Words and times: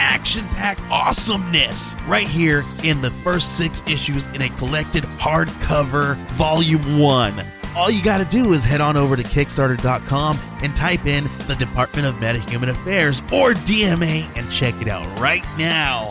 action 0.00 0.44
packed 0.48 0.80
awesomeness 0.90 1.94
right 2.06 2.26
here 2.26 2.64
in 2.82 3.02
the 3.02 3.10
first 3.10 3.58
six 3.58 3.82
issues 3.86 4.26
in 4.28 4.42
a 4.42 4.48
collected 4.56 5.04
hardcover 5.04 6.16
volume 6.32 6.98
one. 6.98 7.44
All 7.76 7.90
you 7.90 8.02
got 8.02 8.18
to 8.18 8.24
do 8.24 8.52
is 8.52 8.64
head 8.64 8.80
on 8.80 8.96
over 8.96 9.14
to 9.14 9.22
Kickstarter.com 9.22 10.38
and 10.62 10.74
type 10.74 11.06
in 11.06 11.24
the 11.46 11.54
Department 11.58 12.06
of 12.06 12.14
Metahuman 12.16 12.70
Affairs 12.70 13.20
or 13.32 13.52
DMA 13.52 14.26
and 14.36 14.50
check 14.50 14.74
it 14.80 14.88
out 14.88 15.06
right 15.20 15.44
now. 15.56 16.10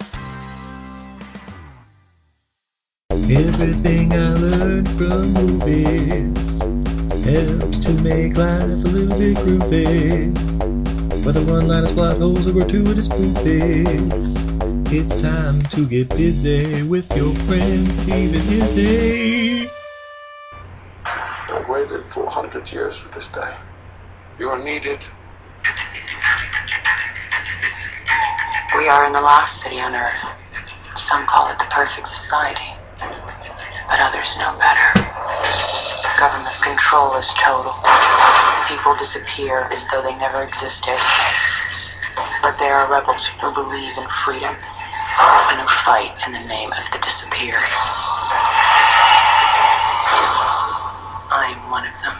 Everything 3.12 4.14
I 4.14 4.34
learned 4.36 4.90
from 4.92 5.34
movies 5.34 6.62
helps 7.26 7.80
to 7.80 7.94
make 8.02 8.38
life 8.38 8.62
a 8.62 8.88
little 8.88 9.18
bit 9.18 9.38
groovy. 9.38 10.59
Whether 11.24 11.44
one-liners, 11.46 11.92
plot 11.92 12.18
holes, 12.18 12.48
or 12.48 12.54
gratuitous 12.54 13.10
movies, 13.10 14.46
it's 14.92 15.22
time 15.22 15.62
to 15.64 15.86
get 15.86 16.10
busy 16.10 16.84
with 16.84 17.16
your 17.16 17.36
friends 17.36 18.00
Steve 18.00 18.34
and 18.34 18.50
Izzy. 18.52 19.70
I've 21.06 21.68
waited 21.68 22.06
for 22.14 22.24
100 22.26 22.68
years 22.70 22.96
for 23.04 23.20
this 23.20 23.28
day. 23.36 23.56
You 24.40 24.50
are 24.50 24.64
needed. 24.64 25.00
We 28.78 28.88
are 28.88 29.06
in 29.06 29.14
the 29.14 29.22
last 29.22 29.62
city 29.62 29.80
on 29.80 29.94
Earth. 29.94 30.24
Some 31.12 31.28
call 31.28 31.52
it 31.52 31.58
the 31.60 31.66
perfect 31.70 32.08
society, 32.24 32.79
but 33.90 33.98
others 33.98 34.30
know 34.38 34.54
better. 34.62 34.94
Government 36.22 36.56
control 36.62 37.18
is 37.18 37.26
total. 37.42 37.74
People 38.70 38.94
disappear 39.02 39.66
as 39.74 39.82
though 39.90 40.06
they 40.06 40.14
never 40.22 40.46
existed. 40.46 41.00
But 42.42 42.56
there 42.60 42.76
are 42.78 42.92
rebels 42.92 43.22
who 43.42 43.52
believe 43.52 43.98
in 43.98 44.06
freedom 44.26 44.54
and 44.54 45.58
who 45.60 45.68
fight 45.86 46.14
in 46.28 46.34
the 46.34 46.46
name 46.46 46.70
of 46.72 46.84
the 46.94 47.00
disappeared. 47.02 47.66
I'm 51.32 51.72
one 51.72 51.88
of 51.88 51.94
them. 52.06 52.16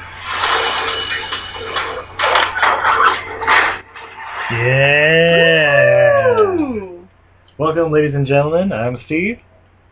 Yeah. 4.52 6.40
Ooh. 6.42 7.08
Welcome, 7.58 7.92
ladies 7.92 8.16
and 8.16 8.26
gentlemen. 8.26 8.72
I'm 8.72 8.98
Steve, 9.06 9.40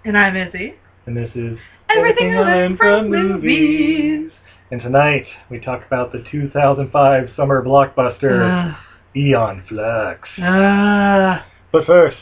And 0.05 0.17
I'm 0.17 0.35
Izzy. 0.35 0.73
And 1.07 1.15
this 1.15 1.31
is 1.35 1.57
Everything 1.89 2.35
I 2.35 2.41
learned 2.41 2.77
from 2.77 3.09
movies. 3.09 4.29
And 4.71 4.81
tonight 4.81 5.25
we 5.49 5.59
talk 5.59 5.85
about 5.87 6.11
the 6.11 6.23
2005 6.29 7.29
summer 7.35 7.63
blockbuster. 7.63 8.75
Aeon 9.15 9.63
Flux. 9.69 10.27
Ah, 10.39 11.45
But 11.71 11.85
first, 11.85 12.17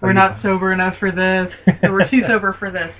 we're 0.00 0.12
not 0.12 0.40
sober 0.40 0.72
enough 0.72 0.96
for 0.98 1.10
this. 1.10 1.52
We're 1.82 2.08
too 2.08 2.22
sober 2.28 2.54
for 2.58 2.70
this. 2.70 2.94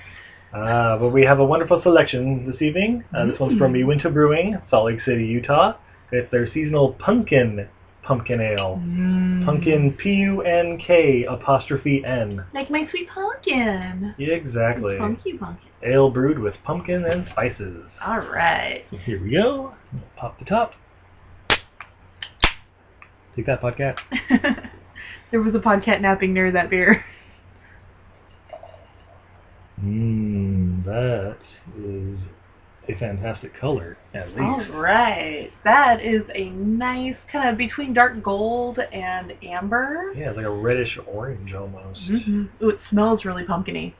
uh, 0.53 0.97
but 0.97 1.09
we 1.09 1.23
have 1.23 1.39
a 1.39 1.45
wonderful 1.45 1.81
selection 1.81 2.49
this 2.51 2.61
evening. 2.61 3.03
Uh, 3.15 3.25
this 3.27 3.39
one's 3.39 3.57
from 3.57 3.73
Mm. 3.73 3.79
Uinta 3.79 4.09
Brewing, 4.09 4.57
Salt 4.69 4.85
Lake 4.87 4.99
City, 5.05 5.25
Utah. 5.25 5.77
It's 6.11 6.29
their 6.31 6.51
seasonal 6.51 6.93
pumpkin 6.93 7.67
pumpkin 8.05 8.39
ale. 8.39 8.81
Mm. 8.83 9.45
Pumpkin 9.45 9.93
P-U-N-K 9.93 11.25
apostrophe 11.25 12.05
N. 12.05 12.45
Like 12.53 12.69
my 12.69 12.87
sweet 12.89 13.09
pumpkin. 13.09 14.15
Exactly. 14.17 14.97
Punky 14.97 15.37
pumpkin. 15.37 15.69
Ale 15.83 16.09
brewed 16.09 16.39
with 16.39 16.55
pumpkin 16.63 17.05
and 17.05 17.27
spices. 17.31 17.83
All 18.05 18.19
right. 18.19 18.83
Here 19.05 19.21
we 19.21 19.31
go. 19.31 19.73
Pop 20.15 20.39
the 20.39 20.45
top. 20.45 20.73
Take 23.35 23.47
that, 23.47 23.61
podcat. 23.61 23.97
there 25.31 25.41
was 25.41 25.53
a 25.55 25.59
podcat 25.59 25.99
napping 25.99 26.33
near 26.33 26.51
that 26.51 26.69
beer. 26.69 27.03
Mmm, 29.83 30.85
that 30.85 31.37
is 31.77 32.17
a 32.87 32.95
fantastic 32.97 33.59
color, 33.59 33.97
at 34.13 34.27
least. 34.35 34.69
right. 34.71 35.51
That 35.63 36.01
is 36.03 36.21
a 36.33 36.49
nice 36.49 37.15
kind 37.31 37.49
of 37.49 37.57
between 37.57 37.93
dark 37.93 38.21
gold 38.23 38.79
and 38.79 39.33
amber. 39.43 40.13
Yeah, 40.15 40.29
it's 40.29 40.37
like 40.37 40.45
a 40.45 40.49
reddish 40.49 40.97
orange 41.07 41.53
almost. 41.53 41.99
Mm-hmm. 42.01 42.45
Ooh, 42.63 42.69
it 42.69 42.79
smells 42.89 43.25
really 43.25 43.43
pumpkiny. 43.43 43.93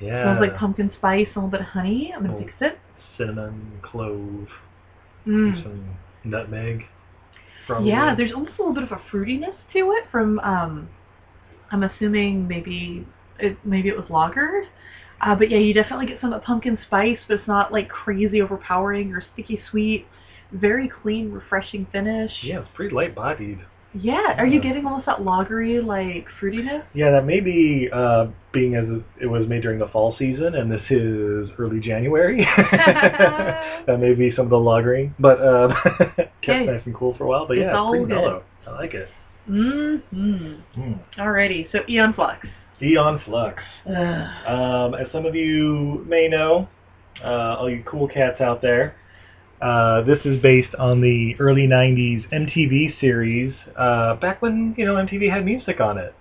Yeah. 0.00 0.24
Smells 0.24 0.40
like 0.48 0.56
pumpkin 0.58 0.90
spice, 0.96 1.26
a 1.34 1.38
little 1.38 1.50
bit 1.50 1.60
of 1.60 1.66
honey. 1.66 2.12
I'm 2.14 2.22
gonna 2.26 2.36
Oh. 2.36 2.40
take 2.40 2.52
a. 2.60 2.76
Cinnamon, 3.18 3.78
clove, 3.82 4.48
Mm. 5.26 5.62
some 5.62 5.84
nutmeg. 6.24 6.84
Probably. 7.66 7.90
Yeah, 7.90 8.14
there's 8.14 8.32
almost 8.32 8.54
a 8.58 8.62
little 8.62 8.74
bit 8.74 8.82
of 8.84 8.92
a 8.92 9.00
fruitiness 9.10 9.54
to 9.72 9.92
it 9.92 10.04
from 10.10 10.38
um 10.40 10.88
I'm 11.70 11.82
assuming 11.84 12.48
maybe 12.48 13.06
it 13.38 13.56
maybe 13.64 13.88
it 13.88 13.96
was 13.96 14.06
lagered. 14.06 14.64
Uh, 15.22 15.34
but 15.36 15.50
yeah, 15.50 15.58
you 15.58 15.72
definitely 15.72 16.06
get 16.06 16.20
some 16.20 16.32
of 16.32 16.42
pumpkin 16.42 16.76
spice, 16.84 17.18
but 17.28 17.38
it's 17.38 17.48
not 17.48 17.72
like 17.72 17.88
crazy 17.88 18.42
overpowering 18.42 19.12
or 19.12 19.22
sticky 19.32 19.60
sweet. 19.70 20.06
Very 20.50 20.88
clean, 20.88 21.30
refreshing 21.30 21.86
finish. 21.92 22.32
Yeah, 22.42 22.60
it's 22.60 22.68
pretty 22.74 22.94
light 22.94 23.14
bodied. 23.14 23.60
Yeah, 23.94 24.34
are 24.38 24.46
you 24.46 24.58
getting 24.58 24.86
almost 24.86 25.04
that 25.06 25.18
lagery 25.18 25.84
like 25.84 26.26
fruitiness? 26.40 26.82
Yeah, 26.94 27.10
that 27.10 27.26
may 27.26 27.40
be 27.40 27.90
uh, 27.92 28.28
being 28.50 28.74
as 28.74 28.86
it 29.20 29.26
was 29.26 29.46
made 29.46 29.62
during 29.62 29.78
the 29.78 29.88
fall 29.88 30.16
season, 30.18 30.54
and 30.54 30.70
this 30.72 30.80
is 30.90 31.50
early 31.58 31.78
January. 31.78 32.46
that 33.86 33.98
may 34.00 34.14
be 34.14 34.34
some 34.34 34.46
of 34.46 34.50
the 34.50 34.56
lagering, 34.56 35.12
but 35.18 35.40
um, 35.46 35.72
kept 36.16 36.32
Okay. 36.48 36.64
nice 36.66 36.82
and 36.86 36.94
cool 36.94 37.14
for 37.16 37.24
a 37.24 37.28
while. 37.28 37.46
But 37.46 37.58
yeah, 37.58 37.78
it's 37.78 37.90
pretty 37.90 38.06
good. 38.06 38.14
mellow. 38.14 38.44
I 38.66 38.70
like 38.72 38.94
it. 38.94 39.08
Mm-hmm. 39.48 40.80
Mm. 40.80 41.00
Alrighty, 41.18 41.70
so 41.72 41.80
Aeon 41.88 42.12
Flux. 42.14 42.46
Aeon 42.82 43.20
Flux. 43.24 43.62
Um, 44.46 44.94
as 44.94 45.10
some 45.12 45.24
of 45.26 45.34
you 45.34 46.04
may 46.08 46.28
know, 46.28 46.68
uh, 47.22 47.56
all 47.58 47.70
you 47.70 47.82
cool 47.86 48.08
cats 48.08 48.40
out 48.40 48.60
there, 48.62 48.96
uh, 49.60 50.02
this 50.02 50.18
is 50.24 50.40
based 50.42 50.74
on 50.76 51.00
the 51.00 51.36
early 51.38 51.66
'90s 51.68 52.28
MTV 52.32 52.98
series. 53.00 53.54
Uh, 53.76 54.16
back 54.16 54.42
when 54.42 54.74
you 54.76 54.84
know 54.84 54.94
MTV 54.96 55.30
had 55.30 55.44
music 55.44 55.80
on 55.80 55.98
it. 55.98 56.14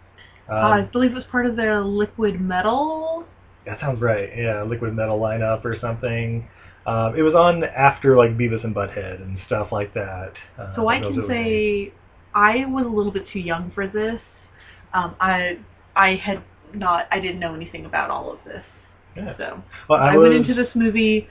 Um, 0.50 0.58
I 0.58 0.82
believe 0.82 1.12
it 1.12 1.16
was 1.16 1.24
part 1.32 1.46
of 1.46 1.56
the 1.56 1.82
Liquid 1.82 2.40
Metal. 2.40 3.26
That 3.66 3.80
sounds 3.80 4.02
right. 4.02 4.30
Yeah, 4.38 4.64
Liquid 4.64 4.94
Metal 4.94 5.20
lineup 5.20 5.64
or 5.66 5.80
something. 5.80 6.48
Um, 6.86 7.16
it 7.16 7.22
was 7.22 7.36
on 7.36 7.64
after 7.64 8.18
like 8.18 8.32
Beavis 8.38 8.64
and 8.64 8.76
Butthead 8.76 9.22
and 9.22 9.38
stuff 9.46 9.72
like 9.72 9.94
that. 9.94 10.34
Uh, 10.58 10.76
So 10.76 10.88
I 10.88 11.00
can 11.00 11.28
say 11.28 11.94
I 12.34 12.66
was 12.66 12.86
a 12.86 12.90
little 12.90 13.12
bit 13.12 13.28
too 13.32 13.40
young 13.40 13.72
for 13.72 13.88
this. 13.88 14.20
Um, 14.94 15.16
I 15.20 15.60
I 15.96 16.16
had 16.16 16.44
not 16.74 17.08
I 17.12 17.20
didn't 17.20 17.40
know 17.40 17.54
anything 17.54 17.86
about 17.86 18.10
all 18.10 18.32
of 18.32 18.40
this. 18.46 18.64
Yeah. 19.16 19.38
So 19.38 19.64
Well, 19.90 20.00
I, 20.00 20.14
I, 20.14 20.18
went 20.18 20.34
into 20.34 20.54
this 20.54 20.70
movie 20.74 21.28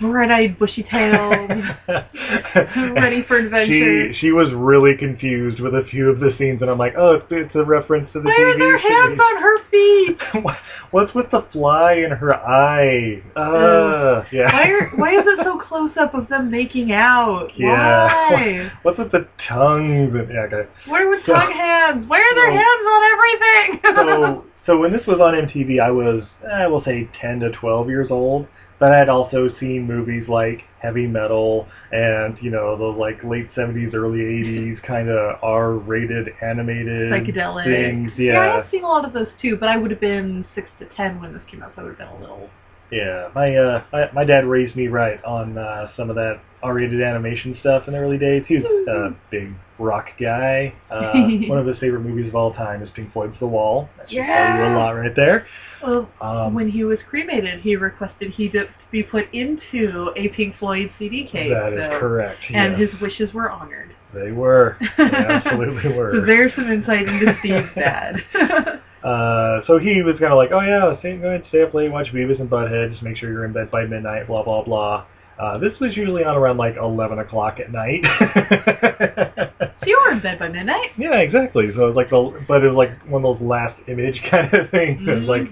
bright-eyed, 0.00 0.58
bushy-tailed, 0.58 1.50
ready 2.96 3.22
for 3.26 3.38
adventure. 3.38 4.12
She 4.12 4.18
she 4.18 4.32
was 4.32 4.52
really 4.52 4.96
confused 4.96 5.60
with 5.60 5.74
a 5.74 5.84
few 5.84 6.08
of 6.10 6.20
the 6.20 6.34
scenes, 6.38 6.62
and 6.62 6.70
I'm 6.70 6.78
like, 6.78 6.94
oh, 6.96 7.14
it's, 7.14 7.26
it's 7.30 7.54
a 7.54 7.64
reference 7.64 8.12
to 8.12 8.20
the 8.20 8.26
Why 8.26 8.34
TV 8.34 8.54
are 8.54 8.58
there 8.58 8.78
hands 8.78 9.20
on 9.20 9.42
her 9.42 9.64
feet? 9.70 10.18
What's 10.90 11.14
with 11.14 11.30
the 11.30 11.46
fly 11.52 11.94
in 11.94 12.10
her 12.10 12.34
eye? 12.34 13.22
Uh, 13.36 14.24
yeah. 14.32 14.52
Why 14.52 14.68
are 14.68 14.90
why 14.96 15.10
is 15.18 15.24
it 15.26 15.44
so 15.44 15.58
close 15.68 15.92
up 15.96 16.14
of 16.14 16.28
them 16.28 16.50
making 16.50 16.92
out? 16.92 17.50
Yeah. 17.56 18.30
Why? 18.32 18.72
What's 18.82 18.98
with 18.98 19.12
the 19.12 19.28
tongues? 19.48 20.14
And, 20.14 20.28
yeah, 20.32 20.46
okay. 20.46 20.68
What 20.86 21.02
are 21.02 21.10
with 21.10 21.24
So- 21.26 21.34
tongue 21.34 21.52
hands? 21.52 22.08
Why 22.08 22.18
are 22.18 22.34
there 22.34 22.50
so- 22.50 22.58
hands 22.58 22.86
on 22.86 23.02
everything? 23.12 24.44
so 24.44 24.44
so 24.66 24.78
when 24.78 24.92
this 24.92 25.06
was 25.06 25.20
on 25.20 25.34
MTV, 25.34 25.80
I 25.80 25.90
was 25.90 26.24
eh, 26.44 26.48
I 26.48 26.66
will 26.66 26.82
say 26.84 27.08
10 27.20 27.40
to 27.40 27.50
12 27.52 27.88
years 27.88 28.10
old. 28.10 28.46
But 28.80 28.90
I 28.92 28.98
had 28.98 29.08
also 29.08 29.48
seen 29.60 29.86
movies 29.86 30.28
like 30.28 30.62
Heavy 30.80 31.06
Metal 31.06 31.68
and 31.92 32.36
you 32.42 32.50
know 32.50 32.76
the 32.76 32.84
like 32.84 33.22
late 33.22 33.48
70s, 33.54 33.94
early 33.94 34.18
80s 34.18 34.82
kind 34.82 35.08
of 35.08 35.38
R-rated 35.42 36.30
animated 36.42 37.12
Psychedelic. 37.12 37.64
things. 37.64 38.10
yeah, 38.18 38.32
Yeah, 38.32 38.56
I've 38.56 38.70
seen 38.70 38.82
a 38.82 38.88
lot 38.88 39.04
of 39.04 39.12
those 39.12 39.28
too, 39.40 39.56
but 39.56 39.68
I 39.68 39.76
would 39.76 39.90
have 39.92 40.00
been 40.00 40.44
six 40.54 40.68
to 40.80 40.86
ten 40.96 41.20
when 41.20 41.32
this 41.32 41.42
came 41.50 41.62
out, 41.62 41.72
so 41.76 41.82
I 41.82 41.84
would 41.84 41.96
have 41.96 41.98
been 41.98 42.08
a 42.08 42.20
little 42.20 42.50
Yeah, 42.94 43.28
my 43.34 43.54
uh, 43.56 43.82
my, 43.92 44.12
my 44.12 44.24
dad 44.24 44.44
raised 44.46 44.76
me 44.76 44.88
right 44.88 45.22
on 45.24 45.58
uh, 45.58 45.90
some 45.96 46.10
of 46.10 46.16
that 46.16 46.40
R-rated 46.62 47.02
animation 47.02 47.56
stuff 47.60 47.86
in 47.88 47.92
the 47.94 47.98
early 47.98 48.18
days. 48.18 48.44
He 48.46 48.56
was 48.58 48.64
a 48.88 49.16
big 49.30 49.52
rock 49.78 50.06
guy. 50.20 50.72
Uh, 50.90 51.12
one 51.48 51.58
of 51.58 51.66
his 51.66 51.78
favorite 51.78 52.00
movies 52.00 52.28
of 52.28 52.34
all 52.36 52.54
time 52.54 52.82
is 52.82 52.88
Pink 52.94 53.12
Floyd's 53.12 53.36
The 53.40 53.46
Wall. 53.46 53.88
That 53.98 54.08
should 54.08 54.16
tell 54.18 54.24
you 54.26 54.30
Yeah. 54.30 54.74
a 54.74 54.78
lot 54.78 54.90
right 54.92 55.14
there. 55.16 55.46
Well, 55.82 56.08
Um, 56.20 56.54
when 56.54 56.68
he 56.70 56.84
was 56.84 56.98
cremated, 57.10 57.60
he 57.60 57.76
requested 57.76 58.30
he 58.30 58.48
to 58.50 58.66
be 58.90 59.02
put 59.02 59.26
into 59.34 60.12
a 60.16 60.28
Pink 60.28 60.56
Floyd 60.58 60.90
CD 60.98 61.26
case. 61.26 61.50
that 61.52 61.72
is 61.74 61.90
so- 61.92 61.98
correct. 62.00 62.40
And 62.50 62.78
yes. 62.78 62.90
his 62.92 63.00
wishes 63.00 63.34
were 63.34 63.50
honored. 63.50 63.90
They 64.14 64.30
were. 64.30 64.76
They 64.96 65.04
absolutely 65.04 65.92
were. 65.92 66.12
So 66.14 66.20
there's 66.24 66.54
some 66.54 66.70
insight 66.70 67.08
into 67.08 67.36
Steve's 67.40 67.74
dad. 67.74 68.22
Uh, 69.04 69.60
so 69.66 69.78
he 69.78 70.02
was 70.02 70.14
kind 70.18 70.32
of 70.32 70.38
like, 70.38 70.50
oh 70.50 70.60
yeah, 70.60 70.98
stay, 71.00 71.16
go 71.18 71.28
ahead, 71.28 71.44
stay 71.50 71.62
up 71.62 71.74
late, 71.74 71.92
watch 71.92 72.08
Beavis 72.12 72.40
and 72.40 72.48
Butthead, 72.48 72.90
just 72.90 73.02
make 73.02 73.18
sure 73.18 73.30
you're 73.30 73.44
in 73.44 73.52
bed 73.52 73.70
by 73.70 73.84
midnight, 73.84 74.26
blah 74.26 74.42
blah 74.42 74.64
blah. 74.64 75.04
Uh, 75.38 75.58
this 75.58 75.78
was 75.80 75.96
usually 75.96 76.22
on 76.24 76.36
around 76.36 76.58
like 76.58 76.76
11 76.76 77.18
o'clock 77.18 77.58
at 77.58 77.70
night. 77.72 78.00
so 79.80 79.86
you 79.86 80.00
were 80.00 80.12
in 80.12 80.20
bed 80.20 80.38
by 80.38 80.48
midnight? 80.48 80.90
yeah, 80.96 81.18
exactly. 81.18 81.70
So 81.74 81.84
it 81.84 81.86
was 81.86 81.96
like 81.96 82.10
the, 82.10 82.44
but 82.46 82.62
it 82.62 82.68
was 82.68 82.76
like 82.76 83.04
one 83.10 83.24
of 83.24 83.38
those 83.38 83.46
last 83.46 83.76
image 83.88 84.22
kind 84.30 84.52
of 84.54 84.70
things. 84.70 85.00
It 85.06 85.10
was 85.10 85.28
like, 85.28 85.48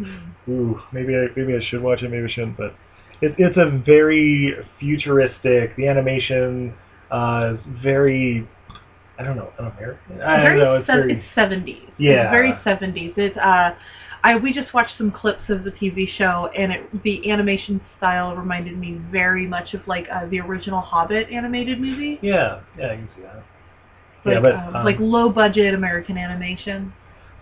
ooh, 0.48 0.81
maybe 0.93 1.14
I, 1.14 1.26
maybe 1.37 1.55
I 1.55 1.60
should 1.69 1.82
watch 1.82 2.02
it, 2.02 2.10
maybe 2.10 2.25
I 2.25 2.32
shouldn't. 2.32 2.56
But 2.56 2.75
it, 3.20 3.34
it's 3.38 3.56
a 3.56 3.82
very 3.84 4.55
futuristic. 4.78 5.75
The 5.76 5.88
animation 5.88 6.75
uh, 7.10 7.55
is 7.55 7.60
very, 7.82 8.48
I 9.18 9.22
don't 9.24 9.36
know, 9.36 9.52
American. 9.58 10.20
I 10.20 10.42
don't 10.42 10.58
know. 10.58 10.76
It's 10.76 10.86
sev- 10.86 10.96
very 10.96 11.24
70s. 11.36 11.90
Yeah. 11.98 12.22
It's 12.22 12.30
very 12.30 12.52
70s. 12.64 13.14
It's 13.16 13.36
uh 13.36 13.74
I 14.24 14.36
we 14.36 14.52
just 14.52 14.72
watched 14.72 14.96
some 14.96 15.10
clips 15.10 15.42
of 15.48 15.64
the 15.64 15.70
TV 15.72 16.08
show 16.08 16.50
and 16.56 16.72
it 16.72 17.02
the 17.02 17.30
animation 17.30 17.80
style 17.98 18.36
reminded 18.36 18.78
me 18.78 19.00
very 19.10 19.46
much 19.46 19.74
of 19.74 19.86
like 19.86 20.06
uh, 20.12 20.26
the 20.26 20.40
original 20.40 20.80
Hobbit 20.80 21.28
animated 21.30 21.80
movie. 21.80 22.18
yeah, 22.22 22.60
yeah, 22.78 22.92
I 22.92 22.96
can 22.96 23.08
see 23.16 23.22
that. 23.22 23.44
Like, 24.24 24.34
yeah, 24.34 24.40
but 24.40 24.54
um, 24.54 24.76
um, 24.76 24.84
like 24.84 24.96
low 25.00 25.28
budget 25.28 25.74
American 25.74 26.16
animation. 26.16 26.92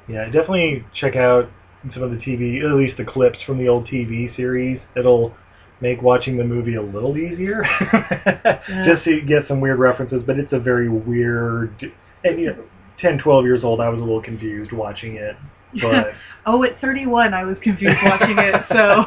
Yeah, 0.09 0.25
definitely 0.27 0.85
check 0.95 1.15
out 1.17 1.51
some 1.95 2.03
of 2.03 2.11
the 2.11 2.17
TV, 2.17 2.65
at 2.65 2.75
least 2.77 2.97
the 2.97 3.05
clips 3.05 3.39
from 3.47 3.59
the 3.59 3.69
old 3.69 3.87
TV 3.87 4.35
series. 4.35 4.81
It'll 4.97 5.35
make 5.81 6.03
watching 6.03 6.37
the 6.37 6.45
movie 6.45 6.75
a 6.75 6.83
little 6.83 7.17
easier, 7.17 7.63
just 8.85 9.05
so 9.05 9.11
you 9.11 9.23
get 9.23 9.49
some 9.49 9.61
weird 9.61 9.79
references. 9.79 10.23
But 10.27 10.39
it's 10.39 10.53
a 10.53 10.59
very 10.59 10.89
weird, 10.89 11.93
and 12.25 12.41
you 12.41 12.47
know, 12.49 12.65
10, 13.01 13.19
12 13.19 13.45
years 13.45 13.65
old, 13.65 13.81
I 13.81 13.89
was 13.89 13.99
a 13.99 14.03
little 14.03 14.23
confused 14.23 14.73
watching 14.73 15.17
it. 15.17 15.37
But 15.81 16.15
oh, 16.47 16.65
at 16.65 16.81
31 16.81 17.33
I 17.33 17.45
was 17.45 17.57
confused 17.63 17.99
watching 18.03 18.37
it. 18.37 18.57
So 18.71 19.05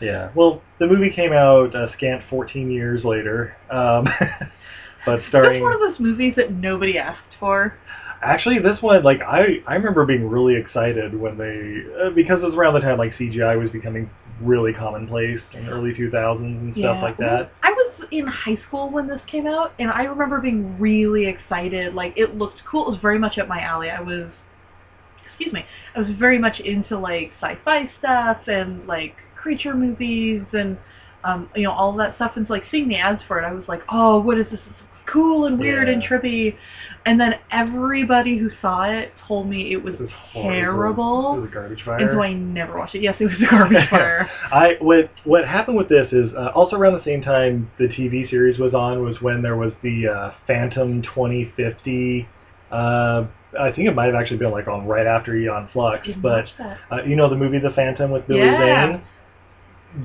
yeah, 0.04 0.32
well, 0.34 0.60
the 0.80 0.88
movie 0.88 1.10
came 1.10 1.32
out 1.32 1.76
a 1.76 1.92
scant 1.96 2.24
14 2.28 2.68
years 2.68 3.04
later, 3.04 3.56
um, 3.70 4.08
but 5.06 5.18
That's 5.18 5.28
starring. 5.28 5.62
one 5.62 5.74
of 5.74 5.78
those 5.78 6.00
movies 6.00 6.34
that 6.36 6.50
nobody 6.50 6.98
asked 6.98 7.36
for. 7.38 7.78
Actually, 8.20 8.58
this 8.58 8.82
one, 8.82 9.04
like 9.04 9.20
I, 9.20 9.62
I 9.64 9.76
remember 9.76 10.04
being 10.04 10.28
really 10.28 10.56
excited 10.56 11.16
when 11.16 11.38
they, 11.38 11.84
uh, 12.02 12.10
because 12.10 12.42
it 12.42 12.46
was 12.46 12.56
around 12.56 12.74
the 12.74 12.80
time 12.80 12.98
like 12.98 13.14
CGI 13.14 13.56
was 13.56 13.70
becoming 13.70 14.10
really 14.40 14.72
commonplace 14.72 15.40
in 15.52 15.66
the 15.66 15.72
early 15.72 15.92
2000s 15.92 16.36
and 16.40 16.74
stuff 16.76 17.02
like 17.02 17.16
that. 17.18 17.52
I 17.62 17.70
was 17.70 17.94
in 18.10 18.26
high 18.26 18.58
school 18.66 18.90
when 18.90 19.06
this 19.06 19.20
came 19.26 19.46
out, 19.46 19.72
and 19.78 19.90
I 19.90 20.04
remember 20.04 20.40
being 20.40 20.78
really 20.78 21.26
excited. 21.26 21.94
Like, 21.94 22.14
it 22.16 22.36
looked 22.36 22.62
cool. 22.70 22.86
It 22.86 22.90
was 22.92 23.00
very 23.00 23.18
much 23.18 23.38
up 23.38 23.48
my 23.48 23.60
alley. 23.60 23.90
I 23.90 24.00
was, 24.00 24.30
excuse 25.26 25.52
me, 25.52 25.64
I 25.94 26.00
was 26.00 26.08
very 26.18 26.38
much 26.38 26.60
into, 26.60 26.98
like, 26.98 27.32
sci-fi 27.40 27.90
stuff 27.98 28.38
and, 28.46 28.86
like, 28.86 29.16
creature 29.36 29.74
movies 29.74 30.42
and, 30.52 30.78
um, 31.24 31.50
you 31.54 31.64
know, 31.64 31.72
all 31.72 31.92
that 31.96 32.16
stuff. 32.16 32.32
And 32.36 32.46
so, 32.46 32.52
like, 32.52 32.64
seeing 32.70 32.88
the 32.88 32.96
ads 32.96 33.22
for 33.26 33.40
it, 33.40 33.44
I 33.44 33.52
was 33.52 33.64
like, 33.68 33.82
oh, 33.90 34.20
what 34.20 34.38
is 34.38 34.46
this? 34.50 34.60
It's 34.66 34.80
cool 35.12 35.46
and 35.46 35.58
weird 35.58 35.88
and 35.88 36.02
trippy. 36.02 36.56
And 37.06 37.18
then 37.20 37.36
everybody 37.50 38.36
who 38.36 38.50
saw 38.60 38.84
it 38.84 39.12
told 39.26 39.48
me 39.48 39.72
it 39.72 39.82
was 39.82 39.94
It 39.94 40.00
was 40.00 40.10
terrible. 40.32 41.34
It 41.36 41.40
was 41.40 41.50
a 41.50 41.52
garbage 41.54 41.82
fire. 41.84 41.96
And 41.98 42.10
so 42.12 42.22
I 42.22 42.32
never 42.34 42.76
watched 42.78 42.94
it. 42.94 43.02
Yes, 43.02 43.16
it 43.18 43.24
was 43.24 43.34
a 43.40 43.50
garbage 43.50 43.88
fire. 43.90 44.28
I 44.52 44.76
what 44.80 45.10
what 45.24 45.46
happened 45.48 45.76
with 45.76 45.88
this 45.88 46.12
is 46.12 46.30
uh, 46.34 46.52
also 46.54 46.76
around 46.76 46.94
the 46.94 47.04
same 47.04 47.22
time 47.22 47.70
the 47.78 47.86
TV 47.88 48.28
series 48.28 48.58
was 48.58 48.74
on 48.74 49.02
was 49.02 49.20
when 49.22 49.42
there 49.42 49.56
was 49.56 49.72
the 49.82 50.08
uh, 50.08 50.32
Phantom 50.46 51.02
2050. 51.02 52.28
Uh, 52.70 53.26
I 53.58 53.72
think 53.72 53.88
it 53.88 53.94
might 53.94 54.06
have 54.06 54.14
actually 54.14 54.36
been 54.36 54.50
like 54.50 54.68
on 54.68 54.86
right 54.86 55.06
after 55.06 55.34
Aeon 55.34 55.70
Flux, 55.72 56.06
but 56.20 56.44
uh, 56.92 57.02
you 57.06 57.16
know 57.16 57.30
the 57.30 57.36
movie 57.36 57.58
The 57.58 57.70
Phantom 57.70 58.10
with 58.10 58.26
Billy 58.26 58.40
Yeah. 58.40 58.92
Zane. 58.92 59.02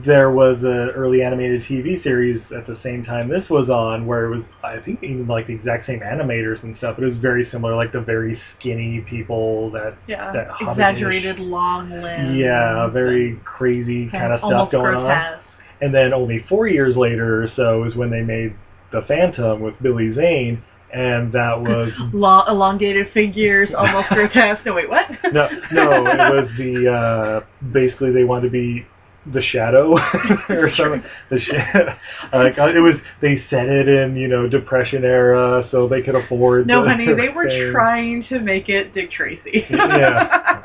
There 0.06 0.32
was 0.32 0.58
a 0.64 0.92
early 0.96 1.22
animated 1.24 1.64
TV 1.64 2.02
series 2.04 2.42
at 2.56 2.66
the 2.66 2.78
same 2.82 3.04
time 3.04 3.28
this 3.28 3.50
was 3.50 3.70
on, 3.70 4.06
where 4.06 4.26
it 4.32 4.36
was 4.38 4.46
I 4.64 4.80
think 4.80 5.04
even 5.04 5.28
like 5.28 5.48
the 5.48 5.54
exact 5.56 5.86
same 5.88 6.00
animators 6.00 6.64
and 6.64 6.78
stuff, 6.78 6.96
but 6.98 7.04
it 7.06 7.10
was 7.10 7.18
very 7.18 7.50
similar, 7.52 7.76
like 7.76 7.92
the 7.92 8.00
very 8.00 8.40
skinny 8.58 9.02
people 9.10 9.72
that 9.72 9.96
Yeah, 10.08 10.32
that 10.32 10.48
exaggerated 10.62 11.38
long 11.40 11.90
limbs. 11.90 12.38
yeah, 12.38 12.88
very 12.88 13.40
crazy 13.44 14.10
kind 14.10 14.32
of 14.32 14.40
stuff 14.40 14.72
going 14.72 14.96
on. 14.96 15.40
And 15.82 15.94
then 15.94 16.14
only 16.14 16.46
four 16.48 16.68
years 16.68 16.96
later 16.96 17.44
or 17.44 17.48
so 17.56 17.84
is 17.84 17.94
when 17.96 18.10
they 18.10 18.22
made 18.22 18.54
The 18.94 19.02
Phantom 19.02 19.60
with 19.60 19.74
Billy 19.82 20.14
Zane, 20.14 20.64
and 20.94 21.30
that 21.34 21.60
was 21.62 21.92
Long, 22.14 22.46
elongated 22.48 23.12
figures, 23.14 23.68
almost 23.78 24.08
grotesque. 24.12 24.66
No, 24.66 24.76
wait, 24.76 24.90
what? 24.90 25.08
no, 25.34 25.50
no, 25.74 25.92
it 26.08 26.18
was 26.34 26.50
the 26.58 26.90
uh, 26.90 27.46
basically 27.74 28.12
they 28.14 28.24
wanted 28.24 28.44
to 28.44 28.50
be 28.52 28.86
the 29.32 29.42
shadow 29.42 29.94
or 30.50 30.70
something. 30.76 31.04
The 31.30 31.40
sh- 31.40 31.52
like 32.34 32.58
uh, 32.60 32.68
it 32.76 32.80
was 32.80 32.96
they 33.22 33.44
set 33.50 33.68
it 33.68 33.88
in 33.88 34.16
you 34.18 34.28
know 34.28 34.48
depression 34.50 35.04
era 35.06 35.68
so 35.72 35.88
they 35.88 36.02
could 36.02 36.16
afford. 36.16 36.68
no, 36.68 36.84
the 36.84 36.90
honey, 36.90 37.14
they 37.14 37.30
were 37.36 37.48
thing. 37.48 37.72
trying 37.72 38.26
to 38.30 38.40
make 38.40 38.70
it 38.70 38.94
Dick 38.94 39.12
Tracy. 39.12 39.66
Yeah. 39.70 40.64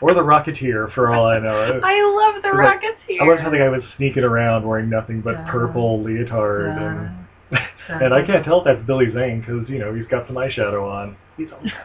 or 0.00 0.14
the 0.14 0.20
Rocketeer 0.22 0.92
for 0.94 1.12
all 1.12 1.26
I 1.26 1.38
know. 1.40 1.80
I 1.82 2.00
love 2.32 2.42
the 2.42 2.48
was 2.50 2.58
like- 2.58 2.80
Rocketeer. 2.82 3.20
I 3.20 3.24
love 3.28 3.38
how 3.40 3.50
the 3.50 3.58
guy 3.58 3.68
was 3.68 3.82
sneaking 3.96 4.24
around 4.24 4.66
wearing 4.66 4.88
nothing 4.88 5.20
but 5.20 5.32
Yeah. 5.32 5.50
purple 5.50 6.02
leotard 6.02 6.68
and. 6.70 7.10
Yeah. 7.50 7.66
And 8.04 8.12
I 8.12 8.22
can't 8.26 8.44
tell 8.44 8.58
if 8.58 8.64
that's 8.66 8.86
Billy 8.86 9.10
Zane 9.12 9.40
because 9.40 9.66
you 9.70 9.78
know 9.78 9.94
he's 9.94 10.06
got 10.08 10.26
some 10.26 10.36
eyeshadow 10.36 10.82
on. 10.86 11.16
He's 11.38 11.48
always 11.50 11.72
got 11.72 11.80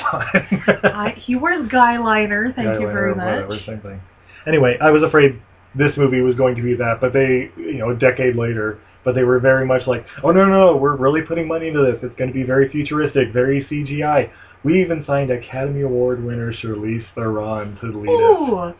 eyeshadow 0.00 0.84
on. 0.84 0.90
I, 0.90 1.10
he 1.10 1.36
wears 1.36 1.68
guy 1.70 1.98
liner. 1.98 2.50
Thank 2.56 2.80
you 2.80 2.86
Eyeliner, 2.86 2.92
very 2.94 3.12
Whatever, 3.12 3.48
much. 3.48 3.66
same 3.66 3.80
thing. 3.80 4.00
Anyway, 4.46 4.76
I 4.80 4.90
was 4.90 5.02
afraid 5.02 5.40
this 5.74 5.96
movie 5.96 6.20
was 6.20 6.34
going 6.34 6.54
to 6.56 6.62
be 6.62 6.74
that, 6.74 7.00
but 7.00 7.12
they, 7.12 7.50
you 7.56 7.78
know, 7.78 7.90
a 7.90 7.96
decade 7.96 8.36
later, 8.36 8.80
but 9.04 9.14
they 9.14 9.24
were 9.24 9.38
very 9.38 9.66
much 9.66 9.86
like, 9.86 10.04
oh 10.22 10.30
no, 10.30 10.44
no, 10.44 10.72
no, 10.72 10.76
we're 10.76 10.96
really 10.96 11.22
putting 11.22 11.48
money 11.48 11.68
into 11.68 11.82
this. 11.82 11.98
It's 12.02 12.16
going 12.16 12.28
to 12.28 12.34
be 12.34 12.42
very 12.42 12.68
futuristic, 12.70 13.32
very 13.32 13.64
CGI. 13.64 14.30
We 14.64 14.80
even 14.80 15.04
signed 15.04 15.30
Academy 15.32 15.80
Award 15.80 16.22
winner 16.22 16.52
Charlize 16.52 17.04
Theron 17.16 17.76
to 17.80 17.86
lead 17.86 18.08
it. 18.08 18.12
Ooh, 18.12 18.54
uh, 18.56 18.72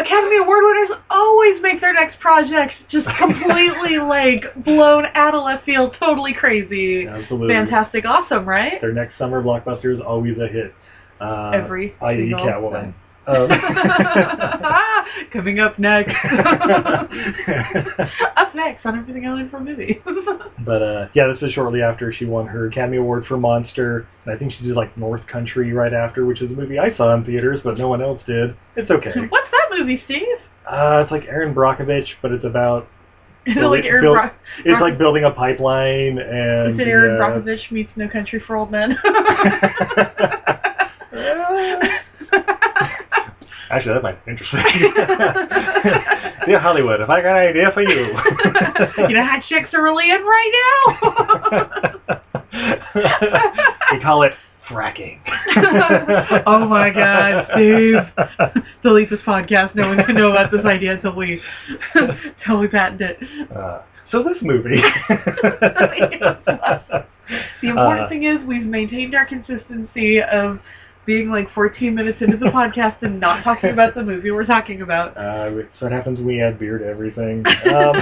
Academy 0.00 0.38
Award 0.38 0.64
winners 0.64 0.98
always 1.08 1.62
make 1.62 1.80
their 1.80 1.92
next 1.92 2.18
project 2.18 2.72
just 2.88 3.06
completely 3.18 3.98
like 3.98 4.42
blown 4.64 5.06
out 5.14 5.34
of 5.34 5.44
left 5.44 5.64
field, 5.64 5.94
totally 6.00 6.34
crazy, 6.34 7.06
Absolutely. 7.06 7.54
fantastic, 7.54 8.04
awesome, 8.04 8.48
right? 8.48 8.80
Their 8.80 8.92
next 8.92 9.18
summer 9.18 9.40
blockbuster 9.42 9.94
is 9.94 10.00
always 10.00 10.36
a 10.38 10.48
hit. 10.48 10.74
Uh, 11.20 11.50
Every 11.50 11.94
i.e. 12.00 12.32
Catwoman. 12.32 12.72
time. 12.72 12.94
Um, 13.30 13.48
Coming 15.32 15.60
up 15.60 15.78
next. 15.78 16.14
up 18.36 18.54
next 18.54 18.84
on 18.86 18.98
everything 18.98 19.26
I 19.26 19.32
learned 19.32 19.50
from 19.50 19.64
Movie. 19.64 20.00
But 20.62 20.82
uh, 20.82 21.08
yeah, 21.14 21.26
this 21.32 21.40
is 21.42 21.54
shortly 21.54 21.80
after 21.80 22.12
she 22.12 22.26
won 22.26 22.46
her 22.46 22.66
Academy 22.66 22.98
Award 22.98 23.24
for 23.26 23.38
Monster. 23.38 24.06
And 24.26 24.34
I 24.34 24.38
think 24.38 24.52
she 24.52 24.62
did 24.62 24.76
like 24.76 24.94
North 24.96 25.26
Country 25.26 25.72
right 25.72 25.94
after, 25.94 26.26
which 26.26 26.42
is 26.42 26.50
a 26.50 26.54
movie 26.54 26.78
I 26.78 26.94
saw 26.96 27.14
in 27.14 27.24
theaters, 27.24 27.60
but 27.64 27.78
no 27.78 27.88
one 27.88 28.02
else 28.02 28.20
did. 28.26 28.54
It's 28.76 28.90
okay. 28.90 29.12
What's 29.30 29.50
that 29.52 29.68
movie, 29.78 30.02
Steve? 30.04 30.26
Uh, 30.70 31.00
it's 31.02 31.10
like 31.10 31.24
Erin 31.24 31.54
Brockovich, 31.54 32.08
but 32.20 32.30
it's 32.32 32.44
about 32.44 32.86
Is 33.46 33.56
it 33.56 33.60
like 33.60 33.84
Erin 33.86 34.02
build- 34.02 34.16
Bro- 34.16 34.30
it's 34.58 34.66
Brock- 34.68 34.80
like 34.82 34.98
building 34.98 35.24
a 35.24 35.30
pipeline 35.30 36.18
and 36.18 36.74
Is 36.78 36.86
it 36.86 36.88
Erin 36.90 37.16
yeah. 37.18 37.24
Brockovich 37.26 37.70
meets 37.72 37.90
No 37.96 38.06
Country 38.08 38.38
for 38.46 38.56
Old 38.56 38.70
Men? 38.70 38.98
Actually, 43.70 43.94
that 43.94 44.02
might 44.02 44.24
be 44.24 44.32
interesting. 44.32 44.58
yeah, 46.48 46.58
Hollywood, 46.58 47.00
if 47.00 47.08
I 47.08 47.22
got 47.22 47.36
an 47.36 47.48
idea 47.48 47.70
for 47.72 47.82
you. 47.82 47.88
you 49.08 49.14
know 49.14 49.24
how 49.24 49.40
chicks 49.48 49.72
are 49.72 49.82
really 49.82 50.10
in 50.10 50.20
right 50.22 50.52
now? 50.92 52.20
we 53.92 54.00
call 54.00 54.22
it 54.24 54.32
fracking. 54.68 55.20
oh 56.46 56.66
my 56.66 56.90
god, 56.90 57.46
Steve. 57.52 57.96
Delete 58.82 59.08
this 59.10 59.20
podcast. 59.20 59.74
No 59.76 59.86
one 59.88 60.04
can 60.04 60.16
know 60.16 60.30
about 60.30 60.50
this 60.50 60.64
idea 60.64 60.94
until 60.94 61.14
we 61.14 61.40
until 61.94 62.58
we 62.58 62.66
patent 62.68 63.00
it. 63.02 63.18
Uh, 63.54 63.82
so 64.10 64.24
this 64.24 64.38
movie. 64.42 64.82
The 67.62 67.68
important 67.68 68.06
Uh, 68.06 68.08
thing 68.08 68.24
is 68.24 68.44
we've 68.44 68.66
maintained 68.66 69.14
our 69.14 69.24
consistency 69.24 70.20
of 70.20 70.58
being 71.10 71.28
like 71.28 71.52
14 71.54 71.92
minutes 71.92 72.18
into 72.20 72.36
the 72.36 72.46
podcast 72.46 73.02
and 73.02 73.18
not 73.18 73.42
talking 73.42 73.70
about 73.70 73.96
the 73.96 74.02
movie 74.02 74.30
we're 74.30 74.46
talking 74.46 74.82
about. 74.82 75.16
Uh, 75.16 75.50
so 75.80 75.86
it 75.86 75.90
happens 75.90 76.18
when 76.18 76.26
we 76.28 76.40
add 76.40 76.56
beer 76.56 76.78
to 76.78 76.86
everything. 76.86 77.44
Um, 77.66 77.96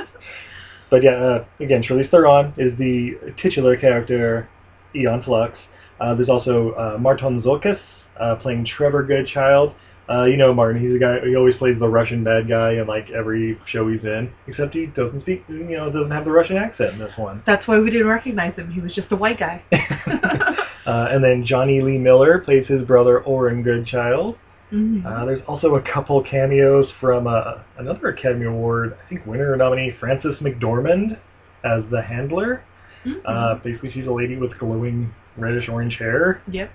but 0.90 1.04
yeah, 1.04 1.12
uh, 1.12 1.44
again, 1.60 1.84
Charlize 1.84 2.10
Theron 2.10 2.52
is 2.56 2.76
the 2.78 3.32
titular 3.40 3.76
character, 3.76 4.48
Aeon 4.96 5.22
Flux. 5.22 5.56
Uh, 6.00 6.16
there's 6.16 6.28
also 6.28 6.72
uh, 6.72 6.98
Marton 6.98 7.40
Csokas 7.42 7.78
uh, 8.18 8.34
playing 8.42 8.66
Trevor 8.66 9.04
Goodchild. 9.04 9.72
Uh, 10.08 10.24
you 10.24 10.36
know 10.36 10.52
Martin, 10.52 10.82
he's 10.82 10.94
a 10.96 10.98
guy. 10.98 11.20
He 11.24 11.36
always 11.36 11.54
plays 11.56 11.78
the 11.78 11.88
Russian 11.88 12.24
bad 12.24 12.48
guy 12.48 12.72
in 12.72 12.86
like 12.86 13.10
every 13.10 13.58
show 13.66 13.88
he's 13.88 14.02
in, 14.02 14.30
except 14.46 14.74
he 14.74 14.86
doesn't 14.86 15.22
speak. 15.22 15.44
You 15.48 15.64
know, 15.76 15.90
doesn't 15.90 16.10
have 16.10 16.24
the 16.24 16.30
Russian 16.32 16.56
accent 16.56 16.94
in 16.94 16.98
this 16.98 17.12
one. 17.16 17.42
That's 17.46 17.66
why 17.68 17.78
we 17.78 17.90
didn't 17.90 18.08
recognize 18.08 18.54
him. 18.56 18.70
He 18.70 18.80
was 18.80 18.92
just 18.94 19.12
a 19.12 19.16
white 19.16 19.38
guy. 19.38 19.62
uh, 20.86 21.08
and 21.10 21.22
then 21.22 21.44
Jonny 21.46 21.80
Lee 21.80 21.98
Miller 21.98 22.40
plays 22.40 22.66
his 22.66 22.82
brother 22.84 23.20
Oren 23.20 23.62
Goodchild. 23.62 24.36
Mhm. 24.72 25.04
Uh, 25.04 25.24
there's 25.26 25.42
also 25.46 25.74
a 25.76 25.82
couple 25.82 26.22
cameos 26.22 26.86
from 27.00 27.26
uh, 27.26 27.58
another 27.78 28.08
Academy 28.08 28.46
Award, 28.46 28.96
I 29.04 29.08
think 29.08 29.26
winner 29.26 29.54
nominee 29.56 29.94
Frances 30.00 30.36
McDormand 30.40 31.18
as 31.64 31.84
the 31.90 32.02
handler. 32.02 32.62
Mhm. 33.04 33.20
Uh, 33.24 33.54
basically, 33.56 33.92
she's 33.92 34.06
a 34.06 34.12
lady 34.12 34.36
with 34.36 34.58
glowing 34.58 35.12
reddish 35.36 35.68
orange 35.68 35.96
hair. 35.98 36.40
yep. 36.50 36.70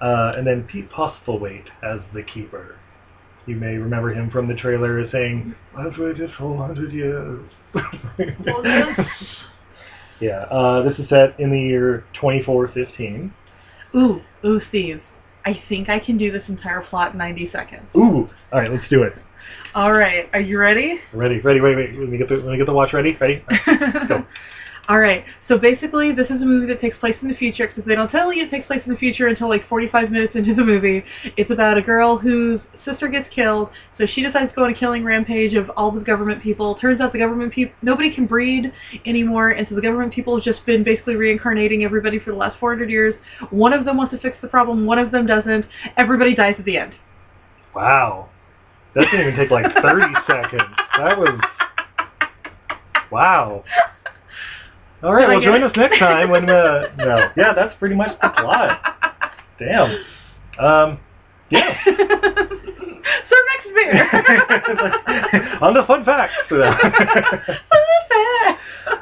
Uh, 0.00 0.32
and 0.36 0.46
then 0.46 0.62
Pete 0.64 0.90
Postlethwaite 0.90 1.68
as 1.82 2.00
the 2.14 2.22
keeper. 2.22 2.76
You 3.46 3.56
may 3.56 3.76
remember 3.76 4.12
him 4.12 4.30
from 4.30 4.46
the 4.46 4.54
trailer 4.54 5.08
saying, 5.10 5.54
"I've 5.76 5.98
waited 5.98 6.30
400 6.36 6.92
years." 6.92 7.50
Yeah. 10.20 10.42
Uh, 10.50 10.82
this 10.82 10.98
is 10.98 11.08
set 11.08 11.38
in 11.38 11.50
the 11.50 11.60
year 11.60 12.04
2415. 12.14 13.32
Ooh, 13.94 14.20
ooh, 14.44 14.60
Steve. 14.68 15.00
I 15.44 15.62
think 15.68 15.88
I 15.88 15.98
can 15.98 16.18
do 16.18 16.30
this 16.30 16.42
entire 16.48 16.82
plot 16.82 17.12
in 17.12 17.18
90 17.18 17.50
seconds. 17.52 17.86
Ooh. 17.96 18.28
All 18.52 18.60
right, 18.60 18.70
let's 18.70 18.88
do 18.90 19.02
it. 19.02 19.14
All 19.74 19.92
right, 19.92 20.28
are 20.32 20.40
you 20.40 20.58
ready? 20.58 21.00
Ready? 21.12 21.40
Ready? 21.40 21.60
Wait, 21.60 21.76
wait. 21.76 21.98
Let 21.98 22.08
me 22.08 22.18
get 22.18 22.28
the 22.28 22.36
let 22.36 22.46
me 22.46 22.56
get 22.58 22.66
the 22.66 22.72
watch 22.72 22.92
ready. 22.92 23.16
Ready? 23.18 23.44
Go. 24.08 24.26
All 24.88 24.98
right. 24.98 25.22
So 25.48 25.58
basically, 25.58 26.12
this 26.12 26.30
is 26.30 26.40
a 26.40 26.46
movie 26.46 26.66
that 26.72 26.80
takes 26.80 26.96
place 26.96 27.16
in 27.20 27.28
the 27.28 27.34
future 27.34 27.68
because 27.68 27.84
they 27.84 27.94
don't 27.94 28.10
tell 28.10 28.32
you 28.32 28.46
it 28.46 28.50
takes 28.50 28.66
place 28.66 28.80
in 28.86 28.92
the 28.92 28.98
future 28.98 29.26
until 29.26 29.46
like 29.46 29.68
45 29.68 30.10
minutes 30.10 30.34
into 30.34 30.54
the 30.54 30.64
movie. 30.64 31.04
It's 31.36 31.50
about 31.50 31.76
a 31.76 31.82
girl 31.82 32.16
whose 32.16 32.60
sister 32.86 33.06
gets 33.06 33.28
killed, 33.28 33.68
so 33.98 34.06
she 34.06 34.22
decides 34.22 34.50
to 34.50 34.56
go 34.56 34.64
on 34.64 34.70
a 34.70 34.74
killing 34.74 35.04
rampage 35.04 35.52
of 35.52 35.68
all 35.76 35.90
the 35.90 36.00
government 36.00 36.42
people. 36.42 36.74
Turns 36.76 37.02
out 37.02 37.12
the 37.12 37.18
government 37.18 37.52
people 37.52 37.74
nobody 37.82 38.14
can 38.14 38.26
breed 38.26 38.72
anymore, 39.04 39.50
and 39.50 39.68
so 39.68 39.74
the 39.74 39.82
government 39.82 40.10
people 40.10 40.34
have 40.34 40.44
just 40.44 40.64
been 40.64 40.82
basically 40.82 41.16
reincarnating 41.16 41.84
everybody 41.84 42.18
for 42.18 42.30
the 42.30 42.38
last 42.38 42.58
400 42.58 42.88
years. 42.88 43.14
One 43.50 43.74
of 43.74 43.84
them 43.84 43.98
wants 43.98 44.14
to 44.14 44.20
fix 44.20 44.38
the 44.40 44.48
problem, 44.48 44.86
one 44.86 44.98
of 44.98 45.10
them 45.10 45.26
doesn't. 45.26 45.66
Everybody 45.98 46.34
dies 46.34 46.54
at 46.58 46.64
the 46.64 46.78
end. 46.78 46.94
Wow. 47.74 48.30
That 48.94 49.10
didn't 49.10 49.20
even 49.20 49.36
take 49.36 49.50
like 49.50 49.66
30 49.82 50.14
seconds. 50.26 50.62
That 50.96 51.18
was 51.18 51.38
wow. 53.12 53.64
All 55.02 55.14
right, 55.14 55.28
well, 55.28 55.40
join 55.40 55.62
it? 55.62 55.70
us 55.70 55.76
next 55.76 55.98
time 55.98 56.30
when 56.30 56.50
uh 56.50 56.88
no, 56.98 57.30
yeah, 57.36 57.52
that's 57.54 57.76
pretty 57.78 57.94
much 57.94 58.18
the 58.20 58.28
plot. 58.28 58.80
Damn. 59.58 60.04
Um, 60.58 60.98
yeah. 61.50 61.78
so 61.84 61.92
next 63.46 63.68
beer. 63.74 64.10
On 65.62 65.74
the 65.74 65.84
fun 65.86 66.04
facts. 66.04 66.34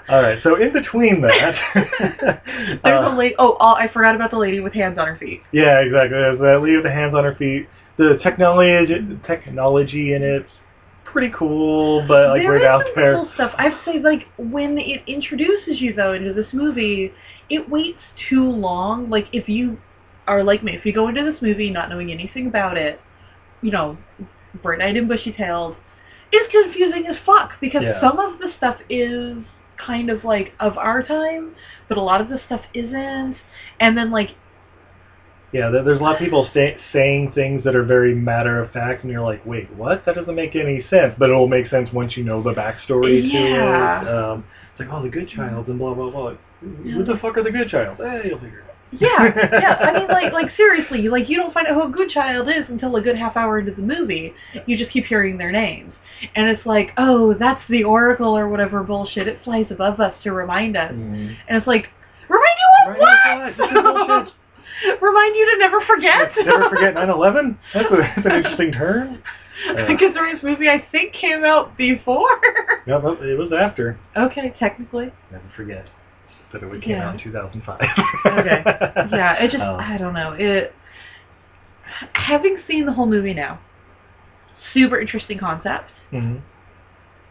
All 0.09 0.23
right, 0.23 0.39
so 0.43 0.57
in 0.57 0.73
between 0.73 1.21
that, 1.23 1.55
There's 1.75 3.05
uh, 3.05 3.11
a 3.13 3.17
lady. 3.17 3.35
Oh, 3.39 3.57
oh, 3.59 3.75
I 3.75 3.89
forgot 3.93 4.15
about 4.15 4.31
the 4.31 4.39
lady 4.39 4.61
with 4.61 4.73
hands 4.73 4.99
on 4.99 5.07
her 5.09 5.17
feet. 5.17 5.43
yeah, 5.53 5.81
exactly. 5.81 6.17
There's 6.17 6.39
that 6.39 6.61
lady 6.63 6.77
with 6.77 6.85
the 6.85 6.93
hands 6.93 7.15
on 7.15 7.25
her 7.25 7.35
feet. 7.35 7.69
The 7.97 8.19
technology, 8.23 9.19
technology 9.27 10.13
in 10.15 10.23
it's 10.23 10.51
pretty 11.13 11.33
cool, 11.37 12.05
but 12.07 12.31
like 12.31 12.43
there 12.43 12.53
right 12.53 12.63
is 12.63 12.67
out 12.67 12.85
some 12.85 12.93
there. 12.97 13.15
cool 13.15 13.31
stuff. 13.35 13.53
I'd 13.59 13.77
say 13.85 13.99
like 14.01 14.27
when 14.39 14.79
it 14.79 15.03
introduces 15.07 15.81
you 15.81 15.93
though 15.95 16.13
into 16.13 16.33
this 16.33 16.53
movie, 16.53 17.13
it 17.51 17.69
waits 17.69 17.99
too 18.29 18.45
long. 18.49 19.09
Like 19.11 19.27
if 19.33 19.49
you 19.49 19.79
are 20.27 20.43
like 20.43 20.63
me, 20.63 20.75
if 20.75 20.85
you 20.85 20.93
go 20.93 21.09
into 21.09 21.23
this 21.25 21.41
movie 21.41 21.71
not 21.71 21.89
knowing 21.89 22.11
anything 22.11 22.47
about 22.47 22.77
it, 22.77 23.01
you 23.63 23.71
know, 23.71 23.97
bright-eyed 24.63 24.97
and 24.97 25.09
bushy-tailed, 25.09 25.77
it's 26.33 26.51
confusing 26.53 27.07
as 27.07 27.17
fuck 27.25 27.53
because 27.61 27.83
Yeah. 27.83 28.01
some 28.01 28.19
of 28.19 28.39
the 28.39 28.53
stuff 28.57 28.79
is 28.89 29.39
kind 29.79 30.11
of 30.11 30.25
like 30.25 30.53
of 30.61 30.77
our 30.79 31.03
time, 31.03 31.55
but 31.89 31.99
a 31.99 32.03
lot 32.03 32.21
of 32.21 32.29
the 32.29 32.41
stuff 32.47 32.63
isn't. 32.75 33.37
And 33.81 33.97
then 33.97 34.11
like 34.11 34.31
Yeah, 35.57 35.71
there's 35.71 35.99
a 35.99 36.03
lot 36.03 36.15
of 36.15 36.19
people 36.21 36.49
say, 36.53 36.77
saying 36.93 37.33
things 37.33 37.65
that 37.65 37.75
are 37.75 37.85
very 37.85 38.15
matter 38.15 38.63
of 38.63 38.71
fact, 38.73 39.03
and 39.05 39.11
you're 39.13 39.23
like, 39.23 39.45
wait, 39.47 39.73
what? 39.75 40.05
That 40.05 40.15
doesn't 40.15 40.35
make 40.35 40.55
any 40.55 40.85
sense. 40.91 41.15
But 41.19 41.31
it'll 41.31 41.49
make 41.49 41.69
sense 41.69 41.89
once 41.93 42.17
you 42.17 42.25
know 42.25 42.43
the 42.43 42.53
backstory 42.53 43.23
to 43.23 43.37
it. 44.05 44.09
Um, 44.09 44.45
it's 44.73 44.81
like, 44.81 44.89
oh, 44.93 45.03
the 45.03 45.09
good 45.09 45.29
child, 45.29 45.69
and 45.69 45.79
blah 45.79 45.95
blah 45.95 46.11
blah. 46.11 46.35
Who 46.61 47.05
the 47.05 47.17
fuck 47.23 47.37
are 47.39 47.43
the 47.43 47.51
good 47.51 47.69
child? 47.69 48.01
Eh, 48.01 48.23
you'll 48.29 48.39
figure 48.39 48.59
it 48.59 48.65
out. 48.65 48.73
Yeah, 48.93 49.59
yeah. 49.61 49.75
I 49.81 49.99
mean, 49.99 50.09
like, 50.09 50.33
like 50.33 50.51
seriously, 50.57 51.09
like 51.09 51.29
you 51.29 51.37
don't 51.37 51.53
find 51.53 51.67
out 51.67 51.75
who 51.75 51.83
a 51.83 51.89
good 51.91 52.09
child 52.11 52.49
is 52.49 52.65
until 52.69 52.95
a 52.97 53.01
good 53.01 53.17
half 53.17 53.37
hour 53.37 53.59
into 53.59 53.73
the 53.73 53.83
movie. 53.83 54.33
You 54.67 54.77
just 54.77 54.91
keep 54.91 55.07
hearing 55.07 55.39
their 55.39 55.51
names, 55.51 55.93
and 56.35 56.49
it's 56.49 56.65
like, 56.67 56.91
oh, 56.99 57.35
that's 57.35 57.63
the 57.69 57.83
Oracle 57.85 58.37
or 58.37 58.49
whatever 58.49 58.83
bullshit. 58.83 59.27
It 59.27 59.41
flies 59.45 59.67
above 59.71 59.99
us 60.01 60.15
to 60.23 60.33
remind 60.33 60.77
us, 60.77 60.93
Mm. 60.93 61.37
and 61.49 61.57
it's 61.59 61.67
like, 61.67 61.89
remind 62.29 62.57
you 62.59 62.93
of 62.93 62.99
Right, 62.99 63.59
what? 63.59 64.33
What? 64.67 64.91
This 64.91 64.95
is 64.95 65.01
bullshit. 65.01 65.03
remind 65.03 65.37
you 65.37 65.47
to 65.53 65.59
never 65.59 65.81
forget. 65.87 66.33
Never 66.45 66.69
forget 66.69 66.95
9/11. 66.97 67.57
That's, 67.75 67.91
a, 67.91 67.97
that's 67.97 68.27
an 68.27 68.33
interesting 68.33 68.73
turn. 68.73 69.23
Yeah. 69.65 69.87
Considering 69.97 70.35
this 70.35 70.43
movie, 70.43 70.69
I 70.69 70.85
think 70.93 71.15
came 71.15 71.43
out 71.43 71.79
before. 71.79 72.29
No, 72.87 73.01
no, 73.01 73.13
it 73.15 73.39
was 73.39 73.51
after. 73.59 73.99
okay, 74.15 74.55
technically. 74.61 75.11
Never 75.33 75.45
forget. 75.57 75.87
But 76.53 76.63
it 76.63 76.83
came 76.83 76.91
Yeah. 76.91 77.09
out 77.09 77.15
in 77.15 77.21
2005. 77.21 77.81
Okay. 78.27 78.63
Yeah, 79.17 79.33
it 79.43 79.51
just, 79.51 79.63
Um, 79.63 79.81
I 79.81 79.97
don't 79.97 80.13
know. 80.13 80.33
It, 80.39 80.75
having 82.13 82.59
seen 82.69 82.85
the 82.85 82.93
whole 82.93 83.07
movie 83.07 83.33
now, 83.33 83.59
super 84.75 85.01
interesting 85.01 85.39
concept. 85.39 85.91
mhm. 86.13 86.43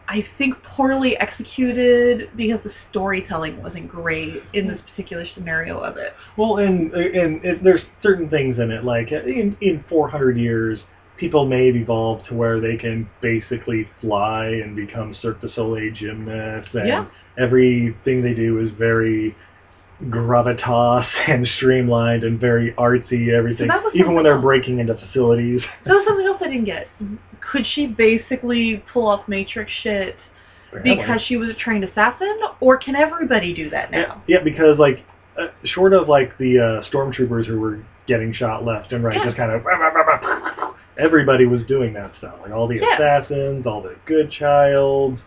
I 0.08 0.24
think 0.38 0.54
poorly 0.62 1.16
executed 1.16 2.30
because 2.36 2.60
the 2.62 2.70
storytelling 2.90 3.60
wasn't 3.62 3.88
great 3.88 4.42
in 4.52 4.68
this 4.68 4.80
particular 4.90 5.24
scenario 5.34 5.78
of 5.80 5.96
it. 5.96 6.12
Well, 6.36 6.58
and 6.58 6.92
and 6.92 7.44
it, 7.44 7.64
there's 7.64 7.80
certain 8.02 8.28
things 8.30 8.58
in 8.58 8.70
it, 8.70 8.84
like 8.84 9.10
in 9.12 9.56
in 9.60 9.84
400 9.88 10.36
years, 10.36 10.78
people 11.16 11.46
may 11.46 11.66
have 11.66 11.76
evolved 11.76 12.28
to 12.28 12.34
where 12.34 12.60
they 12.60 12.76
can 12.76 13.08
basically 13.20 13.88
fly 14.00 14.46
and 14.46 14.76
become 14.76 15.14
Cirque 15.20 15.40
du 15.40 15.48
Soleil 15.50 15.92
gymnasts, 15.92 16.70
and 16.74 16.86
Yeah. 16.86 17.06
everything 17.36 18.22
they 18.22 18.34
do 18.34 18.60
is 18.60 18.70
very 18.78 19.34
gravitas 20.04 21.06
and 21.26 21.46
streamlined 21.56 22.22
and 22.22 22.38
very 22.40 22.72
artsy. 22.72 23.32
Everything, 23.32 23.68
was 23.68 23.92
even 23.94 24.14
when 24.14 24.24
they're 24.24 24.34
else. 24.34 24.42
breaking 24.42 24.78
into 24.78 24.94
facilities. 24.94 25.62
That 25.84 25.94
was 25.94 26.04
something 26.06 26.26
else 26.26 26.38
I 26.40 26.48
didn't 26.48 26.64
get. 26.66 26.88
Could 27.56 27.66
she 27.66 27.86
basically 27.86 28.84
pull 28.92 29.06
off 29.06 29.26
Matrix 29.28 29.72
shit 29.82 30.14
because 30.82 31.22
she 31.22 31.38
was 31.38 31.48
a 31.48 31.54
trained 31.54 31.84
assassin, 31.84 32.38
or 32.60 32.76
can 32.76 32.94
everybody 32.94 33.54
do 33.54 33.70
that 33.70 33.90
Yeah, 33.90 34.02
now? 34.02 34.22
yeah, 34.26 34.42
because 34.44 34.78
like 34.78 35.02
uh, 35.38 35.46
short 35.64 35.94
of 35.94 36.06
like 36.06 36.36
the 36.36 36.58
uh, 36.58 36.90
stormtroopers 36.92 37.46
who 37.46 37.58
were 37.58 37.78
getting 38.06 38.34
shot 38.34 38.62
left 38.66 38.92
and 38.92 39.02
right, 39.02 39.16
Yeah. 39.16 39.24
just 39.24 39.38
kind 39.38 39.52
of 39.52 40.74
everybody 40.98 41.46
was 41.46 41.62
doing 41.66 41.94
that 41.94 42.12
stuff. 42.18 42.34
Like 42.42 42.52
all 42.52 42.68
the 42.68 42.76
Yeah. 42.76 42.92
assassins, 42.94 43.64
all 43.66 43.80
the 43.80 43.96
good 44.04 44.30
child, 44.30 45.18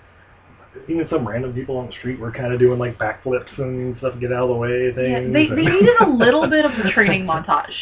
even 0.87 1.07
some 1.09 1.27
random 1.27 1.51
people 1.53 1.77
on 1.77 1.87
the 1.87 1.91
street 1.93 2.19
were 2.19 2.31
kind 2.31 2.53
of 2.53 2.59
doing 2.59 2.77
like 2.77 2.97
backflips 2.99 3.57
and 3.57 3.97
stuff 3.97 4.13
to 4.13 4.19
get 4.19 4.31
out 4.31 4.43
of 4.43 4.49
the 4.49 4.55
way 4.55 4.93
Yeah, 4.95 5.19
they, 5.21 5.47
they 5.47 5.55
needed 5.65 5.95
a 6.01 6.07
little 6.07 6.47
bit 6.47 6.63
of 6.63 6.71
a 6.73 6.91
training 6.91 7.25
montage. 7.27 7.73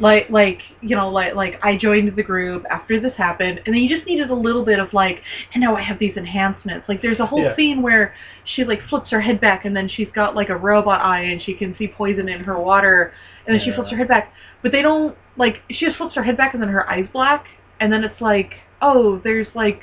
like 0.00 0.28
like 0.28 0.60
you 0.82 0.94
know 0.94 1.08
like 1.08 1.34
like 1.34 1.58
I 1.62 1.76
joined 1.78 2.14
the 2.14 2.22
group 2.22 2.64
after 2.70 3.00
this 3.00 3.14
happened 3.16 3.60
and 3.64 3.74
then 3.74 3.82
you 3.82 3.88
just 3.94 4.06
needed 4.06 4.30
a 4.30 4.34
little 4.34 4.64
bit 4.64 4.78
of 4.78 4.92
like 4.92 5.22
and 5.54 5.62
now 5.62 5.74
I 5.74 5.80
have 5.82 5.98
these 5.98 6.16
enhancements. 6.16 6.86
Like 6.88 7.00
there's 7.00 7.18
a 7.18 7.26
whole 7.26 7.42
Yeah. 7.42 7.56
scene 7.56 7.80
where 7.80 8.14
she 8.44 8.64
like 8.64 8.82
flips 8.88 9.10
her 9.10 9.20
head 9.22 9.40
back 9.40 9.64
and 9.64 9.74
then 9.74 9.88
she's 9.88 10.08
got 10.14 10.34
like 10.36 10.50
a 10.50 10.56
robot 10.56 11.00
eye 11.00 11.22
and 11.22 11.40
she 11.40 11.54
can 11.54 11.74
see 11.78 11.88
poison 11.88 12.28
in 12.28 12.40
her 12.44 12.58
water 12.60 13.12
and 13.46 13.54
then 13.58 13.64
she 13.64 13.72
flips 13.72 13.90
her 13.90 13.96
head 13.96 14.08
back. 14.08 14.32
But 14.62 14.72
they 14.72 14.82
don't 14.82 15.16
like 15.36 15.62
she 15.70 15.86
just 15.86 15.96
flips 15.96 16.14
her 16.14 16.22
head 16.22 16.36
back 16.36 16.52
and 16.52 16.62
then 16.62 16.68
her 16.68 16.88
eyes 16.90 17.06
black 17.12 17.46
and 17.80 17.90
then 17.90 18.04
it's 18.04 18.20
like 18.20 18.52
oh 18.82 19.18
there's 19.24 19.46
like 19.54 19.80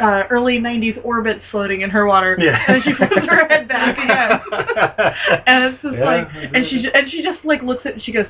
uh, 0.00 0.24
early 0.30 0.58
90s 0.58 1.02
Orbitz 1.04 1.40
floating 1.50 1.80
in 1.82 1.90
her 1.90 2.06
water 2.06 2.36
Yeah. 2.38 2.62
and 2.68 2.82
she 2.84 2.94
puts 2.94 3.14
her 3.14 3.48
head 3.48 3.68
back 3.68 3.96
again 3.98 4.40
and 5.46 5.64
it's 5.74 5.82
just 5.82 5.94
Yeah. 5.94 6.04
like, 6.04 6.28
and 6.34 6.66
she 6.68 6.86
and 6.92 7.10
she 7.10 7.22
just 7.22 7.44
like 7.44 7.62
looks 7.62 7.86
at 7.86 7.92
it 7.92 7.94
and 7.94 8.02
she 8.02 8.12
goes, 8.12 8.26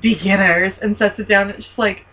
beginners, 0.00 0.72
and 0.82 0.96
sets 0.98 1.18
it 1.18 1.28
down. 1.28 1.48
And 1.48 1.56
it's 1.58 1.66
just 1.66 1.78
like, 1.78 2.04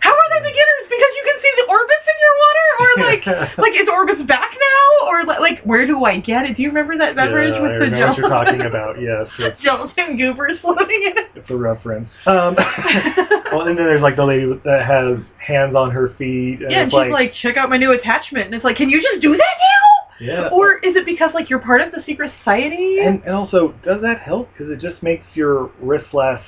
how 0.00 0.10
are 0.10 0.28
they 0.32 0.40
beginners? 0.40 0.84
Because 0.88 1.12
you 1.16 1.22
can 1.28 1.36
see 1.42 1.52
the 1.56 1.66
Orbitz 1.68 2.04
in 2.08 2.16
your 2.20 2.34
water. 2.40 2.49
Or 2.80 3.02
like 3.02 3.26
like 3.58 3.72
is 3.74 3.88
Orbitz 3.88 4.26
back 4.26 4.52
now, 4.52 5.08
or 5.08 5.24
li- 5.24 5.38
like 5.40 5.60
where 5.64 5.86
do 5.86 6.04
I 6.04 6.20
get 6.20 6.46
it? 6.46 6.56
Do 6.56 6.62
you 6.62 6.68
remember 6.68 6.96
that 6.98 7.16
beverage 7.16 7.52
yeah, 7.54 7.62
with 7.62 7.70
I 7.72 7.74
the 7.74 7.80
remember 7.80 8.06
what 8.06 8.18
you're 8.18 8.28
talking 8.28 8.60
about. 8.62 9.00
Yes, 9.00 9.26
it's, 9.38 9.60
gelatin 9.62 10.16
goobers 10.16 10.58
floating 10.60 11.02
in 11.02 11.18
it? 11.18 11.30
it's 11.34 11.50
a 11.50 11.56
reference. 11.56 12.08
Um, 12.26 12.56
well, 13.52 13.68
and 13.68 13.76
then 13.78 13.86
there's 13.86 14.02
like 14.02 14.16
the 14.16 14.24
lady 14.24 14.46
that 14.64 14.86
has 14.86 15.18
hands 15.38 15.74
on 15.74 15.90
her 15.90 16.14
feet. 16.18 16.60
And 16.62 16.70
Yeah, 16.70 16.82
and 16.82 16.90
she's 16.90 17.12
like, 17.12 17.32
check 17.34 17.56
out 17.56 17.70
my 17.70 17.76
new 17.76 17.92
attachment, 17.92 18.46
and 18.46 18.54
it's 18.54 18.64
like, 18.64 18.76
can 18.76 18.90
you 18.90 19.00
just 19.02 19.20
do 19.22 19.30
that 19.30 19.38
now? 19.38 20.26
yeah. 20.26 20.48
Or 20.52 20.78
is 20.78 20.96
it 20.96 21.06
because 21.06 21.32
like 21.34 21.48
you're 21.50 21.60
part 21.60 21.80
of 21.80 21.92
the 21.92 22.02
secret 22.04 22.32
society? 22.38 22.98
And, 23.00 23.22
and 23.24 23.34
also, 23.34 23.74
does 23.84 24.02
that 24.02 24.20
help? 24.20 24.50
Because 24.52 24.70
it 24.70 24.78
just 24.80 25.02
makes 25.02 25.24
your 25.34 25.70
wrist 25.80 26.06
slash 26.10 26.42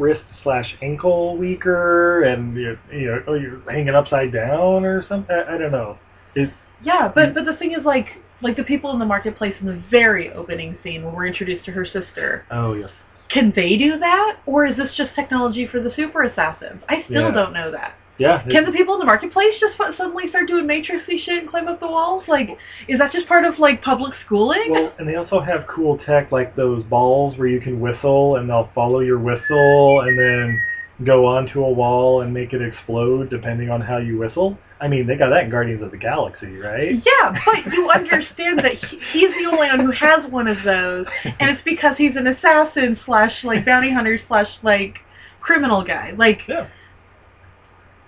wrist 0.00 0.22
slash 0.42 0.74
ankle 0.82 1.36
weaker, 1.36 2.22
and 2.22 2.56
you 2.56 2.78
you 2.92 3.06
know 3.06 3.22
oh, 3.28 3.34
you're 3.34 3.60
hanging 3.70 3.94
upside 3.94 4.32
down 4.32 4.84
or 4.84 5.04
something. 5.08 5.34
I, 5.34 5.54
I 5.54 5.58
don't 5.58 5.72
know. 5.72 5.98
It, 6.34 6.50
yeah, 6.82 7.10
but 7.14 7.34
but 7.34 7.44
the 7.44 7.56
thing 7.56 7.72
is 7.72 7.84
like 7.84 8.06
like 8.42 8.56
the 8.56 8.64
people 8.64 8.90
in 8.92 8.98
the 8.98 9.04
marketplace 9.04 9.54
in 9.60 9.66
the 9.66 9.82
very 9.90 10.32
opening 10.32 10.76
scene 10.82 11.04
when 11.04 11.14
we're 11.14 11.26
introduced 11.26 11.64
to 11.66 11.72
her 11.72 11.84
sister, 11.84 12.46
oh 12.50 12.72
yes. 12.74 12.90
can 13.28 13.52
they 13.54 13.76
do 13.76 13.98
that, 13.98 14.38
or 14.46 14.64
is 14.64 14.76
this 14.76 14.90
just 14.96 15.14
technology 15.14 15.66
for 15.66 15.80
the 15.80 15.92
super 15.94 16.22
assassins? 16.22 16.82
I 16.88 17.02
still 17.04 17.22
Yeah. 17.28 17.30
don't 17.32 17.52
know 17.52 17.70
that. 17.70 17.94
Yeah. 18.20 18.42
Can 18.42 18.66
the 18.66 18.72
people 18.72 18.94
in 18.94 19.00
the 19.00 19.06
marketplace 19.06 19.54
just 19.58 19.78
suddenly 19.78 20.28
start 20.28 20.46
doing 20.46 20.66
matrixy 20.66 21.18
shit 21.24 21.38
and 21.38 21.48
climb 21.48 21.68
up 21.68 21.80
the 21.80 21.86
walls? 21.86 22.22
Like, 22.28 22.50
is 22.86 22.98
that 22.98 23.12
just 23.12 23.26
part 23.26 23.46
of 23.46 23.58
like 23.58 23.82
public 23.82 24.12
schooling? 24.26 24.68
well, 24.70 24.92
and 24.98 25.08
they 25.08 25.16
also 25.16 25.40
have 25.40 25.66
cool 25.66 25.98
tech 26.04 26.30
like 26.30 26.54
those 26.54 26.84
balls 26.84 27.38
where 27.38 27.48
you 27.48 27.60
can 27.60 27.80
whistle, 27.80 28.36
and 28.36 28.48
they'll 28.48 28.70
follow 28.74 29.00
your 29.00 29.18
whistle, 29.18 30.02
and 30.02 30.18
then 30.18 30.60
go 31.04 31.24
onto 31.24 31.64
a 31.64 31.72
wall 31.72 32.20
and 32.20 32.32
make 32.32 32.52
it 32.52 32.60
explode 32.60 33.30
depending 33.30 33.70
on 33.70 33.80
how 33.80 33.96
you 33.96 34.18
whistle. 34.18 34.58
I 34.82 34.88
mean, 34.88 35.06
they 35.06 35.16
got 35.16 35.30
that 35.30 35.44
in 35.44 35.50
Guardians 35.50 35.82
of 35.82 35.90
the 35.90 35.96
Galaxy, 35.96 36.56
right? 36.56 37.02
Yeah, 37.04 37.38
but 37.46 37.72
you 37.72 37.88
understand 37.90 38.58
that 38.58 38.74
he, 38.74 39.00
he's 39.12 39.30
the 39.30 39.46
only 39.46 39.68
one 39.68 39.80
who 39.80 39.92
has 39.92 40.30
one 40.30 40.46
of 40.46 40.58
those, 40.64 41.06
and 41.24 41.50
it's 41.50 41.62
because 41.64 41.96
he's 41.96 42.16
an 42.16 42.26
assassin 42.26 42.98
slash 43.06 43.32
like 43.44 43.64
bounty 43.64 43.92
hunter 43.92 44.18
slash 44.28 44.48
like 44.62 44.98
criminal 45.40 45.82
guy. 45.84 46.12
Like 46.16 46.40
Yeah. 46.46 46.68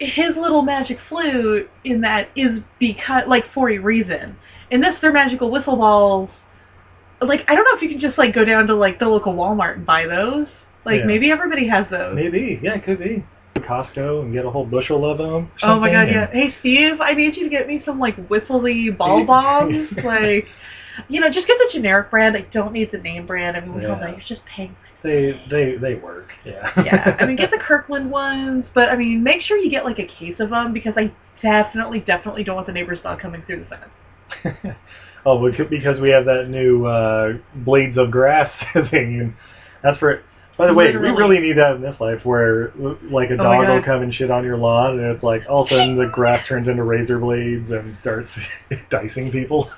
His 0.06 0.37
little 0.37 0.62
magic 0.62 0.99
flute 1.09 1.71
in 1.85 2.00
that 2.02 2.28
is 2.37 2.61
because 2.78 3.25
like 3.26 3.44
for 3.52 3.71
a 3.71 3.78
reason. 3.78 4.37
In 4.71 4.80
this, 4.80 4.94
they're 5.00 5.12
magical 5.12 5.50
whistle 5.50 5.76
balls. 5.76 6.30
Like 7.21 7.44
I 7.49 7.54
don't 7.54 7.64
know 7.64 7.76
if 7.76 7.82
you 7.82 7.88
can 7.88 8.00
just 8.00 8.18
like 8.18 8.35
go 8.35 8.44
down 8.44 8.66
to 8.66 8.75
like 8.75 8.99
the 8.99 9.06
local 9.09 9.35
Walmart 9.35 9.75
and 9.76 9.87
buy 9.87 10.06
those. 10.06 10.47
Like 10.85 11.00
Yeah. 11.00 11.06
maybe 11.06 11.30
everybody 11.30 11.68
has 11.68 11.87
those. 11.90 12.14
Maybe. 12.14 12.59
Yeah, 12.62 12.75
it 12.75 12.85
could 12.85 12.99
be. 12.99 13.25
Costco 13.56 14.23
and 14.23 14.32
get 14.32 14.44
a 14.44 14.50
whole 14.50 14.66
bushel 14.66 15.09
of 15.09 15.18
them. 15.18 15.50
Oh 15.62 15.78
my 15.78 15.92
god, 15.92 16.09
yeah. 16.09 16.26
Hey 16.32 16.54
Steve, 16.61 17.00
I 17.00 17.12
need 17.12 17.37
you 17.37 17.44
to 17.44 17.50
get 17.50 17.68
me 17.68 17.82
some 17.85 18.00
like 18.00 18.16
whistly 18.28 18.90
ball 18.90 19.25
bombs. 19.26 19.88
like 20.04 20.47
you 21.09 21.21
know, 21.21 21.28
just 21.30 21.47
get 21.47 21.59
the 21.59 21.68
generic 21.73 22.11
brand. 22.11 22.37
I 22.37 22.40
don't 22.52 22.73
need 22.73 22.90
the 22.90 22.99
name 22.99 23.26
brand. 23.26 23.56
I 23.56 23.61
mean 23.61 23.80
Yeah. 23.80 23.99
know 24.00 24.06
you're 24.09 24.21
just 24.26 24.44
paying 24.47 24.75
They 25.02 25.40
they 25.50 25.76
they 25.76 25.94
work. 25.97 26.28
Yeah. 26.44 26.71
Yeah. 26.85 27.16
I 27.18 27.26
mean 27.26 27.37
get 27.37 27.50
the 27.50 27.59
Kirkland 27.66 28.11
ones, 28.11 28.64
but 28.75 28.88
I 28.88 28.97
mean 28.97 29.23
make 29.23 29.42
sure 29.42 29.56
you 29.56 29.71
get 29.71 29.85
like 29.85 29.99
a 29.99 30.06
case 30.06 30.37
of 30.38 30.50
them 30.50 30.73
because 30.73 30.94
I 30.97 31.12
definitely, 31.42 32.00
definitely 32.00 32.44
don't 32.44 32.54
want 32.54 32.66
the 32.66 32.73
neighbor's 32.73 33.00
dog 33.00 33.21
coming 33.21 33.42
through 33.47 33.64
the 33.64 33.66
fence. 33.66 34.76
oh, 35.26 35.50
because 35.68 36.00
we 36.00 36.11
have 36.11 36.25
that 36.25 36.49
new 36.49 36.87
uh, 36.87 37.35
blades 37.56 37.99
of 37.99 38.11
grass 38.11 38.50
thing, 38.90 39.21
and 39.21 39.35
that's 39.82 39.99
for. 39.99 40.23
By 40.59 40.66
the 40.66 40.75
way, 40.75 40.94
we 40.94 41.09
really 41.09 41.38
need 41.40 41.56
that 41.56 41.76
in 41.76 41.82
this 41.82 41.99
life, 41.99 42.25
where 42.25 42.73
like 43.11 43.30
a 43.30 43.35
Oh 43.35 43.37
dog 43.38 43.68
will 43.68 43.82
come 43.82 44.02
and 44.02 44.12
shit 44.14 44.30
on 44.30 44.44
your 44.44 44.56
lawn, 44.59 44.99
and 44.99 45.14
it's 45.14 45.23
like 45.23 45.42
all 45.49 45.62
of 45.62 45.66
a 45.68 45.71
sudden 45.71 45.97
the 45.97 46.06
grass 46.06 46.47
turns 46.47 46.68
into 46.68 46.85
razor 46.85 47.18
blades 47.18 47.71
and 47.71 47.97
starts 48.02 48.28
dicing 48.90 49.32
people. 49.32 49.71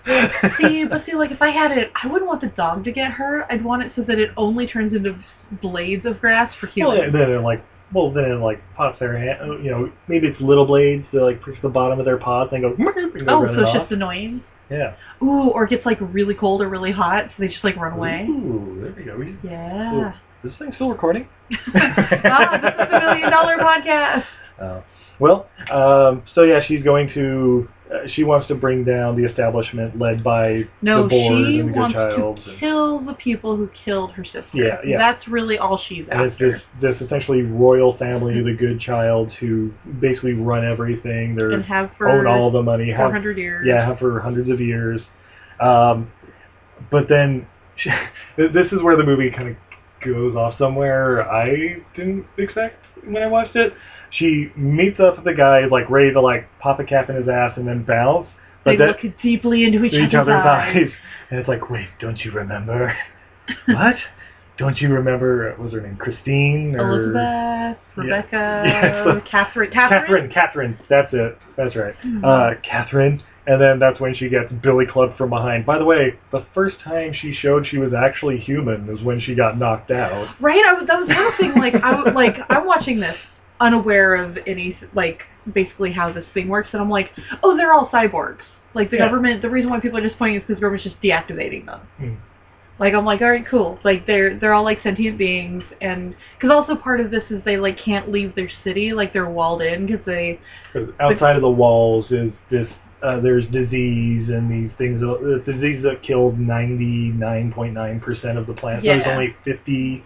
see, 0.60 0.84
but 0.90 1.06
see, 1.06 1.14
like 1.14 1.30
if 1.30 1.40
I 1.40 1.50
had 1.50 1.70
it, 1.70 1.92
I 2.02 2.08
wouldn't 2.08 2.26
want 2.26 2.40
the 2.40 2.48
dog 2.48 2.84
to 2.84 2.92
get 2.92 3.12
hurt. 3.12 3.46
I'd 3.50 3.64
want 3.64 3.82
it 3.84 3.92
so 3.94 4.02
that 4.02 4.18
it 4.18 4.30
only 4.36 4.66
turns 4.66 4.92
into 4.92 5.16
blades 5.62 6.04
of 6.06 6.20
grass 6.20 6.52
for 6.60 6.68
well, 6.76 6.92
humans. 6.92 7.12
then 7.12 7.30
it 7.30 7.40
like, 7.40 7.64
well, 7.92 8.10
then 8.12 8.24
it 8.24 8.34
like 8.40 8.60
pops 8.74 8.98
their 8.98 9.16
hand. 9.16 9.38
Uh, 9.40 9.58
you 9.58 9.70
know, 9.70 9.92
maybe 10.08 10.26
it's 10.26 10.40
little 10.40 10.66
blades 10.66 11.06
that 11.12 11.22
like 11.22 11.40
push 11.40 11.56
the 11.62 11.68
bottom 11.68 11.98
of 12.00 12.04
their 12.04 12.18
paws 12.18 12.48
and 12.52 12.62
go. 12.62 12.74
and 12.78 13.28
Oh, 13.30 13.46
so 13.46 13.52
it's 13.52 13.62
off. 13.68 13.76
just 13.76 13.92
annoying. 13.92 14.42
yeah. 14.70 14.96
Ooh, 15.22 15.50
or 15.50 15.64
it 15.64 15.70
gets 15.70 15.86
like 15.86 15.98
really 16.00 16.34
cold 16.34 16.60
or 16.62 16.68
really 16.68 16.90
hot, 16.92 17.26
so 17.28 17.34
they 17.38 17.48
just 17.48 17.62
like 17.62 17.76
run 17.76 17.92
away. 17.92 18.26
Ooh, 18.28 18.80
there 18.82 18.92
we 18.96 19.04
go. 19.04 19.16
We, 19.16 19.36
Yeah. 19.48 20.14
Is 20.44 20.50
this 20.50 20.58
thing 20.58 20.72
still 20.74 20.90
recording? 20.90 21.26
ah, 21.74 22.58
this 22.60 22.74
is 22.74 22.92
a 22.92 23.00
million 23.00 23.30
dollar 23.30 23.56
podcast. 23.56 24.24
Uh, 24.60 24.82
well, 25.18 25.48
um, 25.70 26.22
so 26.34 26.42
yeah, 26.42 26.60
she's 26.66 26.82
going 26.82 27.10
to. 27.14 27.66
Uh, 27.90 28.06
she 28.14 28.24
wants 28.24 28.48
to 28.48 28.54
bring 28.54 28.84
down 28.84 29.14
the 29.16 29.28
establishment 29.28 29.98
led 29.98 30.22
by 30.24 30.64
No, 30.82 31.02
the 31.04 31.08
board 31.08 31.46
she 31.46 31.60
and 31.60 31.68
the 31.68 31.72
good 31.72 31.78
wants 31.78 31.94
child. 31.94 32.40
to 32.44 32.50
and, 32.50 32.60
kill 32.60 33.00
the 33.00 33.12
people 33.14 33.56
who 33.56 33.68
killed 33.84 34.12
her 34.12 34.24
sister. 34.24 34.44
Yeah, 34.52 34.80
yeah. 34.84 34.98
That's 34.98 35.26
really 35.28 35.56
all 35.58 35.80
she's 35.86 36.06
and 36.10 36.22
it's 36.22 36.32
after. 36.32 36.52
this 36.52 36.62
this 36.80 37.00
essentially 37.00 37.42
royal 37.42 37.96
family, 37.96 38.42
the 38.42 38.54
good 38.54 38.80
child, 38.80 39.32
who 39.40 39.72
basically 40.00 40.32
run 40.34 40.64
everything. 40.64 41.36
They're 41.36 41.52
and 41.52 41.64
have 41.64 41.90
for 41.96 42.08
own 42.08 42.26
all 42.26 42.50
the 42.50 42.62
money. 42.62 42.90
Have, 42.90 42.98
400 43.10 43.38
years. 43.38 43.66
yeah, 43.66 43.86
have 43.86 43.98
for 43.98 44.20
hundreds 44.20 44.50
of 44.50 44.60
years. 44.60 45.00
Um, 45.60 46.10
but 46.90 47.08
then 47.08 47.46
this 48.36 48.72
is 48.72 48.82
where 48.82 48.96
the 48.96 49.04
movie 49.04 49.30
kind 49.30 49.48
of 49.48 49.56
goes 50.04 50.36
off 50.36 50.56
somewhere 50.58 51.30
I 51.30 51.82
didn't 51.96 52.26
expect 52.38 52.76
when 53.04 53.22
I 53.22 53.26
watched 53.26 53.56
it. 53.56 53.72
She 54.10 54.50
meets 54.56 55.00
up 55.00 55.16
with 55.16 55.24
the 55.24 55.34
guy, 55.34 55.64
like 55.66 55.90
ready 55.90 56.12
to 56.12 56.20
like 56.20 56.46
pop 56.60 56.78
a 56.80 56.84
cap 56.84 57.10
in 57.10 57.16
his 57.16 57.28
ass 57.28 57.52
and 57.56 57.66
then 57.66 57.82
bounce. 57.84 58.28
They 58.64 58.76
But 58.76 58.86
that, 58.86 59.04
look 59.04 59.14
deeply 59.20 59.64
into 59.64 59.84
each, 59.84 59.92
each 59.92 60.14
other's, 60.14 60.34
other's 60.34 60.46
eyes. 60.46 60.76
eyes, 60.76 60.92
and 61.30 61.40
it's 61.40 61.48
like, 61.48 61.68
wait, 61.68 61.88
don't 62.00 62.18
you 62.24 62.30
remember? 62.32 62.96
what? 63.66 63.96
Don't 64.56 64.80
you 64.80 64.88
remember? 64.88 65.50
What 65.50 65.58
was 65.58 65.72
her 65.72 65.80
name 65.80 65.96
Christine 65.96 66.76
or 66.76 66.90
Elizabeth, 66.90 67.78
Rebecca, 67.96 68.62
Yeah. 68.64 69.20
Catherine. 69.28 69.70
Catherine? 69.70 69.70
Catherine. 69.72 70.30
Catherine. 70.30 70.78
That's 70.88 71.12
it. 71.12 71.38
That's 71.56 71.74
right. 71.74 71.94
Mhm. 72.06 72.24
Uh, 72.24 72.60
Catherine. 72.62 73.20
And 73.46 73.60
then 73.60 73.78
that's 73.78 74.00
when 74.00 74.14
she 74.14 74.28
gets 74.30 74.50
Billy 74.62 74.86
clubbed 74.86 75.18
from 75.18 75.28
behind. 75.30 75.66
By 75.66 75.78
the 75.78 75.84
way, 75.84 76.18
the 76.32 76.46
first 76.54 76.76
time 76.82 77.12
she 77.12 77.34
showed 77.34 77.66
she 77.66 77.76
was 77.76 77.92
actually 77.92 78.38
human 78.38 78.86
was 78.86 79.02
when 79.02 79.20
she 79.20 79.34
got 79.34 79.58
knocked 79.58 79.90
out. 79.90 80.34
Right, 80.40 80.64
I 80.64 80.72
was, 80.72 80.86
that 80.86 80.98
was 81.00 81.08
one 81.08 81.36
thing. 81.36 81.60
Like, 81.60 81.74
I 81.82 82.10
like 82.12 82.36
I'm 82.48 82.66
watching 82.66 83.00
this 83.00 83.16
unaware 83.60 84.14
of 84.14 84.38
any 84.46 84.78
like 84.94 85.20
basically 85.52 85.92
how 85.92 86.10
this 86.12 86.24
thing 86.32 86.48
works, 86.48 86.70
and 86.72 86.80
I'm 86.80 86.88
like, 86.88 87.10
oh, 87.42 87.54
they're 87.56 87.72
all 87.74 87.88
cyborgs. 87.90 88.38
Like 88.72 88.90
the 88.90 88.96
Yeah. 88.96 89.06
government, 89.08 89.42
the 89.42 89.50
reason 89.50 89.70
why 89.70 89.78
people 89.78 89.98
are 89.98 90.02
disappointed 90.02 90.36
is 90.36 90.42
because 90.42 90.56
the 90.56 90.60
government's 90.62 90.84
just 90.84 91.00
deactivating 91.02 91.66
them. 91.66 91.80
Hmm. 91.98 92.14
Like 92.78 92.92
I'm 92.94 93.04
like, 93.04 93.20
all 93.20 93.28
right, 93.28 93.46
cool. 93.46 93.78
Like 93.84 94.06
they're 94.06 94.38
they're 94.38 94.54
all 94.54 94.64
like 94.64 94.82
sentient 94.82 95.16
beings, 95.18 95.62
and 95.82 96.16
because 96.40 96.50
also 96.50 96.74
part 96.74 97.00
of 97.00 97.10
this 97.10 97.22
is 97.30 97.40
they 97.44 97.56
like 97.58 97.78
can't 97.78 98.10
leave 98.10 98.34
their 98.34 98.48
city, 98.64 98.92
like 98.94 99.12
they're 99.12 99.28
walled 99.30 99.60
in 99.62 99.86
because 99.86 100.04
they 100.06 100.40
'Cause 100.72 100.88
outside 100.98 101.36
of 101.36 101.42
the 101.42 101.50
walls 101.50 102.10
is 102.10 102.32
this. 102.50 102.68
Uh, 103.04 103.20
there's 103.20 103.44
disease 103.48 104.30
and 104.30 104.50
these 104.50 104.70
things. 104.78 105.02
Uh, 105.02 105.18
the 105.46 105.52
disease 105.52 105.82
that 105.82 106.02
killed 106.02 106.38
99.9 106.38 108.00
percent 108.02 108.38
of 108.38 108.46
the 108.46 108.54
planet. 108.54 108.82
There's 108.82 109.04
Yeah. 109.04 109.12
only 109.12 109.36
50. 109.44 110.02